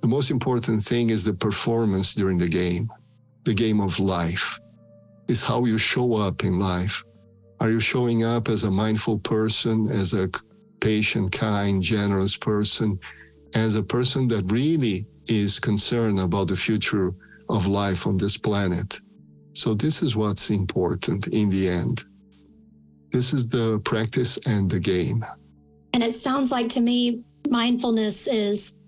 The 0.00 0.08
most 0.08 0.30
important 0.30 0.82
thing 0.82 1.10
is 1.10 1.24
the 1.24 1.34
performance 1.34 2.14
during 2.14 2.38
the 2.38 2.48
game, 2.48 2.90
the 3.44 3.54
game 3.54 3.80
of 3.80 3.98
life. 4.00 4.58
Is 5.28 5.44
how 5.44 5.64
you 5.64 5.76
show 5.76 6.14
up 6.14 6.44
in 6.44 6.58
life. 6.58 7.02
Are 7.60 7.70
you 7.70 7.80
showing 7.80 8.22
up 8.22 8.48
as 8.48 8.64
a 8.64 8.70
mindful 8.70 9.18
person, 9.18 9.88
as 9.90 10.14
a 10.14 10.28
patient, 10.80 11.32
kind, 11.32 11.82
generous 11.82 12.36
person, 12.36 12.98
as 13.54 13.76
a 13.76 13.82
person 13.82 14.28
that 14.28 14.50
really 14.50 15.06
is 15.28 15.58
concerned 15.58 16.20
about 16.20 16.48
the 16.48 16.56
future 16.56 17.14
of 17.48 17.66
life 17.66 18.06
on 18.06 18.16
this 18.16 18.36
planet. 18.36 18.98
So, 19.54 19.74
this 19.74 20.02
is 20.02 20.16
what's 20.16 20.50
important 20.50 21.28
in 21.28 21.50
the 21.50 21.68
end. 21.68 22.04
This 23.12 23.32
is 23.32 23.50
the 23.50 23.80
practice 23.84 24.38
and 24.46 24.70
the 24.70 24.80
game. 24.80 25.24
And 25.94 26.02
it 26.02 26.12
sounds 26.12 26.50
like 26.50 26.68
to 26.70 26.80
me, 26.80 27.22
mindfulness 27.48 28.26
is 28.26 28.80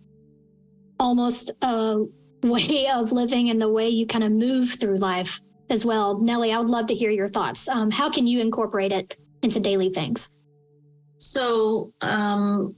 almost 1.01 1.51
a 1.63 2.05
way 2.43 2.89
of 2.95 3.13
living 3.13 3.51
and 3.51 3.61
the 3.61 3.69
way 3.69 3.89
you 3.89 4.07
kind 4.07 4.25
of 4.25 4.33
move 4.33 4.71
through 4.79 4.97
life 4.97 5.41
as 5.71 5.85
well. 5.85 6.21
Knellee, 6.21 6.55
I 6.55 6.59
would 6.59 6.69
love 6.69 6.87
to 6.89 6.95
hear 6.95 7.11
your 7.11 7.29
thoughts. 7.29 7.69
Um, 7.69 7.91
how 7.91 8.11
can 8.11 8.27
you 8.27 8.41
incorporate 8.41 8.93
it 8.93 9.17
into 9.43 9.61
daily 9.61 9.91
things? 9.91 10.37
So, 11.19 11.93
um, 12.01 12.75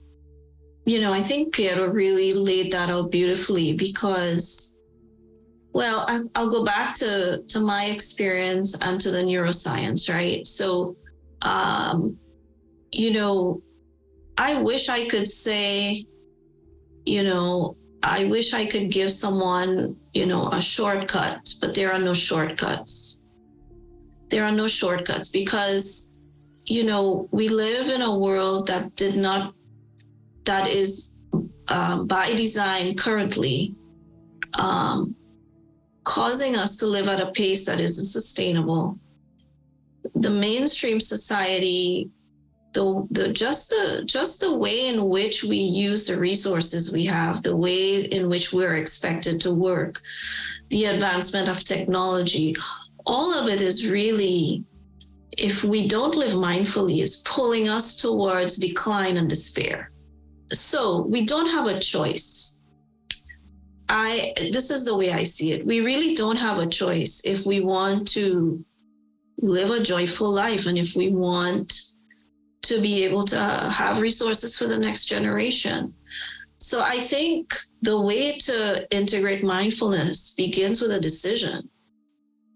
you 0.85 0.99
know, 0.99 1.13
I 1.13 1.21
think 1.21 1.53
Piero 1.53 1.87
really 1.87 2.33
laid 2.33 2.71
that 2.71 2.89
out 2.89 3.11
beautifully 3.11 3.73
because, 3.73 4.77
well, 5.73 6.05
I, 6.07 6.21
I'll 6.35 6.49
go 6.49 6.63
back 6.63 6.95
to 6.95 7.43
to 7.47 7.59
my 7.59 7.85
experience 7.85 8.81
and 8.81 8.99
to 9.01 9.11
the 9.11 9.21
neuroscience, 9.21 10.11
right? 10.11 10.45
So, 10.45 10.95
um, 11.43 12.17
you 12.91 13.13
know, 13.13 13.61
I 14.37 14.61
wish 14.61 14.89
I 14.89 15.07
could 15.07 15.27
say, 15.27 16.05
you 17.05 17.23
know, 17.23 17.77
I 18.03 18.25
wish 18.25 18.53
I 18.53 18.65
could 18.65 18.89
give 18.89 19.11
someone, 19.11 19.95
you 20.13 20.25
know, 20.25 20.49
a 20.49 20.59
shortcut, 20.59 21.53
but 21.61 21.75
there 21.75 21.93
are 21.93 21.99
no 21.99 22.15
shortcuts. 22.15 23.23
There 24.29 24.43
are 24.43 24.51
no 24.51 24.67
shortcuts 24.67 25.31
because 25.31 26.10
you 26.71 26.85
know, 26.85 27.27
we 27.31 27.49
live 27.49 27.89
in 27.89 28.01
a 28.01 28.17
world 28.17 28.67
that 28.67 28.95
did 28.95 29.17
not, 29.17 29.53
that 30.45 30.67
is 30.67 31.19
um, 31.67 32.07
by 32.07 32.33
design 32.33 32.95
currently 32.95 33.75
um, 34.57 35.13
causing 36.05 36.55
us 36.55 36.77
to 36.77 36.85
live 36.85 37.09
at 37.09 37.19
a 37.19 37.31
pace 37.31 37.65
that 37.65 37.81
isn't 37.81 38.05
sustainable. 38.05 38.97
The 40.15 40.29
mainstream 40.29 41.01
society, 41.01 42.09
the, 42.71 43.05
the 43.11 43.33
just 43.33 43.69
the 43.69 44.03
just 44.05 44.39
the 44.39 44.55
way 44.55 44.87
in 44.87 45.09
which 45.09 45.43
we 45.43 45.57
use 45.57 46.07
the 46.07 46.17
resources 46.17 46.93
we 46.93 47.05
have, 47.05 47.43
the 47.43 47.55
way 47.55 47.99
in 47.99 48.29
which 48.29 48.53
we're 48.53 48.75
expected 48.75 49.41
to 49.41 49.53
work, 49.53 49.99
the 50.69 50.85
advancement 50.85 51.49
of 51.49 51.65
technology, 51.65 52.55
all 53.05 53.37
of 53.37 53.49
it 53.49 53.59
is 53.59 53.91
really, 53.91 54.63
if 55.37 55.63
we 55.63 55.87
don't 55.87 56.15
live 56.15 56.31
mindfully, 56.31 57.01
is 57.01 57.23
pulling 57.25 57.69
us 57.69 58.01
towards 58.01 58.57
decline 58.57 59.17
and 59.17 59.29
despair. 59.29 59.91
So 60.51 61.01
we 61.01 61.23
don't 61.23 61.49
have 61.49 61.67
a 61.67 61.79
choice 61.79 62.61
I 63.91 64.33
this 64.53 64.71
is 64.71 64.85
the 64.85 64.95
way 64.95 65.11
I 65.11 65.23
see 65.23 65.51
it. 65.51 65.65
We 65.65 65.81
really 65.81 66.15
don't 66.15 66.37
have 66.37 66.59
a 66.59 66.65
choice 66.65 67.21
if 67.25 67.45
we 67.45 67.59
want 67.59 68.07
to 68.09 68.63
live 69.39 69.69
a 69.69 69.83
joyful 69.83 70.31
life 70.31 70.65
and 70.65 70.77
if 70.77 70.95
we 70.95 71.13
want 71.13 71.77
to 72.61 72.79
be 72.79 73.03
able 73.03 73.23
to 73.23 73.37
have 73.37 73.99
resources 73.99 74.55
for 74.57 74.65
the 74.65 74.77
next 74.77 75.05
generation. 75.05 75.93
So 76.59 76.81
I 76.81 76.99
think 76.99 77.53
the 77.81 77.99
way 77.99 78.37
to 78.47 78.87
integrate 78.91 79.43
mindfulness 79.43 80.35
begins 80.35 80.79
with 80.79 80.91
a 80.91 80.99
decision. 80.99 81.69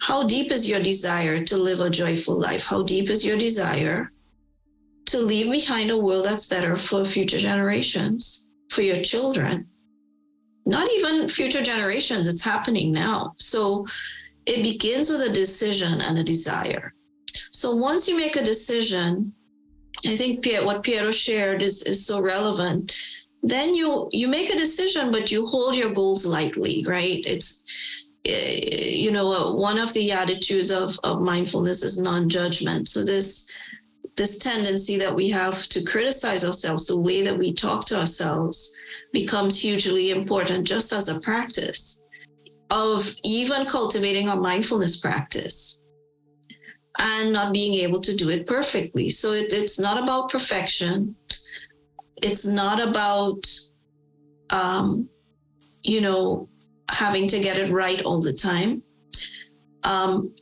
How 0.08 0.22
deep 0.24 0.52
is 0.52 0.70
your 0.70 0.82
desire 0.82 1.44
to 1.44 1.58
live 1.58 1.82
a 1.82 1.90
joyful 1.90 2.40
life? 2.40 2.64
How 2.64 2.84
deep 2.84 3.10
is 3.10 3.26
your 3.26 3.38
desire 3.38 4.12
to 5.08 5.18
leave 5.20 5.50
behind 5.50 5.90
a 5.90 5.98
world 5.98 6.26
that's 6.26 6.48
better 6.48 6.76
for 6.76 7.04
future 7.04 7.40
generations, 7.40 8.52
for 8.70 8.84
your 8.84 9.02
children? 9.02 9.68
not 10.66 10.90
even 10.92 11.30
future 11.30 11.62
generations, 11.62 12.28
it's 12.28 12.44
happening 12.44 12.92
now. 12.92 13.34
So 13.38 13.86
it 14.46 14.64
begins 14.64 15.10
with 15.10 15.22
a 15.22 15.34
decision 15.34 16.02
and 16.02 16.18
a 16.18 16.24
desire. 16.24 16.94
So 17.52 17.76
once 17.76 18.08
you 18.08 18.18
make 18.18 18.36
a 18.36 18.44
decision, 18.44 19.34
I 20.06 20.16
think 20.16 20.46
what 20.64 20.84
Piero 20.84 21.12
shared 21.12 21.62
is, 21.62 21.84
is 21.84 22.06
so 22.06 22.20
relevant. 22.22 22.94
Then 23.44 23.76
you 23.76 24.10
you 24.12 24.28
make 24.28 24.50
a 24.50 24.58
decision, 24.58 25.12
but 25.12 25.32
you 25.32 25.46
hold 25.46 25.76
your 25.76 25.92
goals 25.92 26.26
lightly, 26.26 26.84
right? 26.88 27.24
It's 27.28 27.95
you 28.26 29.12
know 29.12 29.32
uh, 29.32 29.54
one 29.54 29.78
of 29.78 29.94
the 29.94 30.12
attitudes 30.12 30.72
of, 30.72 30.98
of 31.04 31.22
mindfulness 31.22 31.84
is 31.84 32.02
non-judgment. 32.02 32.88
So 32.88 33.04
this 33.04 33.56
this 34.16 34.40
tendency 34.40 34.98
that 34.98 35.14
we 35.14 35.30
have 35.30 35.68
to 35.68 35.84
criticize 35.84 36.46
ourselves, 36.46 36.88
the 36.88 37.00
way 37.00 37.22
that 37.22 37.38
we 37.38 37.52
talk 37.54 37.86
to 37.86 38.00
ourselves, 38.00 38.74
becomes 39.12 39.62
hugely 39.62 40.12
important 40.12 40.66
just 40.66 40.94
as 40.94 41.10
a 41.10 41.20
practice 41.20 42.04
of 42.72 43.14
even 43.24 43.66
cultivating 43.66 44.30
a 44.30 44.36
mindfulness 44.36 45.00
practice 45.00 45.84
and 46.98 47.34
not 47.34 47.54
being 47.54 47.74
able 47.76 48.00
to 48.00 48.16
do 48.16 48.30
it 48.30 48.48
perfectly. 48.48 49.10
So 49.10 49.34
it, 49.34 49.52
it's 49.54 49.80
not 49.80 50.02
about 50.02 50.30
perfection. 50.30 51.16
It's 52.24 52.48
not 52.48 52.80
about, 52.80 53.46
um, 54.50 55.10
you 55.84 56.00
know, 56.02 56.50
having 56.96 57.28
to 57.28 57.40
get 57.40 57.58
it 57.58 57.72
right 57.72 58.02
all 58.04 58.22
the 58.22 58.34
time. 58.34 58.82
Um, 59.84 60.34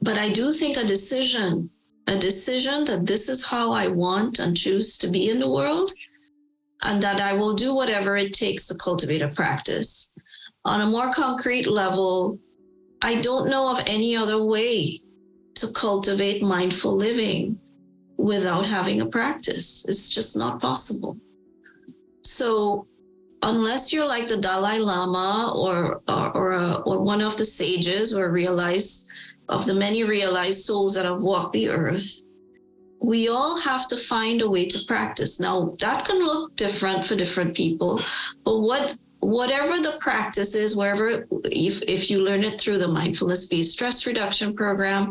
but 0.00 0.16
I 0.18 0.30
do 0.30 0.52
think 0.52 0.76
a 0.76 0.84
decision, 0.84 1.70
a 2.06 2.16
decision 2.16 2.84
that 2.86 3.06
this 3.06 3.28
is 3.28 3.44
how 3.44 3.72
I 3.72 3.88
want 3.88 4.38
and 4.38 4.56
choose 4.56 4.96
to 4.98 5.08
be 5.08 5.28
in 5.28 5.38
the 5.38 5.50
world 5.50 5.92
and 6.84 7.02
that 7.02 7.20
I 7.20 7.34
will 7.34 7.54
do 7.54 7.74
whatever 7.74 8.16
it 8.16 8.32
takes 8.32 8.66
to 8.68 8.74
cultivate 8.76 9.22
a 9.22 9.28
practice. 9.28 10.16
On 10.64 10.80
a 10.80 10.86
more 10.86 11.12
concrete 11.12 11.66
level, 11.66 12.38
I 13.02 13.16
don't 13.16 13.50
know 13.50 13.70
of 13.70 13.82
any 13.86 14.16
other 14.16 14.42
way 14.42 14.98
to 15.56 15.66
cultivate 15.74 16.42
mindful 16.42 16.96
living 16.96 17.58
without 18.16 18.64
having 18.66 19.00
a 19.00 19.06
practice. 19.06 19.88
It's 19.88 20.08
just 20.10 20.36
not 20.36 20.60
possible. 20.60 21.16
So, 22.22 22.86
unless 23.42 23.92
you're 23.92 24.06
like 24.06 24.28
the 24.28 24.36
Dalai 24.36 24.78
Lama 24.78 25.52
or 25.54 26.00
or 26.08 26.36
or, 26.36 26.52
a, 26.52 26.74
or 26.86 27.02
one 27.02 27.20
of 27.20 27.36
the 27.36 27.44
sages 27.44 28.16
or 28.16 28.30
realized 28.30 29.10
of 29.48 29.66
the 29.66 29.74
many 29.74 30.04
realized 30.04 30.64
souls 30.64 30.94
that 30.94 31.04
have 31.04 31.22
walked 31.22 31.54
the 31.54 31.68
earth, 31.68 32.22
we 33.00 33.28
all 33.28 33.58
have 33.60 33.88
to 33.88 33.96
find 33.96 34.42
a 34.42 34.48
way 34.48 34.66
to 34.66 34.78
practice. 34.86 35.40
Now, 35.40 35.70
that 35.80 36.04
can 36.04 36.18
look 36.18 36.54
different 36.56 37.04
for 37.04 37.14
different 37.14 37.56
people, 37.56 38.00
but 38.44 38.60
what 38.60 38.96
whatever 39.20 39.78
the 39.78 39.96
practice 40.00 40.54
is, 40.54 40.76
wherever 40.76 41.26
if 41.44 41.82
if 41.82 42.10
you 42.10 42.22
learn 42.24 42.44
it 42.44 42.60
through 42.60 42.78
the 42.78 42.88
mindfulness 42.88 43.48
based 43.48 43.72
stress 43.72 44.06
reduction 44.06 44.54
program, 44.54 45.10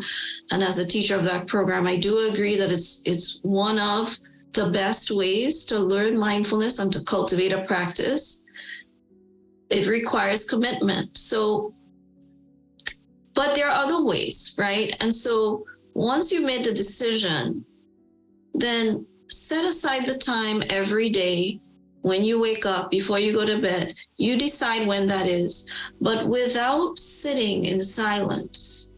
and 0.51 0.63
as 0.63 0.77
a 0.77 0.87
teacher 0.87 1.15
of 1.15 1.23
that 1.25 1.47
program, 1.47 1.87
I 1.87 1.95
do 1.95 2.29
agree 2.29 2.57
that 2.57 2.71
it's 2.71 3.03
it's 3.05 3.39
one 3.43 3.79
of 3.79 4.17
the 4.53 4.69
best 4.69 5.11
ways 5.11 5.65
to 5.65 5.79
learn 5.79 6.17
mindfulness 6.17 6.79
and 6.79 6.91
to 6.93 7.03
cultivate 7.03 7.53
a 7.53 7.63
practice. 7.63 8.47
It 9.69 9.87
requires 9.87 10.49
commitment. 10.49 11.17
So, 11.17 11.73
but 13.33 13.53
there 13.53 13.69
are 13.69 13.83
other 13.83 14.03
ways, 14.03 14.57
right? 14.59 14.95
And 15.01 15.13
so 15.13 15.63
once 15.93 16.31
you 16.31 16.45
made 16.45 16.63
the 16.63 16.73
decision 16.73 17.65
then 18.57 19.05
set 19.29 19.65
aside 19.65 20.07
the 20.07 20.17
time 20.17 20.63
every 20.69 21.09
day 21.09 21.59
when 22.03 22.23
you 22.23 22.41
wake 22.41 22.65
up 22.65 22.89
before 22.89 23.19
you 23.19 23.33
go 23.33 23.45
to 23.45 23.59
bed. 23.59 23.93
You 24.17 24.37
decide 24.37 24.87
when 24.87 25.07
that 25.07 25.27
is, 25.27 25.71
but 26.01 26.27
without 26.27 26.97
sitting 26.97 27.65
in 27.65 27.81
silence. 27.81 28.95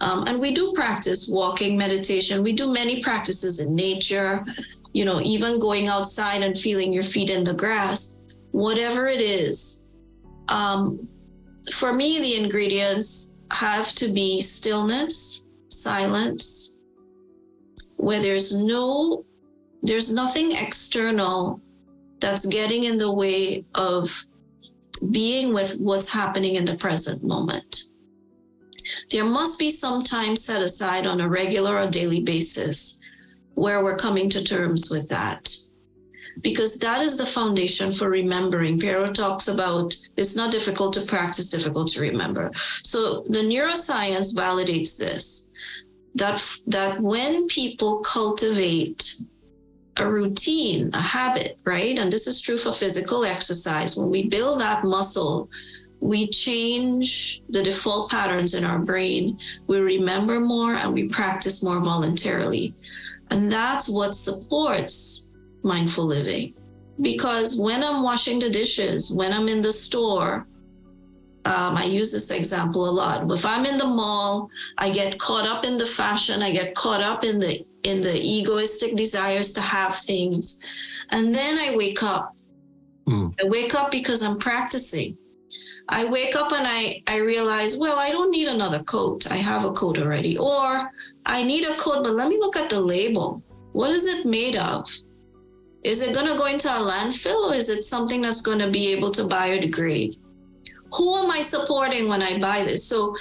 Um, 0.00 0.26
and 0.26 0.40
we 0.40 0.52
do 0.52 0.72
practice 0.74 1.28
walking 1.30 1.76
meditation. 1.76 2.42
We 2.42 2.52
do 2.52 2.72
many 2.72 3.02
practices 3.02 3.60
in 3.60 3.74
nature, 3.74 4.44
you 4.92 5.04
know, 5.04 5.20
even 5.20 5.60
going 5.60 5.88
outside 5.88 6.42
and 6.42 6.56
feeling 6.56 6.92
your 6.92 7.02
feet 7.02 7.30
in 7.30 7.44
the 7.44 7.54
grass, 7.54 8.20
whatever 8.50 9.06
it 9.06 9.20
is. 9.20 9.90
Um, 10.48 11.08
for 11.72 11.94
me, 11.94 12.20
the 12.20 12.42
ingredients 12.42 13.38
have 13.52 13.94
to 13.96 14.12
be 14.12 14.40
stillness, 14.40 15.50
silence, 15.68 16.82
where 17.96 18.20
there's 18.20 18.64
no 18.64 19.24
there's 19.82 20.14
nothing 20.14 20.52
external 20.52 21.60
that's 22.20 22.46
getting 22.46 22.84
in 22.84 22.98
the 22.98 23.10
way 23.10 23.64
of 23.74 24.26
being 25.10 25.54
with 25.54 25.78
what's 25.80 26.12
happening 26.12 26.56
in 26.56 26.66
the 26.66 26.74
present 26.74 27.26
moment. 27.26 27.84
There 29.10 29.24
must 29.24 29.58
be 29.58 29.70
some 29.70 30.04
time 30.04 30.36
set 30.36 30.60
aside 30.60 31.06
on 31.06 31.20
a 31.20 31.28
regular 31.28 31.78
or 31.78 31.86
daily 31.86 32.20
basis 32.20 32.99
where 33.54 33.82
we're 33.82 33.96
coming 33.96 34.30
to 34.30 34.42
terms 34.42 34.90
with 34.90 35.08
that. 35.08 35.54
Because 36.42 36.78
that 36.78 37.02
is 37.02 37.16
the 37.16 37.26
foundation 37.26 37.92
for 37.92 38.08
remembering. 38.08 38.78
Piero 38.78 39.12
talks 39.12 39.48
about 39.48 39.94
it's 40.16 40.36
not 40.36 40.52
difficult 40.52 40.94
to 40.94 41.04
practice, 41.04 41.50
difficult 41.50 41.88
to 41.88 42.00
remember. 42.00 42.50
So 42.82 43.24
the 43.28 43.40
neuroscience 43.40 44.34
validates 44.34 44.96
this 44.96 45.52
that 46.14 46.42
that 46.66 46.98
when 47.00 47.46
people 47.48 47.98
cultivate 47.98 49.14
a 49.96 50.10
routine, 50.10 50.90
a 50.94 51.00
habit, 51.00 51.60
right? 51.64 51.98
And 51.98 52.12
this 52.12 52.26
is 52.26 52.40
true 52.40 52.56
for 52.56 52.72
physical 52.72 53.24
exercise. 53.24 53.96
When 53.96 54.10
we 54.10 54.28
build 54.28 54.60
that 54.60 54.84
muscle, 54.84 55.50
we 56.00 56.26
change 56.28 57.42
the 57.50 57.62
default 57.62 58.10
patterns 58.10 58.54
in 58.54 58.64
our 58.64 58.82
brain. 58.84 59.38
We 59.66 59.80
remember 59.80 60.40
more 60.40 60.74
and 60.74 60.94
we 60.94 61.08
practice 61.08 61.62
more 61.62 61.80
voluntarily. 61.80 62.74
And 63.30 63.50
that's 63.50 63.88
what 63.88 64.14
supports 64.14 65.30
mindful 65.62 66.04
living. 66.04 66.54
Because 67.00 67.58
when 67.60 67.82
I'm 67.82 68.02
washing 68.02 68.38
the 68.38 68.50
dishes, 68.50 69.10
when 69.10 69.32
I'm 69.32 69.48
in 69.48 69.62
the 69.62 69.72
store, 69.72 70.46
um, 71.46 71.76
I 71.76 71.84
use 71.84 72.12
this 72.12 72.30
example 72.30 72.88
a 72.88 72.90
lot. 72.90 73.30
If 73.30 73.46
I'm 73.46 73.64
in 73.64 73.78
the 73.78 73.86
mall, 73.86 74.50
I 74.76 74.90
get 74.90 75.18
caught 75.18 75.46
up 75.46 75.64
in 75.64 75.78
the 75.78 75.86
fashion, 75.86 76.42
I 76.42 76.52
get 76.52 76.74
caught 76.74 77.02
up 77.02 77.24
in 77.24 77.40
the 77.40 77.64
in 77.82 78.02
the 78.02 78.20
egoistic 78.20 78.94
desires 78.94 79.54
to 79.54 79.62
have 79.62 79.96
things, 79.96 80.60
and 81.08 81.34
then 81.34 81.56
I 81.58 81.74
wake 81.74 82.02
up. 82.02 82.36
Mm. 83.08 83.34
I 83.42 83.48
wake 83.48 83.74
up 83.74 83.90
because 83.90 84.22
I'm 84.22 84.38
practicing. 84.38 85.16
I 85.90 86.04
wake 86.04 86.36
up 86.36 86.52
and 86.52 86.66
I 86.66 87.02
I 87.06 87.18
realize, 87.18 87.76
well, 87.76 87.98
I 87.98 88.10
don't 88.10 88.30
need 88.30 88.48
another 88.48 88.82
coat. 88.84 89.30
I 89.30 89.36
have 89.36 89.64
a 89.64 89.72
coat 89.72 89.98
already, 89.98 90.38
or 90.38 90.90
I 91.26 91.42
need 91.42 91.64
a 91.66 91.76
coat, 91.76 92.02
but 92.02 92.14
let 92.14 92.28
me 92.28 92.38
look 92.38 92.56
at 92.56 92.70
the 92.70 92.80
label. 92.80 93.42
What 93.72 93.90
is 93.90 94.06
it 94.06 94.26
made 94.26 94.56
of? 94.56 94.88
Is 95.82 96.02
it 96.02 96.14
going 96.14 96.26
to 96.26 96.36
go 96.36 96.46
into 96.46 96.68
a 96.68 96.82
landfill, 96.90 97.50
or 97.50 97.54
is 97.54 97.70
it 97.70 97.84
something 97.84 98.20
that's 98.20 98.42
going 98.42 98.58
to 98.58 98.70
be 98.70 98.92
able 98.92 99.10
to 99.12 99.22
biodegrade? 99.22 100.16
who 100.92 101.16
am 101.16 101.30
I 101.30 101.40
supporting 101.40 102.08
when 102.08 102.22
I 102.22 102.38
buy 102.38 102.64
this? 102.64 102.86
So 102.86 103.16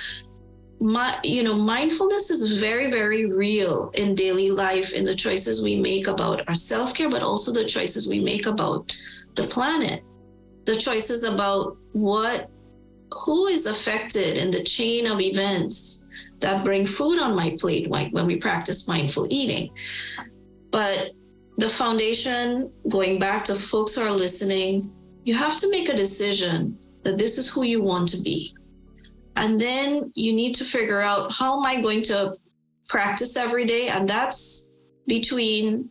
my 0.81 1.19
you 1.23 1.43
know 1.43 1.55
mindfulness 1.55 2.29
is 2.29 2.59
very 2.59 2.89
very 2.89 3.25
real 3.25 3.91
in 3.95 4.15
daily 4.15 4.49
life 4.49 4.93
in 4.93 5.03
the 5.03 5.13
choices 5.13 5.61
we 5.61 5.75
make 5.75 6.07
about 6.07 6.47
our 6.47 6.55
self-care 6.55 7.09
but 7.09 7.21
also 7.21 7.51
the 7.51 7.65
choices 7.65 8.07
we 8.07 8.21
make 8.21 8.45
about 8.45 8.89
the 9.35 9.43
planet 9.43 10.01
the 10.63 10.77
choices 10.77 11.25
about 11.25 11.75
what 11.91 12.49
who 13.11 13.47
is 13.47 13.65
affected 13.65 14.37
in 14.37 14.51
the 14.51 14.63
chain 14.63 15.07
of 15.07 15.19
events 15.19 16.09
that 16.39 16.63
bring 16.63 16.85
food 16.85 17.19
on 17.19 17.35
my 17.35 17.55
plate 17.59 17.89
like 17.89 18.11
when 18.13 18.25
we 18.25 18.35
practice 18.35 18.87
mindful 18.87 19.27
eating. 19.29 19.69
But 20.71 21.17
the 21.57 21.69
foundation 21.69 22.71
going 22.87 23.19
back 23.19 23.43
to 23.45 23.55
folks 23.55 23.95
who 23.95 24.01
are 24.01 24.11
listening 24.11 24.91
you 25.29 25.35
have 25.35 25.57
to 25.57 25.69
make 25.69 25.89
a 25.89 25.95
decision 25.95 26.77
that 27.03 27.17
this 27.17 27.37
is 27.37 27.47
who 27.47 27.63
you 27.63 27.81
want 27.81 28.09
to 28.09 28.21
be. 28.21 28.55
And 29.35 29.61
then 29.61 30.11
you 30.15 30.33
need 30.33 30.55
to 30.55 30.63
figure 30.63 31.01
out 31.01 31.31
how 31.31 31.59
am 31.59 31.65
i 31.65 31.79
going 31.79 32.01
to 32.03 32.33
practice 32.87 33.37
every 33.37 33.65
day? 33.65 33.89
And 33.89 34.09
that's 34.09 34.77
between 35.07 35.89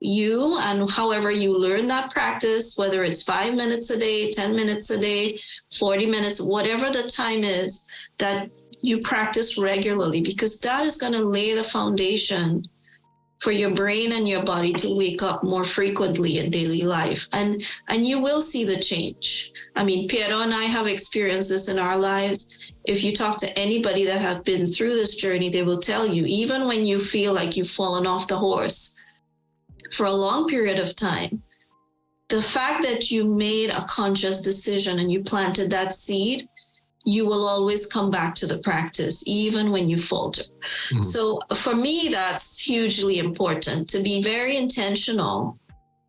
you 0.00 0.58
and 0.60 0.90
however 0.90 1.30
you 1.30 1.56
learn 1.56 1.86
that 1.88 2.10
practice, 2.10 2.76
whether 2.76 3.04
it's 3.04 3.22
five 3.22 3.54
minutes 3.54 3.90
a 3.90 3.98
day, 3.98 4.30
10 4.30 4.56
minutes 4.56 4.90
a 4.90 5.00
day, 5.00 5.40
40 5.78 6.06
minutes, 6.06 6.40
whatever 6.40 6.90
the 6.90 7.02
time 7.02 7.44
is 7.44 7.88
that 8.18 8.50
you 8.80 8.98
practice 8.98 9.58
regularly, 9.58 10.20
because 10.20 10.60
that 10.60 10.84
is 10.84 10.96
going 10.96 11.14
to 11.14 11.24
lay 11.24 11.54
the 11.54 11.64
foundation 11.64 12.64
for 13.40 13.52
your 13.52 13.74
brain 13.74 14.12
and 14.12 14.26
your 14.26 14.42
body 14.42 14.72
to 14.72 14.96
wake 14.96 15.22
up 15.22 15.44
more 15.44 15.64
frequently 15.64 16.38
in 16.38 16.50
daily 16.50 16.82
life. 16.82 17.28
And 17.32 17.62
and 17.88 18.06
you 18.06 18.18
will 18.18 18.40
see 18.40 18.64
the 18.64 18.76
change. 18.76 19.52
I 19.76 19.84
mean 19.84 20.08
piero 20.08 20.40
and 20.40 20.54
i 20.54 20.64
have 20.64 20.86
experienced 20.86 21.50
this 21.50 21.68
in 21.68 21.78
our 21.78 21.98
lives. 21.98 22.58
If 22.84 23.04
you 23.04 23.12
talk 23.12 23.38
to 23.38 23.58
anybody 23.58 24.04
that 24.06 24.20
have 24.20 24.44
been 24.44 24.66
through 24.66 24.96
this 24.96 25.16
journey 25.16 25.50
they 25.50 25.62
will 25.62 25.78
tell 25.78 26.06
you 26.06 26.24
even 26.26 26.66
when 26.66 26.86
you 26.86 26.98
feel 26.98 27.34
like 27.34 27.56
you've 27.56 27.68
fallen 27.68 28.06
off 28.06 28.28
the 28.28 28.38
horse 28.38 29.04
for 29.90 30.06
a 30.06 30.12
long 30.12 30.48
period 30.48 30.78
of 30.78 30.96
time, 30.96 31.42
the 32.34 32.42
fact 32.42 32.82
that 32.82 33.12
you 33.12 33.24
made 33.24 33.70
a 33.70 33.84
conscious 33.84 34.42
decision 34.42 34.98
and 34.98 35.12
you 35.12 35.22
planted 35.22 35.70
that 35.70 35.92
seed, 35.92 36.48
you 37.04 37.24
will 37.26 37.46
always 37.46 37.86
come 37.86 38.10
back 38.10 38.34
to 38.34 38.44
the 38.44 38.58
practice, 38.58 39.22
even 39.28 39.70
when 39.70 39.88
you 39.88 39.96
falter. 39.96 40.42
Mm-hmm. 40.42 41.02
So 41.02 41.38
for 41.54 41.76
me, 41.76 42.08
that's 42.10 42.58
hugely 42.58 43.20
important 43.20 43.88
to 43.90 44.02
be 44.02 44.20
very 44.20 44.56
intentional 44.56 45.56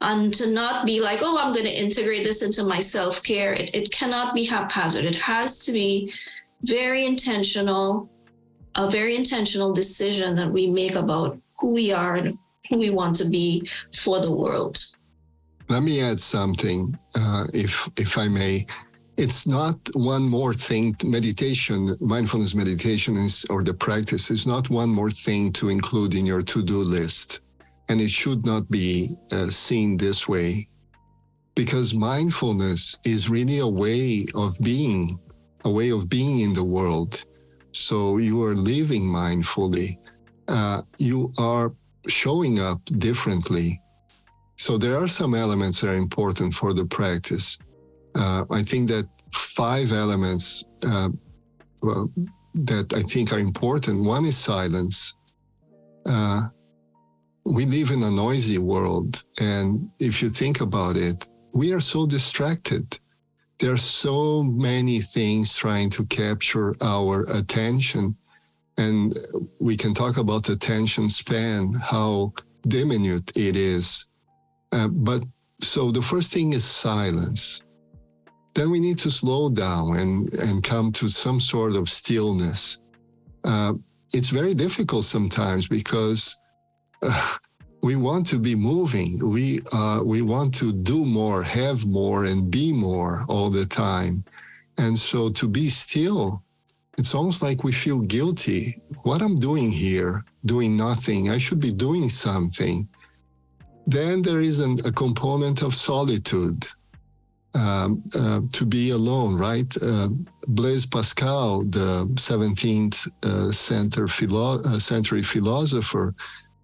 and 0.01 0.33
to 0.33 0.51
not 0.51 0.87
be 0.87 0.99
like, 0.99 1.19
oh, 1.21 1.37
I'm 1.39 1.53
going 1.53 1.65
to 1.65 1.79
integrate 1.85 2.23
this 2.23 2.41
into 2.41 2.63
my 2.63 2.79
self 2.79 3.21
care. 3.21 3.53
It, 3.53 3.69
it 3.75 3.91
cannot 3.91 4.33
be 4.33 4.45
haphazard. 4.45 5.05
It 5.05 5.15
has 5.17 5.63
to 5.65 5.71
be 5.71 6.11
very 6.63 7.05
intentional, 7.05 8.09
a 8.73 8.89
very 8.89 9.15
intentional 9.15 9.71
decision 9.73 10.33
that 10.37 10.51
we 10.51 10.65
make 10.65 10.95
about 10.95 11.37
who 11.59 11.71
we 11.71 11.93
are 11.93 12.15
and 12.15 12.35
who 12.67 12.79
we 12.79 12.89
want 12.89 13.15
to 13.17 13.29
be 13.29 13.69
for 13.93 14.19
the 14.19 14.31
world. 14.31 14.81
Let 15.67 15.83
me 15.83 16.01
add 16.01 16.19
something, 16.19 16.97
uh, 17.15 17.45
if 17.53 17.89
if 17.97 18.17
I 18.17 18.27
may. 18.27 18.65
It's 19.17 19.47
not 19.47 19.77
one 19.93 20.23
more 20.23 20.53
thing. 20.53 20.95
Meditation, 21.05 21.87
mindfulness 22.01 22.53
meditation, 22.53 23.15
is 23.17 23.45
or 23.49 23.63
the 23.63 23.73
practice 23.73 24.29
is 24.29 24.45
not 24.45 24.69
one 24.69 24.89
more 24.89 25.09
thing 25.09 25.53
to 25.53 25.69
include 25.69 26.13
in 26.13 26.25
your 26.25 26.43
to-do 26.43 26.79
list, 26.79 27.39
and 27.89 28.01
it 28.01 28.11
should 28.11 28.45
not 28.45 28.69
be 28.69 29.09
uh, 29.31 29.47
seen 29.47 29.97
this 29.97 30.27
way, 30.27 30.67
because 31.55 31.93
mindfulness 31.95 32.97
is 33.05 33.29
really 33.29 33.59
a 33.59 33.67
way 33.67 34.25
of 34.35 34.57
being, 34.59 35.17
a 35.63 35.69
way 35.69 35.89
of 35.91 36.09
being 36.09 36.39
in 36.39 36.53
the 36.53 36.63
world. 36.63 37.23
So 37.71 38.17
you 38.17 38.43
are 38.43 38.55
living 38.55 39.03
mindfully. 39.03 39.97
Uh, 40.47 40.81
you 40.99 41.31
are 41.37 41.73
showing 42.07 42.59
up 42.59 42.83
differently. 42.99 43.81
So 44.57 44.77
there 44.77 44.97
are 44.97 45.07
some 45.07 45.35
elements 45.35 45.81
that 45.81 45.89
are 45.89 45.95
important 45.95 46.53
for 46.53 46.73
the 46.73 46.85
practice. 46.85 47.57
Uh, 48.15 48.45
I 48.51 48.63
think 48.63 48.89
that 48.89 49.07
five 49.31 49.91
elements 49.91 50.69
uh, 50.87 51.09
well, 51.81 52.09
that 52.53 52.93
I 52.93 53.01
think 53.01 53.33
are 53.33 53.39
important. 53.39 54.05
One 54.05 54.25
is 54.25 54.37
silence. 54.37 55.15
Uh, 56.05 56.43
we 57.45 57.65
live 57.65 57.91
in 57.91 58.01
a 58.03 58.09
noisy 58.09 58.57
world, 58.57 59.21
and 59.39 59.89
if 59.99 60.21
you 60.21 60.29
think 60.29 60.61
about 60.61 60.97
it, 60.97 61.29
we 61.53 61.73
are 61.73 61.81
so 61.81 62.07
distracted. 62.07 62.97
There 63.59 63.71
are 63.71 63.77
so 63.77 64.41
many 64.43 65.01
things 65.01 65.55
trying 65.55 65.89
to 65.91 66.05
capture 66.05 66.75
our 66.81 67.25
attention 67.31 68.17
and 68.77 69.13
we 69.59 69.77
can 69.77 69.93
talk 69.93 70.17
about 70.17 70.43
the 70.43 70.53
attention 70.53 71.09
span, 71.09 71.73
how 71.73 72.33
diminutive 72.67 73.35
it 73.35 73.55
is. 73.55 74.05
Uh, 74.71 74.87
but 74.87 75.23
so 75.61 75.91
the 75.91 76.01
first 76.01 76.33
thing 76.33 76.53
is 76.53 76.63
silence. 76.63 77.63
Then 78.53 78.71
we 78.71 78.79
need 78.79 78.97
to 78.99 79.11
slow 79.11 79.49
down 79.49 79.97
and, 79.97 80.31
and 80.33 80.63
come 80.63 80.91
to 80.93 81.09
some 81.09 81.39
sort 81.39 81.75
of 81.75 81.89
stillness. 81.89 82.79
Uh, 83.43 83.73
it's 84.13 84.29
very 84.29 84.53
difficult 84.53 85.05
sometimes 85.05 85.67
because 85.67 86.35
uh, 87.01 87.35
we 87.81 87.95
want 87.95 88.25
to 88.27 88.39
be 88.39 88.55
moving. 88.55 89.19
We, 89.29 89.61
uh, 89.71 90.01
we 90.03 90.21
want 90.21 90.53
to 90.55 90.73
do 90.73 91.05
more, 91.05 91.43
have 91.43 91.85
more, 91.85 92.25
and 92.25 92.49
be 92.49 92.71
more 92.71 93.25
all 93.27 93.49
the 93.49 93.65
time. 93.65 94.23
And 94.77 94.97
so 94.97 95.29
to 95.29 95.47
be 95.47 95.69
still 95.69 96.43
it's 96.97 97.13
almost 97.13 97.41
like 97.41 97.63
we 97.63 97.71
feel 97.71 97.99
guilty. 97.99 98.81
What 99.03 99.21
I'm 99.21 99.37
doing 99.37 99.69
here, 99.69 100.23
doing 100.45 100.77
nothing, 100.77 101.29
I 101.29 101.37
should 101.37 101.59
be 101.59 101.71
doing 101.71 102.07
something. 102.09 102.87
Then 103.87 104.21
there 104.21 104.41
is 104.41 104.59
an, 104.59 104.79
a 104.85 104.91
component 104.91 105.61
of 105.61 105.75
solitude, 105.75 106.65
um, 107.53 108.03
uh, 108.19 108.41
to 108.51 108.65
be 108.65 108.91
alone, 108.91 109.35
right? 109.35 109.71
Uh, 109.81 110.09
Blaise 110.47 110.85
Pascal, 110.85 111.63
the 111.63 112.05
17th 112.15 113.07
uh, 113.23 113.51
century, 113.51 114.07
philo- 114.07 114.61
uh, 114.61 114.79
century 114.79 115.23
philosopher, 115.23 116.13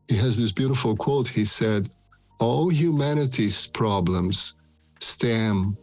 he 0.07 0.17
has 0.17 0.37
this 0.37 0.51
beautiful 0.51 0.95
quote. 0.95 1.27
He 1.27 1.45
said, 1.45 1.87
All 2.39 2.69
humanity's 2.69 3.67
problems 3.67 4.57
stem 4.99 5.77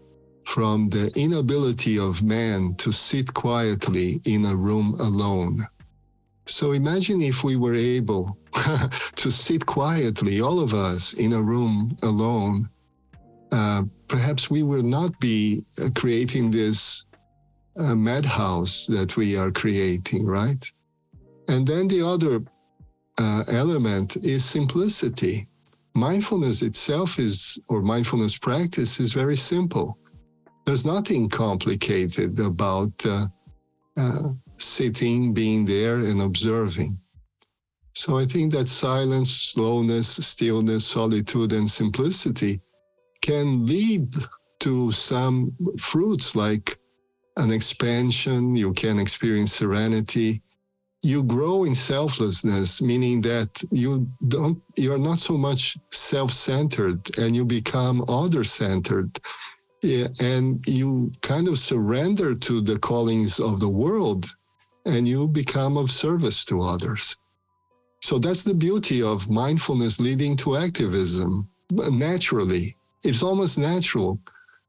from 0.45 0.89
the 0.89 1.11
inability 1.17 1.99
of 1.99 2.23
man 2.23 2.75
to 2.77 2.93
sit 2.93 3.33
quietly 3.33 4.21
in 4.25 4.45
a 4.45 4.55
room 4.55 4.95
alone. 5.01 5.67
So 6.49 6.73
imagine 6.73 7.21
if 7.21 7.45
we 7.45 7.57
were 7.57 7.75
able 7.75 8.39
to 9.17 9.31
sit 9.31 9.67
quietly, 9.67 10.41
all 10.41 10.61
of 10.61 10.73
us, 10.73 11.13
in 11.13 11.35
a 11.35 11.43
room 11.43 11.97
alone. 12.03 12.69
Uh, 13.53 13.83
perhaps 14.09 14.51
we 14.51 14.63
will 14.63 14.83
not 14.83 15.19
be 15.21 15.63
uh, 15.83 15.91
creating 15.95 16.51
this 16.51 17.05
uh, 17.79 17.95
madhouse 17.95 18.87
that 18.87 19.17
we 19.17 19.37
are 19.37 19.51
creating, 19.51 20.27
right? 20.27 20.63
And 21.49 21.67
then 21.67 21.87
the 21.87 22.03
other 22.07 22.41
uh, 23.19 23.45
element 23.51 24.17
is 24.17 24.45
simplicity. 24.45 25.47
Mindfulness 25.95 26.63
itself 26.63 27.19
is, 27.19 27.61
or 27.69 27.83
mindfulness 27.83 28.37
practice 28.39 29.01
is 29.01 29.13
very 29.13 29.37
simple. 29.37 29.99
There's 30.65 30.87
nothing 30.87 31.29
complicated 31.29 32.39
about 32.41 32.93
uh, 33.07 33.27
sitting, 34.59 35.33
being 35.33 35.65
there, 35.65 35.97
and 35.97 36.23
observing. 36.23 36.99
So 37.95 38.19
I 38.19 38.27
think 38.27 38.53
that 38.53 38.69
silence, 38.69 39.31
slowness, 39.31 40.09
stillness, 40.09 40.87
solitude, 40.87 41.53
and 41.53 41.69
simplicity 41.69 42.61
can 43.21 43.67
lead 43.67 44.15
to 44.61 44.93
some 44.93 45.53
fruits 45.79 46.37
like 46.37 46.79
an 47.37 47.51
expansion. 47.51 48.55
You 48.55 48.73
can 48.73 48.99
experience 48.99 49.53
serenity. 49.53 50.43
You 51.03 51.23
grow 51.23 51.65
in 51.65 51.75
selflessness, 51.75 52.83
meaning 52.83 53.21
that 53.23 53.63
you 53.71 54.09
don't, 54.29 54.61
you're 54.77 54.99
not 54.99 55.19
so 55.19 55.37
much 55.37 55.77
self-centered 55.91 57.19
and 57.19 57.35
you 57.35 57.45
become 57.45 58.05
other-centered 58.09 59.19
yeah, 59.83 60.09
and 60.21 60.61
you 60.67 61.13
kind 61.21 61.47
of 61.47 61.59
surrender 61.59 62.35
to 62.35 62.61
the 62.61 62.79
callings 62.79 63.39
of 63.39 63.61
the 63.61 63.69
world 63.69 64.27
and 64.87 65.07
you 65.07 65.29
become 65.29 65.77
of 65.77 65.91
service 65.91 66.45
to 66.47 66.63
others. 66.63 67.17
So 68.01 68.19
that's 68.19 68.45
the 68.45 68.55
beauty 68.55 69.03
of 69.03 69.29
mindfulness 69.29 70.01
leading 70.01 70.37
to 70.39 70.57
activism 70.57 71.49
naturally. 71.71 72.77
It's 73.03 73.23
almost 73.23 73.59
natural. 73.59 74.21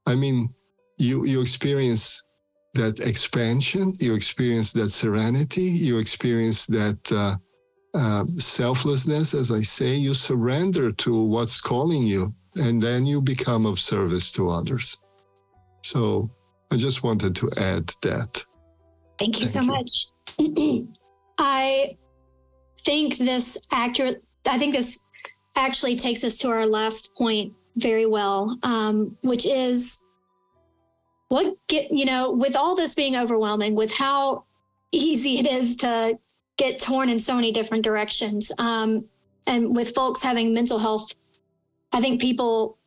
I 0.05 0.15
mean, 0.15 0.49
you, 0.97 1.25
you 1.25 1.41
experience 1.41 2.23
that 2.73 2.99
expansion, 2.99 3.93
you 3.99 4.13
experience 4.13 4.73
that 4.73 4.89
serenity, 4.89 5.63
you 5.63 5.97
experience 5.97 6.65
that 6.67 7.11
uh, 7.11 7.35
uh, 7.97 8.25
selflessness, 8.37 9.33
as 9.33 9.51
I 9.51 9.61
say, 9.61 9.95
you 9.95 10.13
surrender 10.13 10.91
to 10.91 11.23
what's 11.23 11.61
calling 11.61 12.03
you 12.03 12.33
and 12.55 12.81
then 12.81 13.05
you 13.05 13.21
become 13.21 13.65
of 13.65 13.79
service 13.79 14.31
to 14.33 14.49
others. 14.49 15.01
So 15.83 16.29
I 16.71 16.77
just 16.77 17.03
wanted 17.03 17.35
to 17.37 17.49
add 17.57 17.91
that. 18.01 18.45
Thank 19.19 19.39
you 19.39 19.47
Thank 19.47 19.65
so 19.67 20.41
you. 20.41 20.47
much. 20.47 20.87
I 21.37 21.97
think 22.79 23.17
this 23.17 23.67
accurate, 23.71 24.23
I 24.49 24.57
think 24.57 24.73
this 24.73 24.99
actually 25.55 25.95
takes 25.95 26.23
us 26.23 26.37
to 26.39 26.49
our 26.49 26.65
last 26.65 27.13
point 27.15 27.53
very 27.75 28.05
well, 28.05 28.57
um, 28.63 29.17
which 29.21 29.45
is 29.45 30.03
what 31.29 31.55
get 31.67 31.87
you 31.91 32.05
know 32.05 32.31
with 32.31 32.55
all 32.55 32.75
this 32.75 32.93
being 32.93 33.15
overwhelming 33.15 33.75
with 33.75 33.93
how 33.93 34.43
easy 34.91 35.39
it 35.39 35.47
is 35.47 35.77
to 35.77 36.17
get 36.57 36.79
torn 36.79 37.07
in 37.07 37.17
so 37.17 37.35
many 37.35 37.51
different 37.51 37.83
directions 37.83 38.51
um, 38.57 39.05
and 39.47 39.75
with 39.75 39.95
folks 39.95 40.21
having 40.21 40.53
mental 40.53 40.79
health 40.79 41.13
i 41.93 42.01
think 42.01 42.19
people 42.19 42.77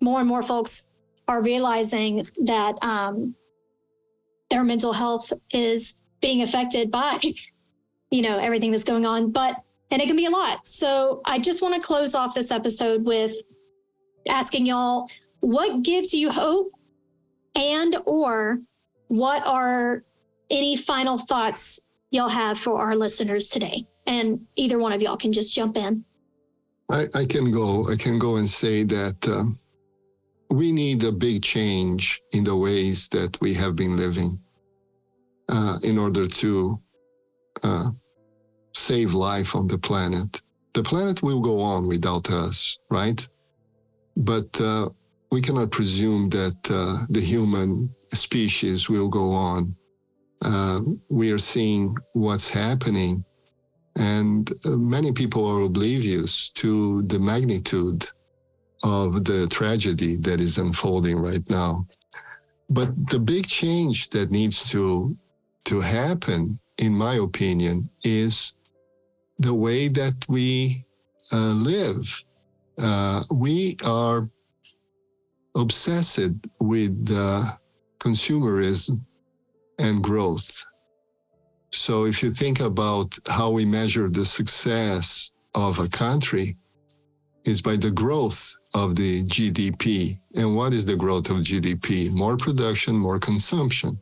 more 0.00 0.20
and 0.20 0.28
more 0.28 0.42
folks 0.42 0.90
are 1.28 1.42
realizing 1.42 2.26
that 2.44 2.74
um, 2.82 3.34
their 4.50 4.64
mental 4.64 4.92
health 4.92 5.32
is 5.52 6.02
being 6.20 6.42
affected 6.42 6.90
by 6.90 7.18
you 8.10 8.22
know 8.22 8.38
everything 8.38 8.70
that's 8.70 8.84
going 8.84 9.06
on 9.06 9.30
but 9.30 9.62
and 9.92 10.00
it 10.00 10.06
can 10.06 10.16
be 10.16 10.26
a 10.26 10.30
lot. 10.30 10.66
So 10.66 11.20
i 11.24 11.38
just 11.38 11.62
want 11.62 11.74
to 11.74 11.80
close 11.80 12.14
off 12.14 12.34
this 12.34 12.50
episode 12.50 13.04
with 13.04 13.34
asking 14.28 14.66
y'all 14.66 15.08
what 15.40 15.82
gives 15.82 16.12
you 16.14 16.30
hope? 16.30 16.72
And 17.56 17.96
or 18.06 18.60
what 19.08 19.46
are 19.46 20.04
any 20.50 20.76
final 20.76 21.18
thoughts 21.18 21.84
y'all 22.10 22.28
have 22.28 22.58
for 22.58 22.78
our 22.78 22.94
listeners 22.94 23.48
today? 23.48 23.86
And 24.06 24.46
either 24.56 24.78
one 24.78 24.92
of 24.92 25.02
y'all 25.02 25.16
can 25.16 25.32
just 25.32 25.54
jump 25.54 25.76
in. 25.76 26.04
I, 26.90 27.06
I 27.14 27.24
can 27.24 27.50
go. 27.50 27.90
I 27.90 27.96
can 27.96 28.18
go 28.18 28.36
and 28.36 28.48
say 28.48 28.82
that 28.84 29.28
um, 29.28 29.58
we 30.50 30.72
need 30.72 31.02
a 31.04 31.12
big 31.12 31.42
change 31.42 32.20
in 32.32 32.44
the 32.44 32.56
ways 32.56 33.08
that 33.10 33.40
we 33.40 33.54
have 33.54 33.76
been 33.76 33.96
living 33.96 34.38
uh, 35.48 35.76
in 35.84 35.96
order 35.96 36.26
to 36.26 36.80
uh, 37.62 37.88
save 38.74 39.14
life 39.14 39.54
on 39.54 39.68
the 39.68 39.78
planet. 39.78 40.42
The 40.74 40.82
planet 40.82 41.22
will 41.22 41.40
go 41.40 41.60
on 41.60 41.86
without 41.86 42.30
us, 42.30 42.78
right? 42.90 43.26
But 44.16 44.60
uh, 44.60 44.88
we 45.30 45.40
cannot 45.40 45.70
presume 45.70 46.28
that 46.30 46.58
uh, 46.68 47.06
the 47.08 47.20
human 47.20 47.94
species 48.12 48.88
will 48.88 49.08
go 49.08 49.30
on. 49.32 49.74
Uh, 50.44 50.80
we 51.08 51.30
are 51.30 51.38
seeing 51.38 51.96
what's 52.14 52.50
happening, 52.50 53.24
and 53.96 54.50
uh, 54.64 54.70
many 54.70 55.12
people 55.12 55.46
are 55.46 55.60
oblivious 55.60 56.50
to 56.50 57.02
the 57.02 57.18
magnitude 57.18 58.08
of 58.82 59.24
the 59.24 59.46
tragedy 59.48 60.16
that 60.16 60.40
is 60.40 60.58
unfolding 60.58 61.18
right 61.18 61.48
now. 61.50 61.86
But 62.68 63.10
the 63.10 63.18
big 63.18 63.46
change 63.46 64.10
that 64.10 64.30
needs 64.30 64.68
to 64.70 65.16
to 65.64 65.80
happen, 65.80 66.58
in 66.78 66.94
my 66.94 67.14
opinion, 67.14 67.90
is 68.02 68.54
the 69.38 69.54
way 69.54 69.88
that 69.88 70.14
we 70.28 70.84
uh, 71.32 71.52
live. 71.70 72.24
Uh, 72.78 73.22
we 73.30 73.76
are 73.84 74.28
obsessed 75.54 76.32
with 76.58 76.96
uh, 77.12 77.44
consumerism 77.98 79.00
and 79.78 80.02
growth. 80.02 80.64
So 81.72 82.06
if 82.06 82.22
you 82.22 82.30
think 82.30 82.60
about 82.60 83.16
how 83.28 83.50
we 83.50 83.64
measure 83.64 84.08
the 84.08 84.24
success 84.24 85.32
of 85.54 85.78
a 85.78 85.88
country, 85.88 86.56
is 87.44 87.62
by 87.62 87.76
the 87.76 87.90
growth 87.90 88.59
of 88.74 88.96
the 88.96 89.24
GDP. 89.24 90.14
And 90.36 90.56
what 90.56 90.72
is 90.72 90.84
the 90.84 90.96
growth 90.96 91.30
of 91.30 91.38
GDP? 91.38 92.10
More 92.10 92.36
production, 92.36 92.96
more 92.96 93.18
consumption. 93.18 93.98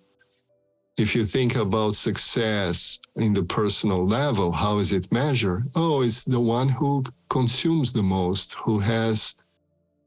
If 0.99 1.15
you 1.15 1.25
think 1.25 1.57
about 1.57 1.95
success 1.95 2.99
in 3.17 3.33
the 3.33 3.45
personal 3.45 4.05
level, 4.05 4.51
how 4.51 4.79
is 4.79 4.93
it 4.93 5.11
measured? 5.13 5.71
Oh, 5.77 6.03
it's 6.03 6.25
the 6.25 6.41
one 6.41 6.69
who 6.69 7.05
consumes 7.31 7.93
the 7.93 8.03
most, 8.03 8.55
who 8.55 8.81
has 8.81 9.37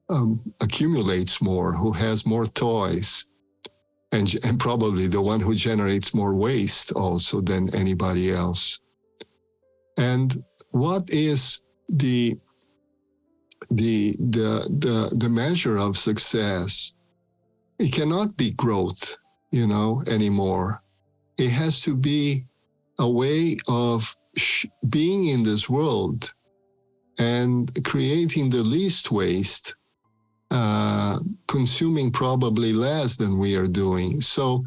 um, 0.09 0.41
accumulates 0.59 1.41
more, 1.41 1.71
who 1.71 1.93
has 1.93 2.25
more 2.25 2.45
toys, 2.45 3.25
and, 4.11 4.33
and 4.45 4.59
probably 4.59 5.07
the 5.07 5.21
one 5.21 5.39
who 5.39 5.55
generates 5.55 6.13
more 6.13 6.35
waste 6.35 6.91
also 6.91 7.39
than 7.39 7.73
anybody 7.73 8.31
else. 8.31 8.79
And 9.97 10.33
what 10.71 11.09
is 11.09 11.63
the 11.89 12.37
the 13.71 14.15
the 14.19 14.67
the 14.69 15.15
the 15.15 15.29
measure 15.29 15.77
of 15.77 15.97
success? 15.97 16.93
It 17.79 17.91
cannot 17.93 18.37
be 18.37 18.51
growth, 18.51 19.17
you 19.51 19.67
know, 19.67 20.03
anymore. 20.07 20.83
It 21.37 21.49
has 21.49 21.81
to 21.81 21.95
be 21.95 22.45
a 22.99 23.09
way 23.09 23.57
of 23.67 24.15
being 24.87 25.29
in 25.29 25.43
this 25.43 25.67
world 25.67 26.31
and 27.17 27.71
creating 27.83 28.49
the 28.49 28.63
least 28.63 29.11
waste 29.11 29.75
uh, 30.51 31.19
consuming 31.47 32.11
probably 32.11 32.73
less 32.73 33.15
than 33.15 33.37
we 33.37 33.55
are 33.55 33.67
doing. 33.67 34.21
So 34.21 34.63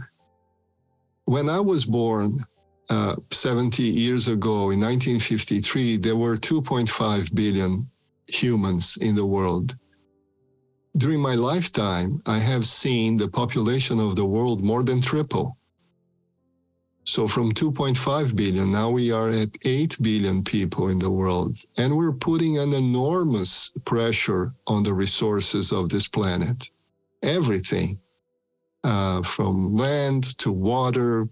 when 1.27 1.49
I 1.49 1.61
was 1.61 1.85
born 1.85 2.39
uh, 2.91 3.17
70 3.31 3.83
years 3.83 4.29
ago 4.29 4.71
in 4.71 4.81
1953, 4.81 5.99
there 5.99 6.17
were 6.17 6.37
2.5 6.37 7.35
billion 7.35 7.91
humans 8.43 8.99
in 9.01 9.15
the 9.15 9.27
world. 9.27 9.77
During 10.97 11.21
my 11.21 11.35
lifetime, 11.35 12.21
I 12.27 12.39
have 12.39 12.65
seen 12.65 13.17
the 13.17 13.29
population 13.29 13.99
of 13.99 14.15
the 14.17 14.25
world 14.25 14.63
more 14.63 14.83
than 14.83 15.01
triple. 15.01 15.57
So 17.05 17.29
from 17.29 17.53
2.5 17.53 18.35
billion, 18.35 18.73
now 18.73 18.91
we 18.91 19.13
are 19.13 19.29
at 19.29 19.51
8 19.63 19.99
billion 20.01 20.43
people 20.43 20.89
in 20.89 20.99
the 20.99 21.11
world. 21.11 21.57
And 21.77 21.97
we're 21.97 22.13
putting 22.15 22.59
an 22.59 22.73
enormous 22.73 23.73
pressure 23.85 24.55
on 24.67 24.83
the 24.85 24.95
resources 24.95 25.73
of 25.73 25.89
this 25.91 26.09
planet. 26.09 26.71
Everything, 27.23 28.01
uh, 28.85 29.23
from 29.23 29.75
land 29.75 30.39
to 30.39 30.53
water 30.53 31.29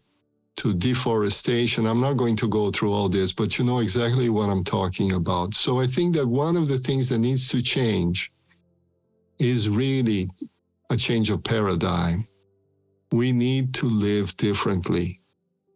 to 0.57 0.74
deforestation. 0.74 1.86
I'm 1.86 2.00
not 2.00 2.16
going 2.16 2.36
to 2.36 2.48
go 2.48 2.70
through 2.70 2.92
all 2.92 3.09
this, 3.09 3.32
but 3.32 3.59
you 3.59 3.64
know 3.64 3.78
exactly 3.78 4.28
what 4.28 4.48
I'm 4.48 4.64
talking 4.64 5.12
about. 5.12 5.55
So 5.55 5.80
I 5.80 5.86
think 5.86 6.14
that 6.14 6.26
one 6.26 6.57
of 6.57 6.68
the 6.68 6.78
things 6.78 7.09
that 7.09 7.18
needs 7.18 7.48
to 7.48 7.62
change 7.62 8.30
is 9.38 9.68
really 9.68 10.28
a 10.90 10.96
change 10.96 11.30
of 11.30 11.42
paradigm. 11.42 12.24
We 13.11 13.32
need 13.32 13.74
to 13.74 13.86
live 13.86 14.36
differently 14.36 15.22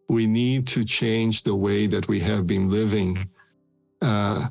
we 0.09 0.25
need 0.25 0.67
to 0.67 0.85
change 0.85 1.43
the 1.43 1.55
way 1.55 1.87
that 1.87 2.07
we 2.07 2.19
have 2.19 2.47
been 2.47 2.69
living. 2.69 3.17
Uh, 4.01 4.47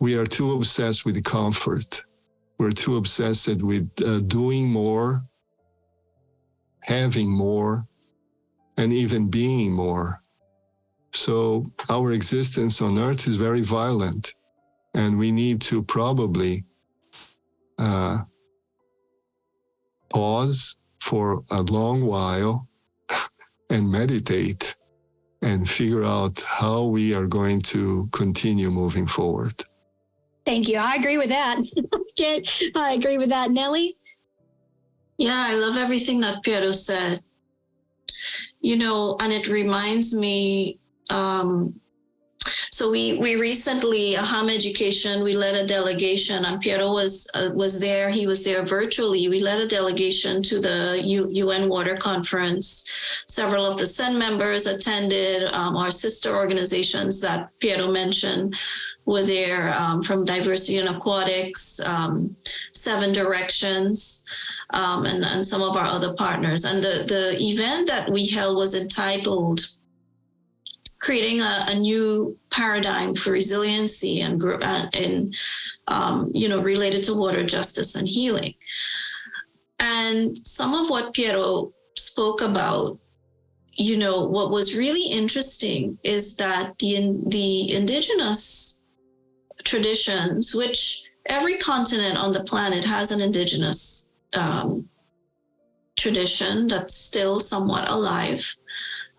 we 0.00 0.16
are 0.16 0.26
too 0.26 0.52
obsessed 0.52 1.04
with 1.04 1.22
comfort. 1.24 2.04
We're 2.58 2.70
too 2.70 2.96
obsessed 2.96 3.62
with 3.62 3.90
uh, 4.06 4.20
doing 4.20 4.68
more, 4.68 5.24
having 6.80 7.30
more, 7.30 7.86
and 8.76 8.92
even 8.92 9.28
being 9.28 9.72
more. 9.72 10.20
So 11.12 11.70
our 11.90 12.12
existence 12.12 12.82
on 12.82 12.98
earth 12.98 13.28
is 13.28 13.36
very 13.36 13.60
violent, 13.60 14.34
and 14.94 15.18
we 15.18 15.30
need 15.30 15.60
to 15.62 15.82
probably 15.82 16.64
uh, 17.78 18.18
pause 20.10 20.78
for 21.00 21.42
a 21.50 21.62
long 21.62 22.04
while 22.04 22.68
and 23.70 23.90
meditate 23.90 24.74
and 25.42 25.68
figure 25.68 26.04
out 26.04 26.42
how 26.46 26.84
we 26.84 27.14
are 27.14 27.26
going 27.26 27.60
to 27.60 28.08
continue 28.12 28.70
moving 28.70 29.06
forward. 29.06 29.62
Thank 30.46 30.68
you. 30.68 30.78
I 30.78 30.96
agree 30.96 31.18
with 31.18 31.28
that. 31.28 31.60
okay. 31.94 32.42
I 32.74 32.92
agree 32.92 33.18
with 33.18 33.28
that. 33.28 33.50
Knellee? 33.50 33.94
Yeah, 35.18 35.46
I 35.48 35.54
love 35.54 35.76
everything 35.76 36.20
that 36.20 36.42
Piero 36.42 36.72
said. 36.72 37.22
You 38.70 38.76
know, 38.76 39.16
and 39.20 39.30
it 39.30 39.46
reminds 39.48 40.08
me 40.16 40.78
um, 41.10 41.78
so 42.70 42.90
we 42.90 43.14
we 43.18 43.36
recently 43.36 44.14
Aham 44.14 44.52
Education 44.52 45.22
we 45.22 45.36
led 45.36 45.54
a 45.54 45.66
delegation 45.66 46.44
and 46.44 46.60
Piero 46.60 46.88
was 46.90 47.30
uh, 47.34 47.50
was 47.54 47.78
there. 47.78 48.10
He 48.10 48.26
was 48.26 48.44
there 48.44 48.64
virtually. 48.64 49.28
We 49.28 49.40
led 49.40 49.60
a 49.60 49.68
delegation 49.68 50.42
to 50.44 50.60
the 50.60 51.00
U, 51.04 51.28
UN 51.30 51.68
Water 51.68 51.96
Conference. 51.96 52.66
Several 53.28 53.64
of 53.64 53.78
the 53.78 53.86
SEN 53.86 54.18
members 54.18 54.66
attended. 54.66 55.44
Um, 55.54 55.76
our 55.76 55.90
sister 55.90 56.34
organizations 56.34 57.20
that 57.20 57.50
Piero 57.60 57.92
mentioned 57.92 58.56
were 59.04 59.22
there 59.22 59.72
um, 59.74 60.02
from 60.02 60.24
Diversity 60.24 60.78
in 60.78 60.88
Aquatics, 60.88 61.80
um, 61.80 62.36
Seven 62.72 63.12
Directions. 63.12 64.26
Um, 64.74 65.06
and, 65.06 65.24
and 65.24 65.46
some 65.46 65.62
of 65.62 65.76
our 65.76 65.86
other 65.86 66.14
partners. 66.14 66.64
And 66.64 66.82
the, 66.82 67.04
the 67.06 67.40
event 67.40 67.86
that 67.86 68.10
we 68.10 68.26
held 68.26 68.56
was 68.56 68.74
entitled 68.74 69.60
creating 71.04 71.42
a, 71.42 71.66
a 71.68 71.74
new 71.74 72.36
paradigm 72.50 73.14
for 73.14 73.30
resiliency 73.30 74.22
and 74.22 74.42
and 74.94 75.36
um, 75.88 76.30
you 76.32 76.48
know 76.48 76.60
related 76.62 77.02
to 77.04 77.14
water 77.14 77.44
justice 77.44 77.94
and 77.94 78.08
healing. 78.08 78.54
And 79.80 80.36
some 80.46 80.72
of 80.74 80.88
what 80.88 81.12
Piero 81.12 81.72
spoke 81.94 82.40
about, 82.40 82.98
you 83.74 83.98
know, 83.98 84.24
what 84.24 84.50
was 84.50 84.78
really 84.78 85.06
interesting 85.10 85.98
is 86.04 86.36
that 86.38 86.78
the 86.78 87.12
the 87.26 87.72
indigenous 87.72 88.84
traditions, 89.62 90.54
which 90.54 91.10
every 91.28 91.58
continent 91.58 92.16
on 92.16 92.32
the 92.32 92.44
planet 92.44 92.84
has 92.84 93.10
an 93.10 93.20
indigenous 93.20 94.13
um, 94.36 94.88
tradition 95.96 96.66
that's 96.66 96.94
still 96.94 97.40
somewhat 97.40 97.88
alive. 97.88 98.44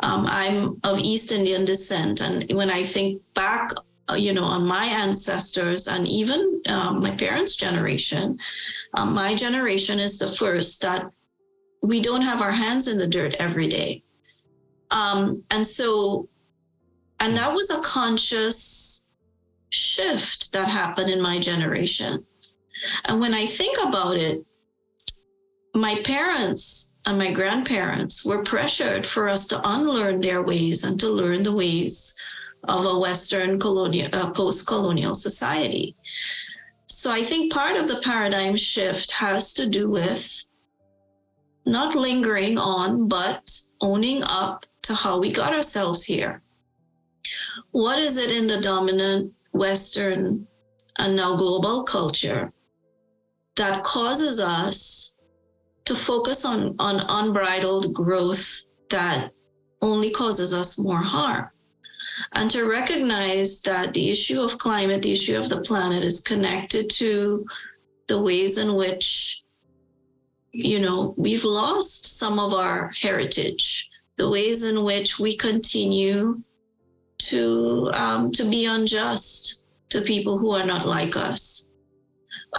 Um, 0.01 0.26
I'm 0.28 0.80
of 0.84 0.99
East 0.99 1.32
Indian 1.32 1.66
descent, 1.66 2.22
and 2.22 2.51
when 2.51 2.70
I 2.70 2.84
think 2.84 3.22
back, 3.34 3.72
uh, 4.09 4.16
you 4.16 4.34
know, 4.34 4.43
on 4.43 4.68
my 4.68 4.86
ancestors 4.86 5.88
and 5.88 6.07
even 6.07 6.61
um, 6.68 7.01
my 7.01 7.11
parents' 7.11 7.55
generation, 7.55 8.38
um, 8.95 9.13
my 9.13 9.36
generation 9.36 9.99
is 9.99 10.20
the 10.20 10.28
first 10.28 10.82
that 10.82 11.09
we 11.82 12.01
don't 12.01 12.22
have 12.22 12.41
our 12.41 12.51
hands 12.51 12.88
in 12.88 12.97
the 12.97 13.07
dirt 13.07 13.36
every 13.39 13.68
day. 13.68 14.03
Um, 14.91 15.43
and 15.51 15.66
so, 15.66 16.28
and 17.20 17.36
that 17.38 17.53
was 17.53 17.70
a 17.70 17.82
conscious 17.82 19.09
shift 19.70 20.51
that 20.53 20.68
happened 20.68 21.09
in 21.09 21.22
my 21.22 21.39
generation. 21.39 22.26
And 23.05 23.20
when 23.20 23.34
I 23.34 23.45
think 23.45 23.78
about 23.88 24.18
it, 24.18 24.45
my 25.76 26.00
parents 26.04 26.98
and 27.06 27.18
my 27.18 27.32
grandparents 27.32 28.26
were 28.26 28.42
pressured 28.44 29.06
for 29.06 29.28
us 29.28 29.48
to 29.48 29.62
unlearn 29.64 30.22
their 30.22 30.42
ways 30.42 30.86
and 30.86 31.00
to 31.02 31.10
learn 31.10 31.44
the 31.44 31.52
ways 31.52 32.20
of 32.64 32.86
a 32.86 32.98
Western 32.98 33.60
colonial, 33.60 34.10
uh, 34.14 34.32
post-colonial 34.32 35.14
society. 35.14 35.96
So 36.88 37.12
I 37.12 37.24
think 37.24 37.52
part 37.52 37.76
of 37.76 37.88
the 37.88 38.02
paradigm 38.02 38.56
shift 38.56 39.12
has 39.12 39.54
to 39.56 39.68
do 39.68 39.90
with 39.90 40.48
not 41.66 41.94
lingering 41.94 42.58
on, 42.58 43.08
but 43.08 43.52
owning 43.82 44.24
up 44.24 44.66
to 44.84 44.96
how 44.96 45.20
we 45.20 45.32
got 45.32 45.54
ourselves 45.54 46.06
here. 46.06 46.42
What 47.72 48.00
is 48.00 48.18
it 48.18 48.32
in 48.32 48.48
the 48.48 48.62
dominant 48.62 49.34
Western 49.52 50.48
and 51.00 51.16
now 51.16 51.36
global 51.36 51.84
culture 51.84 52.54
that 53.56 53.84
causes 53.84 54.40
us 54.40 55.14
to 55.86 55.96
focus 55.96 56.46
on, 56.46 56.76
on 56.80 57.06
unbridled 57.10 57.94
growth 57.94 58.66
that 58.90 59.32
only 59.82 60.10
causes 60.10 60.54
us 60.54 60.80
more 60.80 61.02
harm? 61.02 61.50
And 62.34 62.50
to 62.52 62.70
recognize 62.70 63.62
that 63.64 63.94
the 63.94 64.10
issue 64.10 64.42
of 64.42 64.58
climate, 64.58 65.02
the 65.02 65.12
issue 65.12 65.38
of 65.38 65.50
the 65.50 65.62
planet 65.62 66.04
is 66.04 66.22
connected 66.22 66.90
to 66.92 67.46
the 68.08 68.22
ways 68.22 68.58
in 68.58 68.76
which 68.76 69.46
you 70.56 70.80
know, 70.80 71.14
we've 71.18 71.44
lost 71.44 72.18
some 72.18 72.40
of 72.40 72.54
our 72.54 72.90
heritage, 73.02 73.90
the 74.16 74.30
ways 74.30 74.64
in 74.64 74.86
which 74.86 75.20
we 75.20 75.36
continue 75.36 76.42
to 77.18 77.92
um, 77.94 78.32
to 78.32 78.50
be 78.50 78.66
unjust 78.66 79.66
to 79.90 80.00
people 80.00 80.38
who 80.38 80.52
are 80.52 80.66
not 80.66 80.88
like 80.88 81.18
us, 81.18 81.74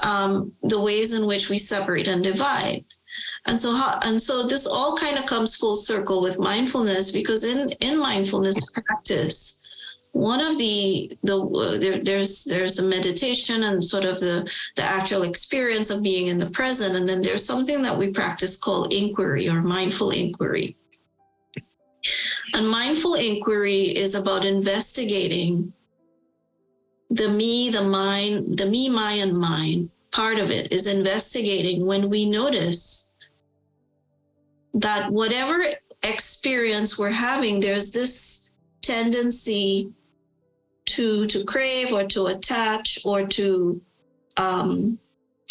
um, 0.02 0.52
the 0.62 0.78
ways 0.78 1.14
in 1.14 1.26
which 1.26 1.48
we 1.48 1.56
separate 1.56 2.06
and 2.06 2.22
divide. 2.22 2.84
And 3.46 3.58
so, 3.58 3.72
how, 3.74 3.98
and 4.02 4.20
so 4.20 4.46
this 4.46 4.66
all 4.66 4.96
kind 4.96 5.18
of 5.18 5.26
comes 5.26 5.54
full 5.54 5.76
circle 5.76 6.20
with 6.20 6.40
mindfulness 6.40 7.12
because 7.12 7.44
in 7.44 7.70
in 7.80 7.98
mindfulness 7.98 8.72
practice, 8.72 9.68
one 10.12 10.40
of 10.40 10.58
the 10.58 11.16
the 11.22 11.38
uh, 11.38 11.78
there, 11.78 12.02
there's 12.02 12.44
there's 12.44 12.78
a 12.78 12.82
meditation 12.82 13.64
and 13.64 13.84
sort 13.84 14.04
of 14.04 14.18
the 14.18 14.50
the 14.74 14.82
actual 14.82 15.22
experience 15.22 15.90
of 15.90 16.02
being 16.02 16.26
in 16.26 16.38
the 16.38 16.50
present. 16.50 16.96
And 16.96 17.08
then 17.08 17.22
there's 17.22 17.44
something 17.44 17.82
that 17.82 17.96
we 17.96 18.08
practice 18.08 18.58
called 18.58 18.92
inquiry 18.92 19.48
or 19.48 19.62
mindful 19.62 20.10
inquiry. 20.10 20.76
And 22.54 22.68
mindful 22.68 23.14
inquiry 23.14 23.82
is 23.82 24.14
about 24.14 24.44
investigating 24.44 25.72
the 27.10 27.28
me 27.28 27.70
the 27.70 27.82
mind 27.82 28.58
the 28.58 28.66
me 28.66 28.88
my 28.88 29.12
and 29.12 29.38
mine 29.38 29.90
part 30.10 30.38
of 30.38 30.50
it 30.50 30.72
is 30.72 30.86
investigating 30.86 31.86
when 31.86 32.08
we 32.08 32.28
notice 32.28 33.15
that 34.76 35.10
whatever 35.10 35.62
experience 36.02 36.98
we're 36.98 37.10
having 37.10 37.58
there's 37.58 37.90
this 37.92 38.52
tendency 38.82 39.90
to 40.84 41.26
to 41.26 41.44
crave 41.44 41.92
or 41.92 42.04
to 42.04 42.26
attach 42.26 42.98
or 43.04 43.26
to 43.26 43.80
um, 44.36 44.98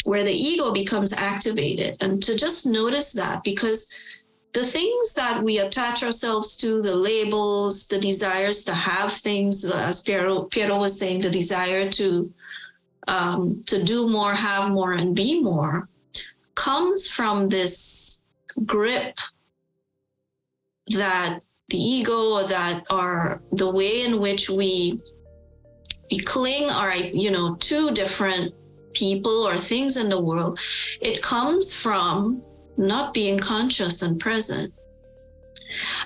where 0.04 0.24
the 0.24 0.32
ego 0.32 0.72
becomes 0.72 1.12
activated. 1.12 1.96
And 2.00 2.22
to 2.22 2.36
just 2.36 2.66
notice 2.66 3.12
that 3.12 3.42
because 3.44 4.02
the 4.52 4.64
things 4.64 5.14
that 5.14 5.42
we 5.42 5.58
attach 5.58 6.02
ourselves 6.02 6.56
to 6.58 6.80
the 6.80 6.94
labels 6.94 7.88
the 7.88 7.98
desires 7.98 8.64
to 8.64 8.72
have 8.72 9.12
things 9.12 9.64
as 9.70 10.00
piero, 10.02 10.44
piero 10.44 10.78
was 10.78 10.98
saying 10.98 11.20
the 11.20 11.30
desire 11.30 11.90
to 11.90 12.32
um, 13.08 13.62
to 13.66 13.82
do 13.82 14.08
more 14.08 14.34
have 14.34 14.70
more 14.70 14.94
and 14.94 15.14
be 15.14 15.40
more 15.40 15.88
comes 16.54 17.08
from 17.08 17.48
this 17.48 18.25
grip 18.64 19.18
that 20.88 21.40
the 21.68 21.78
ego 21.78 22.34
or 22.34 22.44
that 22.44 22.84
are 22.90 23.42
the 23.52 23.68
way 23.68 24.02
in 24.02 24.20
which 24.20 24.48
we 24.48 25.00
we 26.10 26.18
cling 26.18 26.70
or 26.70 26.92
you 26.94 27.30
know 27.30 27.56
to 27.56 27.90
different 27.90 28.54
people 28.94 29.46
or 29.46 29.56
things 29.56 29.96
in 29.96 30.08
the 30.08 30.18
world 30.18 30.58
it 31.00 31.20
comes 31.20 31.74
from 31.74 32.40
not 32.76 33.14
being 33.14 33.38
conscious 33.38 34.02
and 34.02 34.20
present. 34.20 34.72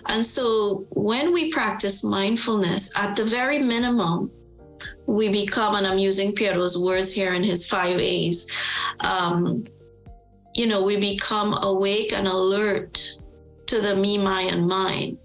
And 0.07 0.24
so 0.24 0.86
when 0.90 1.32
we 1.32 1.51
practice 1.51 2.03
mindfulness 2.03 2.96
at 2.98 3.16
the 3.16 3.24
very 3.24 3.59
minimum 3.59 4.30
we 5.07 5.28
become 5.28 5.74
and 5.74 5.86
i'm 5.86 5.98
using 5.98 6.32
piero's 6.32 6.78
words 6.78 7.12
here 7.12 7.34
in 7.34 7.42
his 7.42 7.66
five 7.66 7.98
a's 7.98 8.51
um, 9.01 9.64
you 10.55 10.66
know 10.66 10.82
we 10.82 10.96
become 10.96 11.59
awake 11.62 12.12
and 12.12 12.26
alert 12.26 13.20
to 13.66 13.80
the 13.80 13.94
me 13.94 14.18
my 14.18 14.42
and 14.42 14.66
mine 14.66 15.18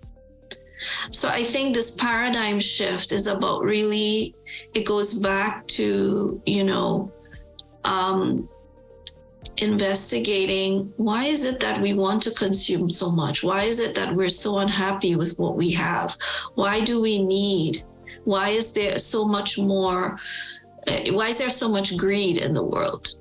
so 1.12 1.30
I 1.30 1.44
think 1.44 1.74
this 1.74 1.96
paradigm 1.96 2.60
shift 2.60 3.12
is 3.12 3.28
about 3.28 3.64
really, 3.64 4.36
it 4.74 4.86
goes 4.86 5.22
back 5.22 5.68
to, 5.68 6.42
you 6.46 6.64
know, 6.64 7.12
um, 7.84 8.50
investigating 9.58 10.92
why 10.98 11.26
is 11.26 11.46
it 11.46 11.60
that 11.62 11.80
we 11.80 11.94
want 11.94 12.22
to 12.24 12.32
consume 12.32 12.90
so 12.90 13.12
much? 13.12 13.44
Why 13.44 13.64
is 13.64 13.80
it 13.80 13.96
that 13.96 14.14
we're 14.14 14.30
so 14.30 14.60
unhappy 14.60 15.16
with 15.16 15.38
what 15.40 15.56
we 15.56 15.72
have? 15.72 16.18
Why 16.56 16.84
do 16.84 17.02
we 17.02 17.24
need? 17.24 17.84
Why 18.26 18.50
is 18.50 18.74
there 18.74 18.98
so 18.98 19.26
much 19.26 19.58
more? 19.58 20.18
Uh, 20.88 21.12
why 21.12 21.30
is 21.30 21.38
there 21.38 21.50
so 21.50 21.70
much 21.70 21.98
greed 21.98 22.38
in 22.38 22.54
the 22.54 22.64
world? 22.64 23.16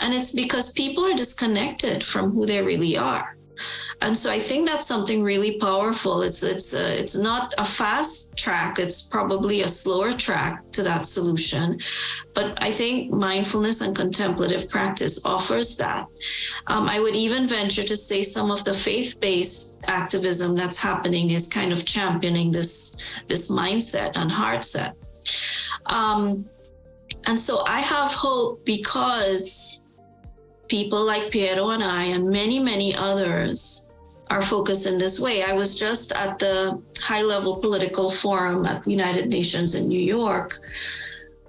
And 0.00 0.14
it's 0.14 0.34
because 0.34 0.72
people 0.72 1.04
are 1.04 1.14
disconnected 1.14 2.04
from 2.04 2.30
who 2.32 2.46
they 2.46 2.62
really 2.62 2.96
are 2.96 3.36
and 4.02 4.16
so 4.16 4.30
I 4.30 4.38
think 4.38 4.66
that's 4.66 4.86
something 4.86 5.22
really 5.22 5.58
powerful. 5.58 6.22
It's 6.22 6.42
it's 6.42 6.74
uh, 6.74 6.94
it's 6.98 7.16
not 7.16 7.52
a 7.58 7.64
fast 7.64 8.38
track. 8.38 8.78
It's 8.78 9.08
probably 9.08 9.62
a 9.62 9.68
slower 9.68 10.12
track 10.12 10.70
to 10.72 10.82
that 10.84 11.04
solution, 11.04 11.78
but 12.34 12.56
I 12.62 12.70
think 12.70 13.12
mindfulness 13.12 13.82
and 13.82 13.94
contemplative 13.94 14.68
practice 14.68 15.26
offers 15.26 15.76
that. 15.76 16.06
Um, 16.68 16.88
I 16.88 16.98
would 16.98 17.16
even 17.16 17.46
venture 17.46 17.82
to 17.82 17.96
say 17.96 18.22
some 18.22 18.50
of 18.50 18.64
the 18.64 18.74
faith-based 18.74 19.84
activism 19.86 20.56
that's 20.56 20.78
happening 20.78 21.30
is 21.30 21.46
kind 21.46 21.72
of 21.72 21.84
championing 21.84 22.52
this 22.52 23.10
this 23.28 23.50
mindset 23.50 24.12
and 24.14 24.30
heart 24.30 24.64
set. 24.64 24.96
Um, 25.86 26.46
and 27.26 27.38
so 27.38 27.64
I 27.66 27.80
have 27.80 28.12
hope 28.12 28.64
because 28.64 29.86
people 30.68 31.04
like 31.04 31.30
Piero 31.30 31.70
and 31.70 31.82
I, 31.82 32.04
and 32.04 32.30
many, 32.30 32.58
many 32.58 32.94
others, 32.94 33.92
are 34.30 34.40
focused 34.40 34.86
in 34.86 34.96
this 34.96 35.18
way. 35.18 35.42
I 35.42 35.52
was 35.52 35.74
just 35.74 36.12
at 36.12 36.38
the 36.38 36.80
high 37.00 37.22
level 37.22 37.56
political 37.56 38.08
forum 38.10 38.64
at 38.64 38.84
the 38.84 38.92
United 38.92 39.28
Nations 39.28 39.74
in 39.74 39.88
New 39.88 40.00
York, 40.00 40.60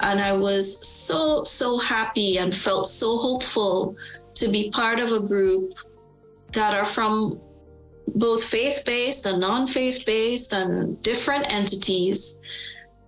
and 0.01 0.19
I 0.19 0.34
was 0.34 0.65
so, 0.86 1.43
so 1.43 1.78
happy 1.78 2.38
and 2.38 2.53
felt 2.53 2.88
so 2.88 3.17
hopeful 3.17 3.95
to 4.34 4.47
be 4.47 4.72
part 4.72 4.99
of 4.99 5.11
a 5.11 5.19
group 5.19 5.74
that 6.53 6.74
are 6.74 6.86
from 6.86 7.39
both 8.15 8.43
faith 8.43 8.82
based 8.86 9.26
and 9.26 9.39
non 9.39 9.67
faith 9.67 10.03
based 10.05 10.53
and 10.53 11.01
different 11.01 11.51
entities 11.53 12.43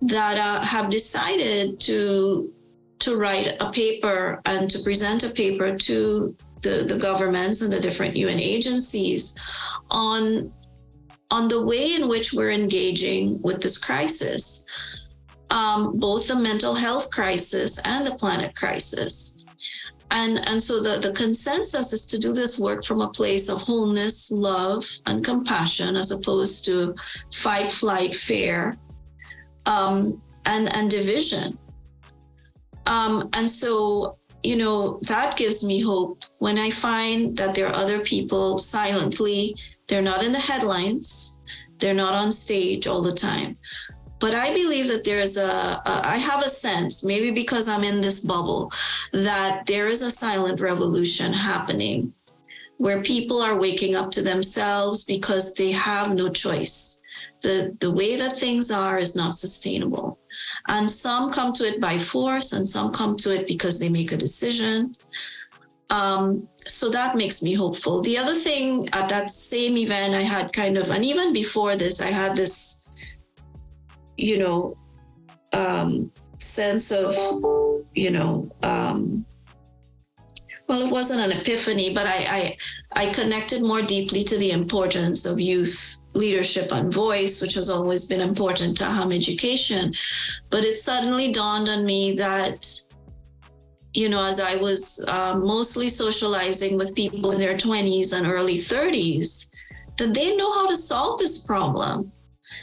that 0.02 0.38
uh, 0.38 0.64
have 0.64 0.90
decided 0.90 1.80
to 1.80 2.52
to 3.00 3.16
write 3.16 3.56
a 3.60 3.70
paper 3.70 4.40
and 4.46 4.70
to 4.70 4.78
present 4.82 5.24
a 5.24 5.30
paper 5.30 5.76
to 5.76 6.34
the, 6.62 6.84
the 6.88 6.98
governments 6.98 7.60
and 7.60 7.72
the 7.72 7.80
different 7.80 8.16
UN 8.16 8.40
agencies 8.40 9.38
on 9.90 10.52
on 11.30 11.48
the 11.48 11.62
way 11.62 11.94
in 11.94 12.08
which 12.08 12.32
we're 12.32 12.50
engaging 12.50 13.40
with 13.42 13.60
this 13.60 13.78
crisis, 13.78 14.66
um, 15.50 15.98
both 15.98 16.28
the 16.28 16.36
mental 16.36 16.74
health 16.74 17.10
crisis 17.10 17.80
and 17.84 18.06
the 18.06 18.14
planet 18.14 18.54
crisis. 18.54 19.42
And, 20.10 20.46
and 20.46 20.62
so 20.62 20.80
the, 20.80 20.98
the 20.98 21.12
consensus 21.12 21.92
is 21.92 22.06
to 22.06 22.18
do 22.18 22.32
this 22.32 22.58
work 22.58 22.84
from 22.84 23.00
a 23.00 23.08
place 23.08 23.48
of 23.48 23.62
wholeness, 23.62 24.30
love, 24.30 24.84
and 25.06 25.24
compassion, 25.24 25.96
as 25.96 26.12
opposed 26.12 26.64
to 26.66 26.94
fight, 27.32 27.72
flight, 27.72 28.14
fear, 28.14 28.76
um, 29.66 30.20
and, 30.46 30.74
and 30.74 30.90
division. 30.90 31.58
Um, 32.86 33.30
and 33.32 33.48
so 33.48 34.18
you 34.44 34.56
know, 34.56 34.98
that 35.08 35.36
gives 35.38 35.64
me 35.64 35.80
hope 35.80 36.22
when 36.38 36.58
I 36.58 36.68
find 36.68 37.34
that 37.38 37.54
there 37.54 37.66
are 37.66 37.74
other 37.74 38.00
people 38.00 38.58
silently, 38.58 39.56
they're 39.88 40.02
not 40.02 40.22
in 40.22 40.32
the 40.32 40.38
headlines, 40.38 41.42
they're 41.78 41.94
not 41.94 42.12
on 42.12 42.30
stage 42.30 42.86
all 42.86 43.00
the 43.00 43.12
time. 43.12 43.56
But 44.20 44.34
I 44.34 44.52
believe 44.52 44.88
that 44.88 45.04
there 45.04 45.20
is 45.20 45.38
a, 45.38 45.80
a 45.84 46.00
I 46.04 46.18
have 46.18 46.42
a 46.44 46.48
sense, 46.48 47.04
maybe 47.04 47.30
because 47.30 47.68
I'm 47.68 47.84
in 47.84 48.00
this 48.00 48.24
bubble, 48.24 48.70
that 49.12 49.64
there 49.66 49.88
is 49.88 50.02
a 50.02 50.10
silent 50.10 50.60
revolution 50.60 51.32
happening 51.32 52.12
where 52.76 53.02
people 53.02 53.40
are 53.40 53.56
waking 53.56 53.96
up 53.96 54.10
to 54.12 54.22
themselves 54.22 55.04
because 55.04 55.54
they 55.54 55.72
have 55.72 56.14
no 56.14 56.28
choice. 56.28 57.02
The, 57.44 57.76
the 57.78 57.90
way 57.90 58.16
that 58.16 58.38
things 58.38 58.70
are 58.70 58.96
is 58.96 59.14
not 59.14 59.34
sustainable. 59.34 60.18
And 60.68 60.90
some 60.90 61.30
come 61.30 61.52
to 61.52 61.64
it 61.66 61.78
by 61.78 61.98
force, 61.98 62.54
and 62.54 62.66
some 62.66 62.90
come 62.90 63.14
to 63.16 63.34
it 63.34 63.46
because 63.46 63.78
they 63.78 63.90
make 63.90 64.12
a 64.12 64.16
decision. 64.16 64.96
Um, 65.90 66.48
so 66.56 66.88
that 66.88 67.16
makes 67.16 67.42
me 67.42 67.52
hopeful. 67.52 68.00
The 68.00 68.16
other 68.16 68.32
thing 68.32 68.88
at 68.94 69.10
that 69.10 69.28
same 69.28 69.76
event, 69.76 70.14
I 70.14 70.22
had 70.22 70.54
kind 70.54 70.78
of, 70.78 70.90
and 70.90 71.04
even 71.04 71.34
before 71.34 71.76
this, 71.76 72.00
I 72.00 72.10
had 72.22 72.34
this, 72.34 72.88
you 74.16 74.38
know, 74.38 74.78
um, 75.52 76.10
sense 76.38 76.92
of, 76.92 77.12
you 77.94 78.10
know, 78.10 78.50
um, 78.62 79.26
well, 80.66 80.80
it 80.80 80.90
wasn't 80.90 81.20
an 81.20 81.38
epiphany, 81.38 81.92
but 81.92 82.06
I, 82.06 82.18
I, 82.38 82.56
I 83.02 83.12
connected 83.12 83.60
more 83.60 83.82
deeply 83.82 84.24
to 84.24 84.38
the 84.38 84.52
importance 84.52 85.26
of 85.26 85.38
youth 85.38 86.00
leadership 86.14 86.72
and 86.72 86.92
voice, 86.92 87.42
which 87.42 87.54
has 87.54 87.68
always 87.68 88.06
been 88.06 88.20
important 88.20 88.76
to 88.78 88.84
AHAM 88.84 89.12
education. 89.12 89.92
But 90.50 90.64
it 90.64 90.76
suddenly 90.76 91.32
dawned 91.32 91.68
on 91.68 91.84
me 91.84 92.16
that, 92.16 92.66
you 93.92 94.08
know, 94.08 94.24
as 94.24 94.40
I 94.40 94.56
was 94.56 95.04
uh, 95.08 95.38
mostly 95.38 95.88
socializing 95.88 96.78
with 96.78 96.94
people 96.94 97.32
in 97.32 97.38
their 97.38 97.54
20s 97.54 98.16
and 98.16 98.26
early 98.26 98.56
30s, 98.56 99.52
that 99.98 100.14
they 100.14 100.36
know 100.36 100.52
how 100.52 100.66
to 100.66 100.76
solve 100.76 101.18
this 101.18 101.46
problem. 101.46 102.10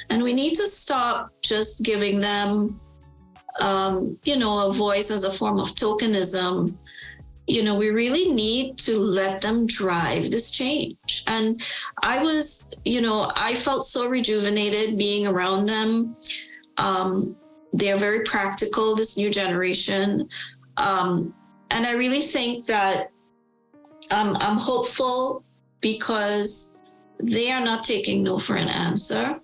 And 0.09 0.23
we 0.23 0.33
need 0.33 0.53
to 0.55 0.67
stop 0.67 1.31
just 1.41 1.83
giving 1.83 2.21
them, 2.21 2.79
um, 3.59 4.17
you 4.23 4.37
know, 4.37 4.67
a 4.67 4.73
voice 4.73 5.11
as 5.11 5.23
a 5.23 5.31
form 5.31 5.59
of 5.59 5.75
tokenism 5.75 6.77
you 7.51 7.63
know, 7.63 7.75
we 7.75 7.89
really 7.89 8.31
need 8.31 8.77
to 8.77 8.97
let 8.97 9.41
them 9.41 9.65
drive 9.65 10.31
this 10.31 10.51
change. 10.51 11.23
And 11.27 11.61
I 12.01 12.19
was, 12.19 12.73
you 12.85 13.01
know, 13.01 13.29
I 13.35 13.55
felt 13.55 13.83
so 13.83 14.07
rejuvenated 14.07 14.97
being 14.97 15.27
around 15.27 15.65
them. 15.65 16.15
Um, 16.77 17.35
they're 17.73 17.97
very 17.97 18.21
practical, 18.21 18.95
this 18.95 19.17
new 19.17 19.29
generation. 19.29 20.29
Um, 20.77 21.33
and 21.71 21.85
I 21.85 21.91
really 21.91 22.21
think 22.21 22.65
that 22.67 23.11
um, 24.11 24.37
I'm 24.39 24.57
hopeful 24.57 25.43
because 25.81 26.79
they 27.19 27.51
are 27.51 27.63
not 27.63 27.83
taking 27.83 28.23
no 28.23 28.39
for 28.39 28.55
an 28.55 28.69
answer 28.69 29.41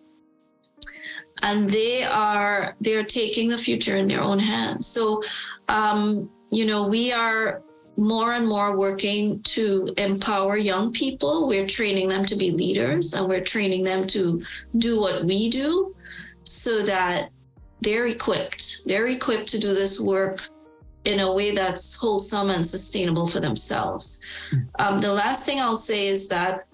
and 1.44 1.70
they 1.70 2.04
are 2.04 2.76
they're 2.80 3.04
taking 3.04 3.50
the 3.50 3.58
future 3.58 3.98
in 3.98 4.08
their 4.08 4.22
own 4.22 4.40
hands 4.40 4.88
so 4.88 5.22
um, 5.70 6.28
you 6.52 6.66
know 6.66 6.88
we 6.88 7.14
are 7.14 7.62
more 7.98 8.34
and 8.34 8.48
more 8.48 8.78
working 8.78 9.42
to 9.42 9.92
empower 9.98 10.56
young 10.56 10.92
people. 10.92 11.48
We're 11.48 11.68
training 11.68 12.10
them 12.10 12.24
to 12.26 12.36
be 12.36 12.52
leaders 12.52 13.14
and 13.14 13.28
we're 13.28 13.42
training 13.42 13.84
them 13.84 14.06
to 14.08 14.44
do 14.78 15.02
what 15.02 15.24
we 15.24 15.50
do 15.50 15.96
so 16.44 16.84
that 16.84 17.30
they're 17.82 18.08
equipped. 18.08 18.86
They're 18.86 19.08
equipped 19.08 19.48
to 19.50 19.60
do 19.60 19.74
this 19.74 20.00
work 20.00 20.48
in 21.06 21.22
a 21.22 21.32
way 21.32 21.52
that's 21.52 21.96
wholesome 21.96 22.50
and 22.50 22.66
sustainable 22.66 23.26
for 23.26 23.40
themselves. 23.40 24.24
Hmm. 24.50 24.58
Um, 24.80 25.02
the 25.02 25.14
last 25.14 25.46
thing 25.46 25.60
I'll 25.60 25.76
say 25.76 26.08
is 26.08 26.28
that, 26.30 26.68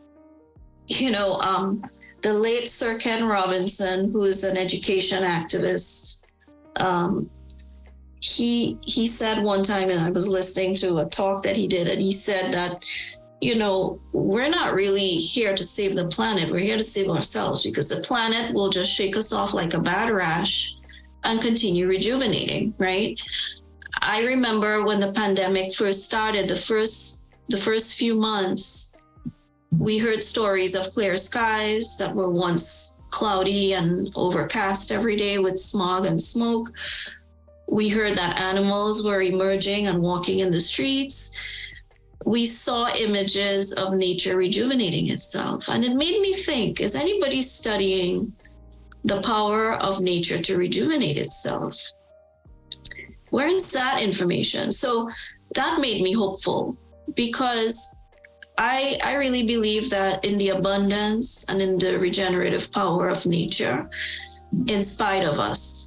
you 0.87 1.11
know, 1.11 1.39
um, 1.39 1.83
the 2.21 2.33
late 2.33 2.67
Sir 2.67 2.97
Ken 2.97 3.27
Robinson, 3.27 4.11
who 4.11 4.23
is 4.23 4.43
an 4.43 4.57
education 4.57 5.23
activist, 5.23 6.25
um, 6.77 7.29
he 8.23 8.77
he 8.85 9.05
said 9.05 9.43
one 9.43 9.61
time 9.61 9.89
and 9.89 9.99
i 9.99 10.09
was 10.09 10.29
listening 10.29 10.73
to 10.73 10.99
a 10.99 11.05
talk 11.07 11.43
that 11.43 11.57
he 11.57 11.67
did 11.67 11.89
and 11.89 11.99
he 12.01 12.13
said 12.13 12.53
that 12.53 12.85
you 13.41 13.53
know 13.55 13.99
we're 14.13 14.49
not 14.49 14.73
really 14.73 15.15
here 15.15 15.53
to 15.53 15.63
save 15.65 15.95
the 15.95 16.07
planet. 16.07 16.49
We're 16.49 16.59
here 16.59 16.77
to 16.77 16.83
save 16.83 17.09
ourselves 17.09 17.61
because 17.61 17.89
the 17.89 18.01
planet 18.07 18.53
will 18.53 18.69
just 18.69 18.89
shake 18.89 19.17
us 19.17 19.33
off 19.33 19.53
like 19.53 19.73
a 19.73 19.81
bad 19.81 20.09
rash 20.09 20.77
and 21.25 21.41
continue 21.41 21.85
rejuvenating 21.85 22.73
right? 22.77 23.19
I 24.01 24.23
remember 24.23 24.85
when 24.85 25.01
the 25.01 25.11
pandemic 25.11 25.73
first 25.73 26.05
started 26.05 26.47
the 26.47 26.55
first 26.55 27.31
the 27.49 27.57
first 27.57 27.95
few 27.95 28.17
months 28.17 28.97
we 29.77 29.97
heard 29.97 30.23
stories 30.23 30.75
of 30.75 30.89
clear 30.93 31.17
skies 31.17 31.97
that 31.97 32.15
were 32.15 32.29
once 32.29 33.03
cloudy 33.09 33.73
and 33.73 34.09
overcast 34.15 34.91
every 34.91 35.15
day 35.15 35.37
with 35.39 35.57
smog 35.59 36.05
and 36.05 36.19
smoke 36.19 36.69
we 37.73 37.89
heard 37.89 38.13
that 38.13 38.39
animals 38.39 39.03
were 39.03 39.23
emerging 39.23 39.87
and 39.87 39.99
walking 39.99 40.39
in 40.39 40.51
the 40.51 40.61
streets. 40.61 41.41
We 42.23 42.45
saw 42.45 42.87
images 42.95 43.73
of 43.73 43.95
nature 43.95 44.37
rejuvenating 44.37 45.09
itself. 45.09 45.67
And 45.69 45.83
it 45.83 45.95
made 45.95 46.21
me 46.21 46.33
think 46.33 46.81
is 46.81 46.93
anybody 46.93 47.41
studying 47.41 48.31
the 49.03 49.21
power 49.21 49.73
of 49.81 50.01
nature 50.01 50.37
to 50.37 50.55
rejuvenate 50.55 51.17
itself? 51.17 51.75
Where 53.31 53.47
is 53.47 53.71
that 53.71 54.03
information? 54.03 54.71
So 54.71 55.09
that 55.55 55.81
made 55.81 56.03
me 56.03 56.13
hopeful 56.13 56.77
because 57.15 57.99
I, 58.55 58.99
I 59.03 59.15
really 59.15 59.41
believe 59.41 59.89
that 59.89 60.23
in 60.23 60.37
the 60.37 60.49
abundance 60.49 61.49
and 61.49 61.59
in 61.59 61.79
the 61.79 61.97
regenerative 61.97 62.71
power 62.71 63.09
of 63.09 63.25
nature, 63.25 63.89
in 64.67 64.83
spite 64.83 65.25
of 65.27 65.39
us, 65.39 65.82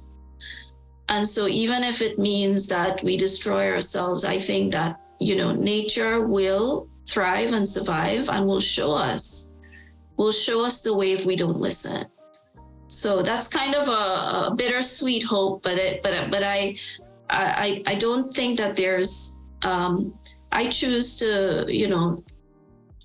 and 1.09 1.27
so 1.27 1.47
even 1.47 1.83
if 1.83 2.01
it 2.01 2.19
means 2.19 2.67
that 2.67 3.01
we 3.03 3.15
destroy 3.17 3.71
ourselves, 3.71 4.25
I 4.25 4.39
think 4.39 4.71
that, 4.73 4.99
you 5.19 5.37
know, 5.37 5.53
nature 5.53 6.27
will 6.27 6.89
thrive 7.07 7.53
and 7.53 7.67
survive 7.67 8.29
and 8.29 8.45
will 8.45 8.59
show 8.59 8.93
us, 8.93 9.55
will 10.17 10.31
show 10.31 10.65
us 10.65 10.81
the 10.81 10.95
way 10.95 11.13
if 11.13 11.25
we 11.25 11.35
don't 11.35 11.55
listen. 11.55 12.05
So 12.87 13.21
that's 13.21 13.47
kind 13.47 13.75
of 13.75 13.87
a, 13.87 14.47
a 14.47 14.55
bittersweet 14.55 15.23
hope, 15.23 15.63
but 15.63 15.77
it, 15.77 16.03
but 16.03 16.29
but 16.29 16.43
I, 16.43 16.77
I 17.29 17.83
I 17.85 17.95
don't 17.95 18.29
think 18.29 18.57
that 18.57 18.75
there's 18.75 19.43
um, 19.63 20.17
I 20.51 20.67
choose 20.67 21.17
to 21.17 21.65
you 21.67 21.87
know 21.87 22.17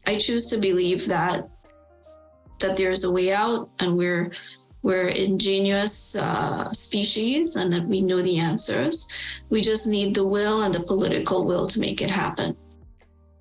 I 0.07 0.17
choose 0.17 0.49
to 0.51 0.59
believe 0.59 1.07
that 1.09 1.49
that 2.61 2.77
there's 2.77 3.03
a 3.03 3.11
way 3.11 3.33
out 3.33 3.71
and 3.81 3.97
we're 3.97 4.31
we're 4.83 5.09
ingenious 5.09 6.16
uh, 6.16 6.70
species 6.70 7.57
and 7.57 7.72
that 7.72 7.87
we 7.87 8.03
know 8.03 8.20
the 8.20 8.39
answers. 8.39 9.09
We 9.49 9.61
just 9.61 9.87
need 9.87 10.14
the 10.14 10.24
will 10.24 10.62
and 10.62 10.74
the 10.74 10.80
political 10.80 11.45
will 11.45 11.66
to 11.68 11.80
make 11.80 12.03
it 12.03 12.11
happen. 12.11 12.57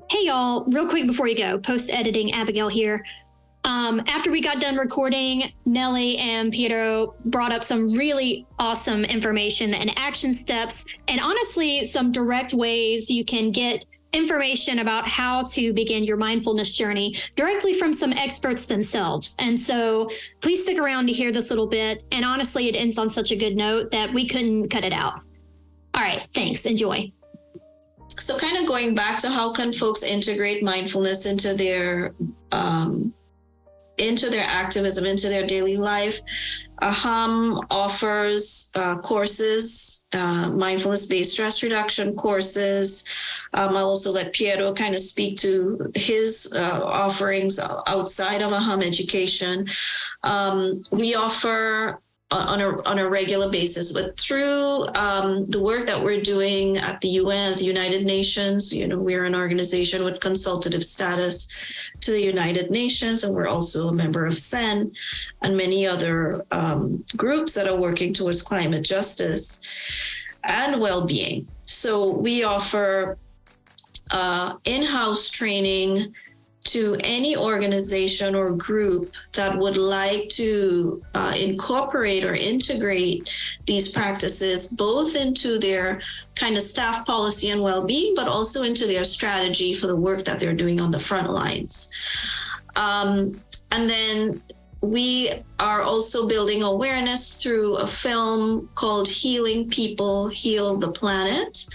Hey, 0.09 0.25
y'all, 0.25 0.65
real 0.65 0.87
quick 0.87 1.07
before 1.07 1.27
you 1.27 1.35
go, 1.35 1.57
post 1.57 1.89
editing 1.91 2.33
Abigail 2.33 2.67
here. 2.67 3.03
Um, 3.63 4.01
after 4.07 4.31
we 4.31 4.41
got 4.41 4.59
done 4.59 4.75
recording, 4.75 5.53
Knellee 5.67 6.17
and 6.19 6.51
Pietro 6.51 7.15
brought 7.25 7.51
up 7.51 7.63
some 7.63 7.87
really 7.93 8.47
awesome 8.57 9.05
information 9.05 9.73
and 9.73 9.97
action 9.99 10.33
steps, 10.33 10.97
and 11.07 11.19
honestly, 11.21 11.83
some 11.83 12.11
direct 12.11 12.53
ways 12.53 13.09
you 13.09 13.23
can 13.23 13.51
get 13.51 13.85
information 14.14 14.80
about 14.80 15.07
how 15.07 15.43
to 15.43 15.74
begin 15.74 16.03
your 16.03 16.18
mindfulness 16.18 16.74
journey 16.74 17.16
directly 17.36 17.74
from 17.74 17.93
some 17.93 18.12
experts 18.14 18.66
themselves. 18.66 19.36
And 19.39 19.57
so 19.57 20.09
please 20.41 20.64
stick 20.64 20.78
around 20.78 21.07
to 21.07 21.14
hear 21.14 21.32
this 21.32 21.49
little 21.49 21.68
bit. 21.68 22.03
And 22.12 22.26
honestly, 22.26 22.68
it 22.68 22.76
ends 22.76 22.97
on 22.97 23.09
such 23.09 23.32
a 23.32 23.36
good 23.36 23.55
note 23.55 23.91
that 23.91 24.14
we 24.14 24.28
couldn't 24.28 24.70
cut 24.70 24.84
it 24.84 24.93
out. 24.93 25.22
All 25.93 26.01
right, 26.01 26.28
thanks. 26.34 26.66
Enjoy. 26.66 27.12
So, 28.09 28.38
kind 28.38 28.57
of 28.57 28.68
going 28.68 28.93
back 28.93 29.20
to 29.22 29.30
how 29.30 29.53
can 29.53 29.72
folks 29.72 30.03
integrate 30.03 30.64
mindfulness 30.64 31.26
into 31.26 31.53
their 31.53 32.14
um, 32.51 33.14
into 33.97 34.30
their 34.30 34.43
activism, 34.43 35.05
into 35.05 35.30
their 35.30 35.45
daily 35.45 35.78
life. 35.78 36.20
AHAM 36.82 37.59
offers 37.69 38.71
uh, 38.75 38.97
courses, 38.97 40.07
uh, 40.13 40.49
mindfulness 40.49 41.07
based 41.07 41.34
stress 41.34 41.61
reduction 41.61 42.15
courses. 42.15 43.07
Um, 43.53 43.77
I'll 43.77 43.89
also 43.89 44.11
let 44.11 44.34
Piero 44.34 44.73
kind 44.73 44.95
of 44.95 45.01
speak 45.01 45.38
to 45.38 45.91
his 45.95 46.53
uh, 46.57 46.82
offerings 46.84 47.59
outside 47.88 48.41
of 48.41 48.51
AHAM 48.51 48.82
education. 48.82 49.67
Um, 50.23 50.82
we 50.91 51.15
offer 51.15 52.01
on 52.32 52.61
a, 52.61 52.82
on 52.84 52.97
a 52.97 53.09
regular 53.09 53.49
basis. 53.49 53.91
But 53.91 54.17
through 54.17 54.88
um, 54.95 55.45
the 55.47 55.61
work 55.61 55.86
that 55.86 56.01
we're 56.01 56.21
doing 56.21 56.77
at 56.77 57.01
the 57.01 57.09
UN, 57.09 57.51
at 57.51 57.57
the 57.57 57.65
United 57.65 58.05
Nations, 58.05 58.73
you 58.73 58.88
know, 58.88 58.97
we're 58.97 59.25
an 59.25 59.36
organization 59.36 60.05
with 60.05 60.19
consultative 60.19 60.84
status 60.84 61.55
to 62.01 62.11
the 62.11 62.21
United 62.21 62.71
Nations, 62.71 63.23
and 63.23 63.33
we're 63.33 63.47
also 63.47 63.87
a 63.87 63.93
member 63.93 64.25
of 64.25 64.37
SEN 64.37 64.91
and 65.41 65.55
many 65.55 65.87
other 65.87 66.45
um, 66.51 67.03
groups 67.15 67.53
that 67.53 67.67
are 67.67 67.75
working 67.75 68.13
towards 68.13 68.41
climate 68.41 68.83
justice 68.83 69.69
and 70.43 70.81
well-being. 70.81 71.47
so 71.61 72.09
we 72.09 72.43
offer 72.43 73.17
uh, 74.09 74.55
in-house 74.65 75.29
training 75.29 76.13
to 76.64 76.95
any 77.03 77.36
organization 77.36 78.36
or 78.36 78.51
group 78.51 79.14
that 79.34 79.57
would 79.57 79.78
like 79.78 80.30
to 80.30 81.01
uh, 81.16 81.34
incorporate 81.38 82.24
or 82.24 82.36
integrate 82.36 83.30
these 83.66 83.91
practices 83.91 84.74
both 84.74 85.16
into 85.16 85.57
their 85.57 86.01
kind 86.36 86.55
of 86.55 86.62
staff 86.62 87.05
policy 87.05 87.49
and 87.49 87.62
well-being 87.62 88.14
but 88.16 88.28
also 88.28 88.64
into 88.64 88.86
their 88.86 89.03
strategy 89.03 89.74
for 89.74 89.88
the 89.88 89.95
work 89.95 90.24
that 90.24 90.39
they're 90.39 90.53
doing 90.53 90.80
on 90.80 90.91
the 90.91 90.99
front 90.99 91.30
lines. 91.30 91.91
Um, 92.76 93.41
and 93.72 93.89
then 93.89 94.41
we 94.82 95.32
are 95.59 95.84
also 95.84 96.27
building 96.27 96.63
awareness 96.63 97.41
through 97.41 97.77
a 97.77 97.88
film 97.88 98.67
called 98.73 99.07
Healing 99.07 99.69
People, 99.69 100.27
Heal 100.27 100.75
the 100.75 100.91
Planet. 100.91 101.65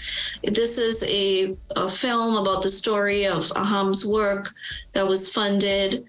This 0.43 0.77
is 0.77 1.03
a, 1.03 1.55
a 1.77 1.87
film 1.87 2.35
about 2.35 2.61
the 2.61 2.69
story 2.69 3.25
of 3.25 3.49
AHAM's 3.55 4.05
work 4.05 4.53
that 4.91 5.07
was 5.07 5.31
funded 5.31 6.05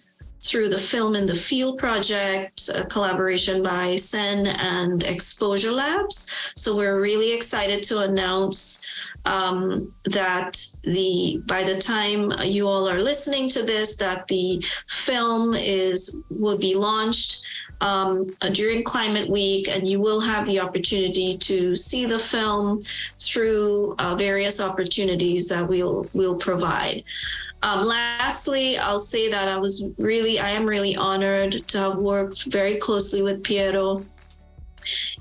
through 0.48 0.70
the 0.70 0.78
Film 0.78 1.14
in 1.14 1.26
the 1.26 1.34
Field 1.34 1.78
project, 1.78 2.70
a 2.74 2.84
collaboration 2.84 3.62
by 3.62 3.96
SEN 3.96 4.46
and 4.46 5.02
Exposure 5.02 5.70
Labs. 5.70 6.52
So 6.56 6.74
we're 6.74 7.00
really 7.00 7.34
excited 7.34 7.82
to 7.84 8.00
announce 8.00 8.86
um, 9.26 9.92
that 10.04 10.58
the 10.84 11.42
by 11.46 11.62
the 11.62 11.78
time 11.78 12.32
you 12.42 12.66
all 12.66 12.88
are 12.88 13.00
listening 13.00 13.50
to 13.50 13.62
this, 13.62 13.96
that 13.96 14.26
the 14.28 14.64
film 14.86 15.54
is 15.54 16.24
will 16.30 16.56
be 16.56 16.74
launched 16.74 17.44
um, 17.80 18.34
during 18.52 18.82
Climate 18.82 19.28
Week, 19.28 19.68
and 19.68 19.86
you 19.86 20.00
will 20.00 20.20
have 20.20 20.46
the 20.46 20.60
opportunity 20.60 21.36
to 21.36 21.76
see 21.76 22.06
the 22.06 22.18
film 22.18 22.80
through 23.18 23.94
uh, 23.98 24.14
various 24.14 24.60
opportunities 24.60 25.48
that 25.48 25.68
we'll 25.68 26.06
we'll 26.14 26.38
provide. 26.38 27.04
Um, 27.62 27.84
lastly, 27.84 28.78
I'll 28.78 28.98
say 29.00 29.28
that 29.30 29.48
I 29.48 29.56
was 29.56 29.90
really, 29.98 30.38
I 30.38 30.50
am 30.50 30.64
really 30.64 30.94
honored 30.94 31.66
to 31.68 31.78
have 31.78 31.96
worked 31.96 32.44
very 32.44 32.76
closely 32.76 33.22
with 33.22 33.42
Piero 33.42 34.04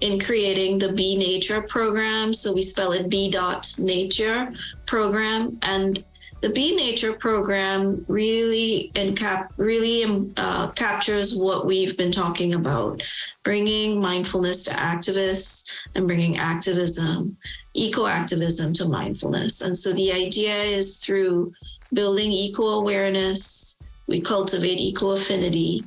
in 0.02 0.20
creating 0.20 0.78
the 0.78 0.92
Be 0.94 1.18
Nature 1.18 1.64
program. 1.64 2.34
So 2.34 2.54
we 2.54 2.62
spell 2.62 2.92
it 2.92 3.10
B 3.10 3.30
dot 3.30 3.74
Nature 3.80 4.54
program, 4.86 5.58
and 5.64 6.04
the 6.42 6.50
Be 6.50 6.76
Nature 6.76 7.14
program 7.14 8.06
really 8.08 8.92
encap 8.94 9.50
really 9.58 10.04
um, 10.04 10.32
uh, 10.38 10.70
captures 10.72 11.36
what 11.36 11.66
we've 11.66 11.98
been 11.98 12.12
talking 12.12 12.54
about, 12.54 13.02
bringing 13.42 14.00
mindfulness 14.00 14.64
to 14.66 14.72
activists 14.72 15.76
and 15.96 16.06
bringing 16.06 16.38
activism, 16.38 17.36
eco 17.74 18.06
activism 18.06 18.72
to 18.74 18.88
mindfulness. 18.88 19.62
And 19.62 19.76
so 19.76 19.92
the 19.94 20.14
idea 20.14 20.54
is 20.54 21.04
through 21.04 21.52
building 21.94 22.32
eco 22.32 22.80
awareness, 22.80 23.82
we 24.08 24.22
cultivate 24.22 24.80
eco 24.80 25.12
affinity, 25.12 25.82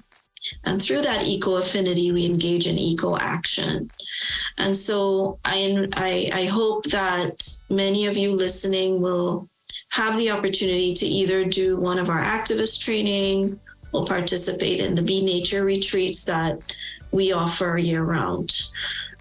and 0.65 0.81
through 0.81 1.03
that 1.03 1.27
eco 1.27 1.57
affinity, 1.57 2.13
we 2.13 2.27
engage 2.27 2.67
in 2.67 2.79
eco 2.79 3.17
action. 3.17 3.91
And 4.59 4.75
so 4.75 5.39
I, 5.45 5.87
I, 5.95 6.31
I 6.35 6.45
hope 6.47 6.85
that 6.85 7.37
many 7.69 8.07
of 8.07 8.17
you 8.17 8.35
listening 8.35 9.03
will 9.03 9.49
have 9.91 10.17
the 10.17 10.31
opportunity 10.31 10.95
to 10.95 11.07
either 11.07 11.45
do 11.45 11.77
one 11.79 11.99
of 11.99 12.09
our 12.09 12.21
activist 12.21 12.81
training 12.81 13.61
or 13.93 14.03
participate 14.05 14.81
in 14.81 14.95
the 14.95 15.03
Be 15.03 15.25
Nature 15.25 15.65
retreats 15.65 16.25
that 16.25 16.59
we 17.11 17.33
offer 17.33 17.77
year 17.77 18.05
round. 18.05 18.51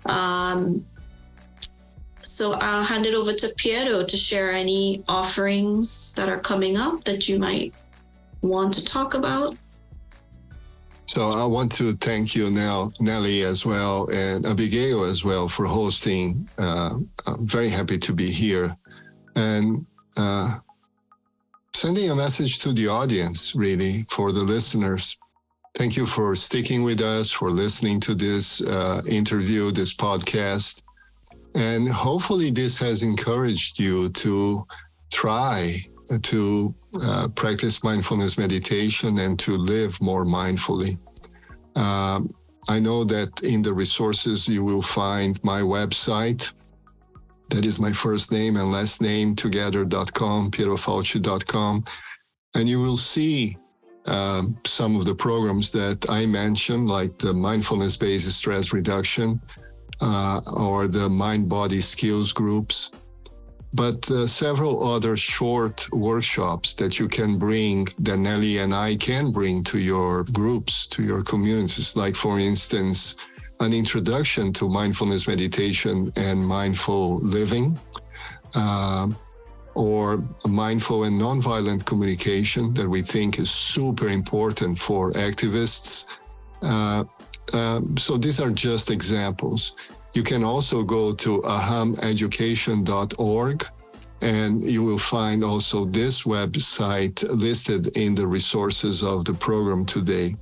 Um, 0.06 0.86
so 2.30 2.54
I'll 2.54 2.84
hand 2.84 3.06
it 3.06 3.16
over 3.16 3.34
to 3.34 3.50
Piero 3.58 4.04
to 4.04 4.18
share 4.18 4.52
any 4.52 5.04
offerings 5.08 6.14
that 6.16 6.30
are 6.30 6.40
coming 6.40 6.78
up 6.78 7.04
that 7.06 7.28
you 7.28 7.40
might 7.40 7.74
want 8.42 8.74
to 8.76 8.86
talk 8.86 9.14
about. 9.14 9.58
So 11.06 11.30
I 11.30 11.46
want 11.46 11.72
to 11.74 11.94
thank 11.94 12.36
you 12.36 12.52
now, 12.52 12.92
Knellee, 13.02 13.44
as 13.44 13.66
well, 13.66 14.08
and 14.12 14.46
Abigail 14.46 15.04
as 15.04 15.26
well 15.26 15.50
for 15.50 15.66
hosting. 15.66 16.48
Uh, 16.60 17.00
I'm 17.26 17.48
very 17.48 17.70
happy 17.70 17.98
to 17.98 18.14
be 18.14 18.32
here 18.32 18.78
and 19.36 19.88
uh, 20.16 20.60
sending 21.74 22.12
a 22.12 22.16
message 22.16 22.60
to 22.60 22.74
the 22.74 22.88
audience, 22.88 23.56
really, 23.56 24.06
for 24.10 24.32
the 24.32 24.44
listeners. 24.44 25.18
Thank 25.76 25.98
you 25.98 26.06
for 26.06 26.36
sticking 26.36 26.84
with 26.84 27.02
us, 27.02 27.32
for 27.32 27.50
listening 27.50 28.00
to 28.02 28.14
this 28.14 28.62
uh, 28.62 29.02
interview, 29.08 29.72
this 29.72 29.94
podcast. 29.96 30.84
And 31.56 31.88
hopefully, 31.88 32.52
this 32.52 32.78
has 32.78 33.02
encouraged 33.02 33.80
you 33.80 34.10
to 34.10 34.66
try 35.12 35.82
to 36.18 36.74
uh, 37.04 37.28
practice 37.30 37.84
mindfulness 37.84 38.38
meditation 38.38 39.20
and 39.20 39.38
to 39.40 39.58
live 39.58 40.00
more 40.02 40.26
mindfully. 40.26 40.98
Um, 41.76 42.30
I 42.68 42.80
know 42.80 43.04
that 43.04 43.44
in 43.44 43.62
the 43.62 43.74
resources 43.74 44.48
you 44.48 44.64
will 44.64 44.82
find 44.82 45.42
my 45.44 45.62
website. 45.62 46.52
That 47.50 47.66
is 47.66 47.80
my 47.80 47.92
first 47.92 48.32
name 48.32 48.58
and 48.58 48.72
last 48.72 49.02
name 49.02 49.36
together.com, 49.36 50.52
pierofalci.com. 50.52 51.84
And 52.56 52.70
you 52.70 52.80
will 52.80 52.98
see 52.98 53.58
um, 54.08 54.58
some 54.66 54.96
of 54.96 55.06
the 55.06 55.16
programs 55.16 55.72
that 55.72 56.10
I 56.10 56.26
mentioned, 56.26 56.90
like 56.90 57.18
the 57.18 57.34
mindfulness 57.34 57.98
based 57.98 58.32
stress 58.32 58.74
reduction 58.74 59.42
uh, 60.02 60.40
or 60.58 60.88
the 60.88 61.10
mind 61.10 61.50
body 61.50 61.82
skills 61.82 62.32
groups 62.32 62.92
but 63.74 64.10
uh, 64.10 64.26
several 64.26 64.92
other 64.92 65.16
short 65.16 65.88
workshops 65.92 66.74
that 66.74 66.98
you 66.98 67.08
can 67.08 67.38
bring 67.38 67.86
that 68.00 68.18
Knellee 68.18 68.64
and 68.64 68.74
I 68.74 68.96
can 68.96 69.32
bring 69.32 69.64
to 69.66 69.78
your 69.78 70.24
groups, 70.34 70.88
to 70.88 71.04
your 71.04 71.22
communities. 71.22 71.96
Like, 71.96 72.16
for 72.16 72.40
instance, 72.40 73.16
an 73.60 73.74
introduction 73.74 74.54
to 74.54 74.70
mindfulness 74.70 75.28
meditation 75.28 76.12
and 76.18 76.46
mindful 76.46 77.20
living, 77.20 77.78
uh, 78.56 79.08
or 79.76 80.24
mindful 80.48 81.04
and 81.04 81.22
nonviolent 81.22 81.86
communication 81.86 82.74
that 82.74 82.90
we 82.90 83.02
think 83.02 83.38
is 83.38 83.52
super 83.52 84.08
important 84.08 84.80
for 84.80 85.12
activists. 85.12 86.06
Uh, 86.64 87.04
um, 87.54 87.98
so 87.98 88.18
these 88.18 88.40
are 88.40 88.52
just 88.52 88.92
examples. 88.92 89.76
You 90.14 90.24
can 90.24 90.44
also 90.44 90.84
go 90.84 91.14
to 91.14 91.42
ahameducation.org 91.42 93.68
and 94.22 94.62
you 94.62 94.84
will 94.84 94.98
find 94.98 95.42
also 95.44 95.86
this 95.86 96.24
website 96.24 97.24
listed 97.30 97.96
in 97.98 98.16
the 98.16 98.28
resources 98.28 99.04
of 99.04 99.26
the 99.26 99.34
program 99.34 99.86
today. 99.86 100.36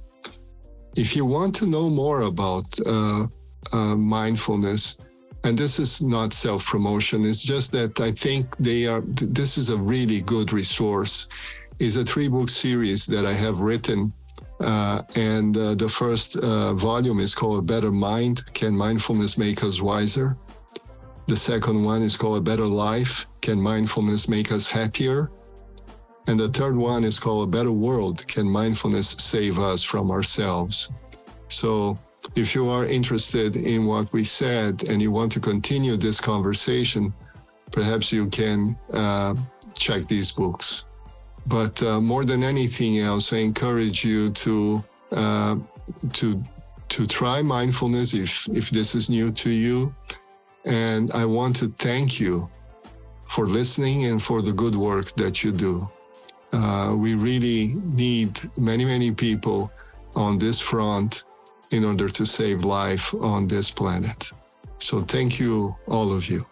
If 0.95 1.15
you 1.15 1.25
want 1.25 1.55
to 1.55 1.65
know 1.67 1.89
more 1.89 2.21
about 2.21 2.65
uh, 2.85 3.25
uh, 3.71 3.95
mindfulness, 3.95 4.97
and 5.43 5.57
this 5.57 5.79
is 5.79 6.01
not 6.01 6.33
self 6.33 6.65
promotion, 6.65 7.23
it's 7.23 7.43
just 7.43 7.71
that 7.73 7.99
I 7.99 8.11
think 8.11 8.57
they 8.57 8.87
are, 8.87 9.01
this 9.01 9.59
is 9.59 9.69
a 9.69 9.77
really 9.77 10.21
good 10.21 10.51
resource. 10.51 11.27
Is 11.79 11.95
a 11.95 12.03
three 12.03 12.27
book 12.27 12.49
series 12.49 13.05
that 13.05 13.27
I 13.27 13.33
have 13.33 13.59
written 13.59 14.11
uh, 14.59 15.01
and 15.15 15.55
uh, 15.55 15.75
the 15.75 15.89
first 15.89 16.37
uh, 16.37 16.73
volume 16.73 17.19
is 17.19 17.35
called 17.35 17.59
A 17.59 17.61
Better 17.61 17.91
Mind 17.91 18.53
Can 18.53 18.75
Mindfulness 18.75 19.37
Make 19.37 19.63
Us 19.63 19.81
Wiser? 19.81 20.37
The 21.27 21.37
second 21.37 21.83
one 21.83 22.01
is 22.01 22.17
called 22.17 22.37
A 22.37 22.41
Better 22.41 22.65
Life 22.65 23.27
Can 23.41 23.61
Mindfulness 23.61 24.27
Make 24.27 24.51
Us 24.51 24.67
Happier? 24.67 25.29
And 26.27 26.39
the 26.39 26.49
third 26.49 26.75
one 26.75 27.03
is 27.03 27.19
called 27.19 27.47
A 27.47 27.51
Better 27.51 27.71
World 27.71 28.27
Can 28.27 28.49
Mindfulness 28.49 29.09
Save 29.09 29.59
Us 29.59 29.83
from 29.83 30.09
Ourselves? 30.09 30.89
So, 31.49 31.97
if 32.35 32.53
you 32.53 32.69
are 32.69 32.85
interested 32.85 33.55
in 33.55 33.85
what 33.85 34.11
we 34.11 34.23
said 34.23 34.83
and 34.83 35.01
you 35.01 35.11
want 35.11 35.31
to 35.33 35.39
continue 35.39 35.95
this 35.95 36.19
conversation, 36.19 37.13
perhaps 37.71 38.11
you 38.11 38.27
can 38.27 38.77
uh, 38.93 39.33
check 39.75 40.05
these 40.07 40.31
books. 40.31 40.86
But 41.47 41.81
uh, 41.81 42.01
more 42.01 42.25
than 42.25 42.43
anything 42.43 42.99
else, 42.99 43.31
I 43.31 43.37
encourage 43.37 44.03
you 44.03 44.31
to 44.31 44.83
uh, 45.11 45.55
to 46.13 46.43
to 46.89 47.07
try 47.07 47.41
mindfulness 47.41 48.13
if 48.13 48.47
if 48.49 48.69
this 48.69 48.95
is 48.95 49.09
new 49.09 49.31
to 49.31 49.49
you. 49.49 49.95
And 50.65 51.09
I 51.11 51.23
want 51.25 51.55
to 51.57 51.67
thank 51.67 52.19
you 52.19 52.49
for 53.27 53.45
listening 53.45 54.05
and 54.05 54.21
for 54.21 54.41
the 54.41 54.51
good 54.51 54.75
work 54.75 55.13
that 55.15 55.43
you 55.43 55.51
do. 55.51 55.89
Uh, 56.51 56.93
we 56.95 57.13
really 57.13 57.75
need 58.01 58.39
many 58.57 58.83
many 58.85 59.11
people 59.11 59.71
on 60.15 60.37
this 60.37 60.59
front 60.59 61.23
in 61.71 61.85
order 61.85 62.09
to 62.09 62.25
save 62.25 62.65
life 62.65 63.13
on 63.21 63.47
this 63.47 63.71
planet. 63.71 64.31
So 64.79 65.01
thank 65.01 65.39
you, 65.39 65.75
all 65.87 66.13
of 66.13 66.29
you. 66.29 66.45